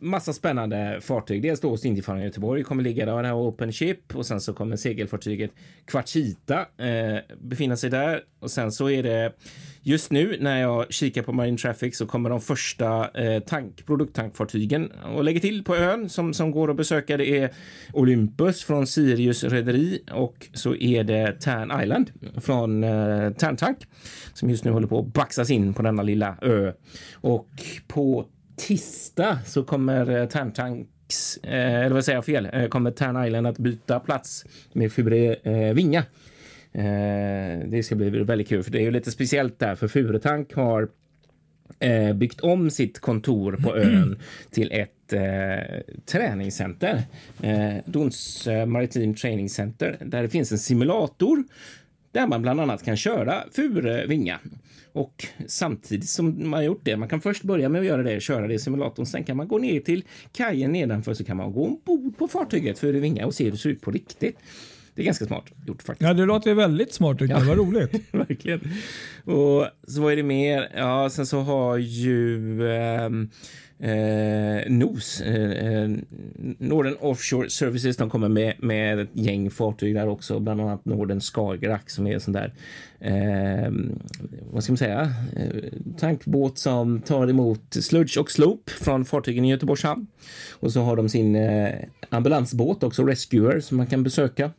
massa 0.00 0.32
spännande 0.32 0.98
fartyg. 1.00 1.42
Dels 1.42 1.60
då 1.60 1.70
Ostindiefararen 1.70 2.24
Göteborg 2.24 2.62
kommer 2.62 2.82
ligga 2.82 3.06
där, 3.06 3.24
här 3.24 3.34
Open 3.34 3.72
Ship 3.72 4.16
och 4.16 4.26
sen 4.26 4.40
så 4.40 4.52
kommer 4.52 4.76
segelfartyget 4.76 5.50
Quartita 5.86 6.60
eh, 6.60 7.18
befinna 7.40 7.76
sig 7.76 7.90
där 7.90 8.20
och 8.40 8.50
sen 8.50 8.72
så 8.72 8.90
är 8.90 9.02
det 9.02 9.32
just 9.82 10.10
nu 10.10 10.36
när 10.40 10.60
jag 10.60 10.92
kikar 10.92 11.22
på 11.22 11.32
Marine 11.32 11.56
Traffic 11.56 11.96
så 11.96 12.06
kommer 12.06 12.30
de 12.30 12.40
första 12.40 13.10
eh, 13.10 13.42
tank, 13.42 13.86
produkttankfartygen 13.86 14.92
och 15.14 15.24
lägger 15.24 15.40
till 15.40 15.64
på 15.64 15.76
ön 15.76 16.08
som, 16.08 16.34
som 16.34 16.50
går 16.50 16.70
att 16.70 16.76
besöka. 16.76 17.16
Det 17.16 17.38
är 17.38 17.50
Olympus 17.92 18.64
från 18.64 18.86
Sirius 18.86 19.44
rederi 19.44 20.02
och 20.12 20.48
så 20.52 20.74
är 20.74 21.04
det 21.04 21.32
Tern 21.40 21.80
Island 21.82 22.10
från 22.36 22.84
eh, 22.84 23.30
Tern 23.32 23.56
som 24.34 24.50
just 24.50 24.64
nu 24.64 24.70
håller 24.70 24.86
på 24.88 24.98
att 24.98 25.12
baxas 25.12 25.50
in 25.50 25.74
på 25.74 25.82
denna 25.82 26.02
lilla 26.02 26.36
ö. 26.42 26.72
Och 27.14 27.48
på 27.88 28.26
tisdag 28.60 29.38
så 29.46 29.64
kommer 29.64 30.20
eh, 30.20 30.28
Terntanks, 30.28 31.36
eh, 31.36 31.74
eller 31.74 31.94
vad 31.94 32.04
säger 32.04 32.16
jag 32.16 32.24
fel, 32.24 32.48
eh, 32.52 32.66
kommer 32.68 32.90
Tern 32.90 33.24
Island 33.26 33.46
att 33.46 33.58
byta 33.58 34.00
plats 34.00 34.44
med 34.72 34.92
Fubre 34.92 35.34
eh, 35.34 35.74
Vinga. 35.74 36.04
Det 37.66 37.82
ska 37.84 37.94
bli 37.94 38.10
väldigt 38.10 38.48
kul, 38.48 38.62
för 38.62 38.70
det 38.70 38.78
är 38.78 38.82
ju 38.82 38.90
lite 38.90 39.10
speciellt 39.10 39.58
där, 39.58 39.74
för 39.74 39.88
Furetank 39.88 40.54
har 40.54 40.88
byggt 42.14 42.40
om 42.40 42.70
sitt 42.70 42.98
kontor 42.98 43.58
på 43.62 43.76
ön 43.76 44.18
till 44.50 44.72
ett 44.72 45.12
eh, 45.12 45.80
träningscenter. 46.06 47.02
Eh, 47.42 47.74
Dons 47.84 48.48
Maritime 48.66 49.14
Training 49.14 49.48
Center, 49.48 49.96
där 50.00 50.22
det 50.22 50.28
finns 50.28 50.52
en 50.52 50.58
simulator 50.58 51.44
där 52.12 52.26
man 52.26 52.42
bland 52.42 52.60
annat 52.60 52.84
kan 52.84 52.96
köra 52.96 53.44
Fure-Vinga. 53.52 54.38
Och 54.92 55.26
samtidigt 55.46 56.08
som 56.08 56.50
man 56.50 56.64
gjort 56.64 56.80
det, 56.82 56.96
man 56.96 57.08
kan 57.08 57.20
först 57.20 57.42
börja 57.42 57.68
med 57.68 57.80
att 57.80 57.86
göra 57.86 58.02
det, 58.02 58.20
köra 58.20 58.46
det 58.46 58.54
i 58.54 58.58
simulatorn. 58.58 59.06
Sen 59.06 59.24
kan 59.24 59.36
man 59.36 59.48
gå 59.48 59.58
ner 59.58 59.80
till 59.80 60.04
kajen 60.32 60.72
nedanför 60.72 61.14
så 61.14 61.24
kan 61.24 61.36
man 61.36 61.52
gå 61.52 61.66
ombord 61.66 62.18
på 62.18 62.28
fartyget 62.28 62.78
Fure-Vinga 62.78 63.26
och 63.26 63.34
se 63.34 63.44
hur 63.44 63.50
det 63.50 63.56
ser 63.56 63.70
ut 63.70 63.80
på 63.80 63.90
riktigt. 63.90 64.38
Det 64.94 65.02
är 65.02 65.06
ganska 65.06 65.26
smart 65.26 65.44
gjort 65.66 65.82
faktiskt. 65.82 66.08
Ja, 66.08 66.14
det 66.14 66.26
låter 66.26 66.54
väldigt 66.54 66.94
smart 66.94 67.18
tycker 67.18 67.34
jag. 67.34 67.44
Vad 67.44 67.58
roligt. 67.58 67.94
Verkligen. 68.12 68.60
Och 69.24 69.66
så 69.86 70.02
vad 70.02 70.12
är 70.12 70.16
det 70.16 70.22
mer? 70.22 70.68
Ja, 70.76 71.10
sen 71.10 71.26
så 71.26 71.40
har 71.40 71.76
ju 71.76 72.36
ehm, 72.72 73.30
eh, 73.80 74.70
NOS, 74.70 75.20
eh, 75.20 75.50
eh, 75.50 75.90
Norden 76.58 76.96
Offshore 77.00 77.50
Services, 77.50 77.96
de 77.96 78.10
kommer 78.10 78.28
med, 78.28 78.54
med 78.58 78.98
ett 79.00 79.08
gäng 79.12 79.50
fartyg 79.50 79.94
där 79.94 80.08
också, 80.08 80.40
bland 80.40 80.60
annat 80.60 80.84
Norden 80.84 81.20
Skagerrak 81.20 81.90
som 81.90 82.06
är 82.06 82.14
en 82.14 82.20
sån 82.20 82.32
där, 82.32 82.52
eh, 83.00 83.72
vad 84.52 84.64
ska 84.64 84.72
man 84.72 84.78
säga, 84.78 85.12
eh, 85.36 85.64
tankbåt 85.98 86.58
som 86.58 87.00
tar 87.00 87.28
emot 87.28 87.62
sludge 87.70 88.18
och 88.18 88.30
slope 88.30 88.72
från 88.72 89.04
fartygen 89.04 89.44
i 89.44 89.50
Göteborgs 89.50 89.82
hamn. 89.82 90.06
Och 90.52 90.72
så 90.72 90.80
har 90.80 90.96
de 90.96 91.08
sin 91.08 91.36
eh, 91.36 91.74
ambulansbåt 92.08 92.82
också, 92.82 93.04
Rescuer, 93.04 93.60
som 93.60 93.76
man 93.76 93.86
kan 93.86 94.02
besöka. 94.02 94.50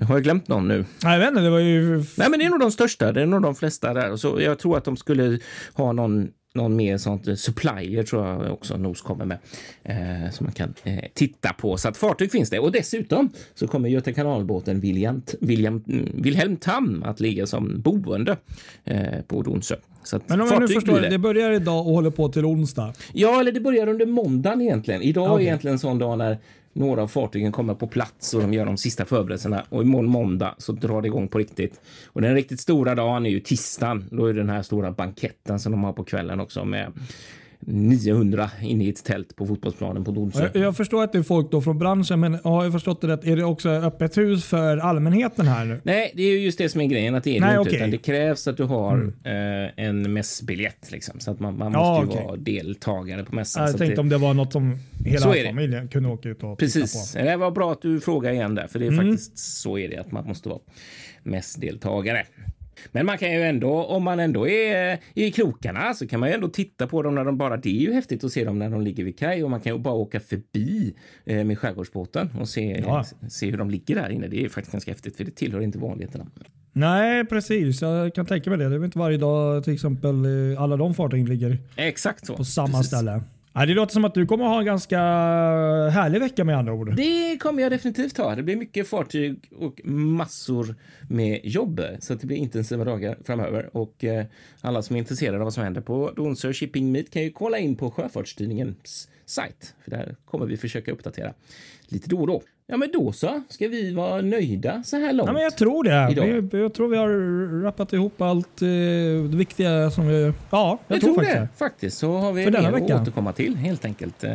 Har 0.00 0.14
jag 0.14 0.22
glömt 0.22 0.48
någon 0.48 0.68
nu? 0.68 0.84
Nej, 1.04 1.12
jag 1.12 1.18
vet 1.18 1.28
inte, 1.28 1.40
det 1.40 1.50
var 1.50 1.58
ju... 1.58 1.96
Nej, 1.96 2.30
men 2.30 2.38
det 2.38 2.44
är 2.44 2.50
nog 2.50 2.60
de 2.60 2.72
största. 2.72 3.12
Det 3.12 3.22
är 3.22 3.26
nog 3.26 3.42
de 3.42 3.54
flesta 3.54 3.94
där. 3.94 4.16
Så 4.16 4.40
jag 4.40 4.58
tror 4.58 4.78
att 4.78 4.84
de 4.84 4.96
skulle 4.96 5.38
ha 5.74 5.92
någon 5.92 6.28
någon 6.54 6.76
mer 6.76 6.98
sånt 6.98 7.38
supplier 7.38 8.02
tror 8.02 8.26
jag 8.26 8.52
också 8.52 8.76
NOS 8.76 9.00
kommer 9.00 9.24
med 9.24 9.38
eh, 9.82 10.30
som 10.30 10.46
man 10.46 10.52
kan 10.52 10.74
eh, 10.84 11.04
titta 11.14 11.52
på. 11.52 11.76
Så 11.76 11.88
att 11.88 11.96
fartyg 11.96 12.32
finns 12.32 12.50
det 12.50 12.58
och 12.58 12.72
dessutom 12.72 13.30
så 13.54 13.66
kommer 13.66 13.88
Göta 13.88 14.12
kanalbåten 14.12 14.80
William, 14.80 15.22
William, 15.40 15.82
Wilhelm 16.14 16.56
Tam 16.56 17.02
att 17.06 17.20
ligga 17.20 17.46
som 17.46 17.80
boende 17.80 18.36
eh, 18.84 19.20
på 19.26 19.42
Donsö. 19.42 19.76
Så 20.04 20.20
Men 20.26 20.40
om 20.40 20.48
jag 20.50 20.60
nu 20.60 20.68
förstår, 20.68 21.00
det. 21.00 21.08
det 21.08 21.18
börjar 21.18 21.50
idag 21.50 21.86
och 21.86 21.94
håller 21.94 22.10
på 22.10 22.28
till 22.28 22.44
onsdag? 22.44 22.92
Ja, 23.12 23.40
eller 23.40 23.52
det 23.52 23.60
börjar 23.60 23.88
under 23.88 24.06
måndagen 24.06 24.60
egentligen. 24.60 25.02
Idag 25.02 25.32
okay. 25.32 25.44
är 25.44 25.48
egentligen 25.48 25.72
en 25.72 25.78
sån 25.78 25.98
dag 25.98 26.18
när 26.18 26.38
några 26.72 27.02
av 27.02 27.08
fartygen 27.08 27.52
kommer 27.52 27.74
på 27.74 27.86
plats 27.86 28.34
och 28.34 28.40
de 28.40 28.52
gör 28.54 28.66
de 28.66 28.76
sista 28.76 29.04
förberedelserna 29.04 29.64
och 29.68 29.82
imorgon 29.82 30.10
måndag 30.10 30.54
så 30.58 30.72
drar 30.72 31.02
det 31.02 31.08
igång 31.08 31.28
på 31.28 31.38
riktigt. 31.38 31.80
Och 32.06 32.22
den 32.22 32.34
riktigt 32.34 32.60
stora 32.60 32.94
dagen 32.94 33.26
är 33.26 33.30
ju 33.30 33.40
tisdagen. 33.40 34.08
Då 34.10 34.26
är 34.26 34.32
det 34.32 34.40
den 34.40 34.50
här 34.50 34.62
stora 34.62 34.90
banketten 34.90 35.60
som 35.60 35.72
de 35.72 35.84
har 35.84 35.92
på 35.92 36.04
kvällen 36.04 36.40
också 36.40 36.64
med 36.64 36.92
900 37.66 38.50
inne 38.62 38.84
i 38.84 38.88
ett 38.88 39.04
tält 39.04 39.36
på 39.36 39.46
fotbollsplanen 39.46 40.04
på 40.04 40.10
Donsö. 40.10 40.50
Jag, 40.52 40.62
jag 40.62 40.76
förstår 40.76 41.04
att 41.04 41.12
det 41.12 41.18
är 41.18 41.22
folk 41.22 41.50
då 41.50 41.60
från 41.60 41.78
branschen, 41.78 42.20
men 42.20 42.38
har 42.44 42.64
jag 42.64 42.72
förstått 42.72 43.00
det 43.00 43.08
rätt? 43.08 43.24
Är 43.24 43.36
det 43.36 43.44
också 43.44 43.68
öppet 43.68 44.18
hus 44.18 44.44
för 44.44 44.78
allmänheten 44.78 45.46
här 45.46 45.64
nu? 45.64 45.80
Nej, 45.82 46.12
det 46.16 46.22
är 46.22 46.38
just 46.38 46.58
det 46.58 46.68
som 46.68 46.80
är 46.80 46.86
grejen. 46.86 47.14
Att 47.14 47.24
det, 47.24 47.36
är 47.36 47.40
Nej, 47.40 47.58
inte, 47.58 47.70
okay. 47.70 47.90
det 47.90 47.98
krävs 47.98 48.48
att 48.48 48.56
du 48.56 48.64
har 48.64 48.94
mm. 48.94 49.64
eh, 49.64 49.86
en 49.86 50.12
mässbiljett. 50.12 50.90
Liksom, 50.90 51.20
så 51.20 51.30
att 51.30 51.40
man, 51.40 51.58
man 51.58 51.72
ja, 51.72 52.00
måste 52.00 52.16
okay. 52.16 52.26
vara 52.26 52.36
deltagare 52.36 53.24
på 53.24 53.34
mässan. 53.34 53.62
Jag 53.62 53.78
tänkte 53.78 53.94
det, 53.94 54.00
om 54.00 54.08
det 54.08 54.18
var 54.18 54.34
något 54.34 54.52
som 54.52 54.78
hela 55.04 55.32
familjen 55.32 55.88
kunde 55.88 56.08
åka 56.08 56.28
ut 56.28 56.42
och 56.42 56.58
Precis. 56.58 57.12
titta 57.12 57.24
på. 57.24 57.30
Det 57.30 57.36
var 57.36 57.50
bra 57.50 57.72
att 57.72 57.82
du 57.82 58.00
frågade 58.00 58.34
igen 58.34 58.54
där, 58.54 58.66
för 58.66 58.78
det 58.78 58.86
är 58.86 58.92
mm. 58.92 59.06
faktiskt 59.06 59.38
så 59.38 59.78
är 59.78 59.88
det 59.88 59.96
att 59.96 60.12
man 60.12 60.26
måste 60.26 60.48
vara 60.48 60.60
mässdeltagare. 61.22 62.26
Men 62.92 63.06
man 63.06 63.18
kan 63.18 63.32
ju 63.32 63.42
ändå, 63.42 63.84
om 63.84 64.02
man 64.02 64.20
ändå 64.20 64.48
är 64.48 64.98
i 65.14 65.30
krokarna 65.30 65.94
så 65.94 66.08
kan 66.08 66.20
man 66.20 66.28
ju 66.28 66.34
ändå 66.34 66.48
titta 66.48 66.86
på 66.86 67.02
dem 67.02 67.14
när 67.14 67.24
de 67.24 67.38
bara, 67.38 67.56
det 67.56 67.68
är 67.68 67.80
ju 67.80 67.92
häftigt 67.92 68.24
att 68.24 68.32
se 68.32 68.44
dem 68.44 68.58
när 68.58 68.70
de 68.70 68.80
ligger 68.80 69.04
vid 69.04 69.18
kaj 69.18 69.44
och 69.44 69.50
man 69.50 69.60
kan 69.60 69.72
ju 69.72 69.78
bara 69.78 69.94
åka 69.94 70.20
förbi 70.20 70.94
eh, 71.24 71.44
med 71.44 71.58
skärgårdsbåten 71.58 72.30
och 72.40 72.48
se, 72.48 72.84
ja. 72.86 73.04
se 73.30 73.50
hur 73.50 73.58
de 73.58 73.70
ligger 73.70 73.94
där 73.94 74.10
inne. 74.10 74.28
Det 74.28 74.44
är 74.44 74.48
faktiskt 74.48 74.72
ganska 74.72 74.90
häftigt 74.90 75.16
för 75.16 75.24
det 75.24 75.30
tillhör 75.30 75.60
inte 75.60 75.78
vanligheterna. 75.78 76.26
Nej, 76.72 77.24
precis. 77.24 77.82
Jag 77.82 78.14
kan 78.14 78.26
tänka 78.26 78.50
mig 78.50 78.58
det. 78.58 78.68
Det 78.68 78.74
är 78.74 78.84
inte 78.84 78.98
varje 78.98 79.18
dag 79.18 79.64
till 79.64 79.74
exempel 79.74 80.24
eh, 80.24 80.62
alla 80.62 80.76
de 80.76 80.94
fartygen 80.94 81.26
ligger 81.26 81.58
Exakt 81.76 82.26
så. 82.26 82.36
på 82.36 82.44
samma 82.44 82.68
precis. 82.68 82.86
ställe. 82.86 83.22
Ja, 83.54 83.66
det 83.66 83.74
låter 83.74 83.92
som 83.92 84.04
att 84.04 84.14
du 84.14 84.26
kommer 84.26 84.44
ha 84.44 84.58
en 84.58 84.64
ganska 84.64 84.98
härlig 85.90 86.20
vecka 86.20 86.44
med 86.44 86.58
andra 86.58 86.72
ord. 86.72 86.96
Det 86.96 87.38
kommer 87.40 87.62
jag 87.62 87.72
definitivt 87.72 88.18
ha. 88.18 88.34
Det 88.34 88.42
blir 88.42 88.56
mycket 88.56 88.88
fartyg 88.88 89.50
och 89.58 89.80
massor 89.84 90.74
med 91.08 91.40
jobb. 91.44 91.80
Så 91.98 92.14
det 92.14 92.26
blir 92.26 92.36
intensiva 92.36 92.84
dagar 92.84 93.18
framöver. 93.24 93.76
Och 93.76 94.04
eh, 94.04 94.26
alla 94.60 94.82
som 94.82 94.96
är 94.96 95.00
intresserade 95.00 95.38
av 95.38 95.44
vad 95.44 95.54
som 95.54 95.64
händer 95.64 95.80
på 95.80 96.12
Donsö 96.16 96.52
Shipping 96.52 96.92
Meet 96.92 97.10
kan 97.10 97.22
ju 97.22 97.30
kolla 97.30 97.58
in 97.58 97.76
på 97.76 97.90
Sjöfartstidningens 97.90 99.08
sajt. 99.26 99.74
För 99.84 99.90
där 99.90 100.16
kommer 100.24 100.46
vi 100.46 100.56
försöka 100.56 100.92
uppdatera 100.92 101.34
lite 101.88 102.08
då 102.08 102.20
och 102.20 102.26
då. 102.26 102.42
Ja, 102.66 102.76
men 102.76 102.90
då 102.92 103.12
så. 103.12 103.42
Ska 103.48 103.68
vi 103.68 103.92
vara 103.92 104.20
nöjda 104.20 104.82
så 104.82 104.96
här 104.96 105.12
långt? 105.12 105.26
Ja, 105.28 105.32
men 105.32 105.42
jag 105.42 105.56
tror 105.56 105.84
det. 105.84 106.40
Vi, 106.52 106.58
jag 106.58 106.74
tror 106.74 106.88
vi 106.88 106.96
har 106.96 107.62
rappat 107.62 107.92
ihop 107.92 108.20
allt 108.20 108.62
eh, 108.62 108.68
det 109.30 109.36
viktiga 109.36 109.90
som 109.90 110.08
vi... 110.08 110.32
Ja, 110.50 110.78
jag, 110.88 110.94
jag 110.96 111.00
tror, 111.00 111.14
tror 111.14 111.24
faktiskt 111.24 111.52
det. 111.52 111.58
Faktiskt 111.58 111.98
så 111.98 112.16
har 112.16 112.32
vi 112.32 112.50
mer 112.50 112.70
vecka. 112.70 112.94
att 112.94 113.02
återkomma 113.02 113.32
till 113.32 113.56
helt 113.56 113.84
enkelt 113.84 114.24
eh, 114.24 114.32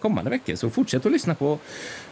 kommande 0.00 0.30
veckor. 0.30 0.54
Så 0.54 0.70
fortsätt 0.70 1.06
att 1.06 1.12
lyssna 1.12 1.34
på 1.34 1.58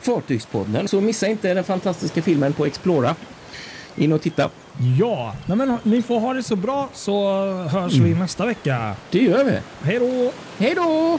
Fartygspodden. 0.01 0.89
Så 0.89 1.01
missa 1.01 1.27
inte 1.27 1.55
den 1.55 1.65
fantastiska 1.65 2.23
filmen 2.23 2.53
på 2.53 2.67
Explora 2.67 3.17
In 3.97 4.13
och 4.13 4.23
titta. 4.23 4.51
Ja, 4.99 5.35
Nej, 5.47 5.57
men 5.57 5.77
ni 5.83 6.03
får 6.03 6.21
ha 6.21 6.35
det 6.35 6.43
så 6.43 6.57
bra 6.57 6.89
så 6.93 7.45
hörs 7.53 7.93
vi 7.93 8.15
nästa 8.15 8.47
vecka. 8.47 8.95
Det 9.11 9.19
gör 9.19 9.45
vi. 9.45 9.59
Hej 9.83 9.99
då! 9.99 10.33
Hej 10.59 10.75
då! 10.75 11.19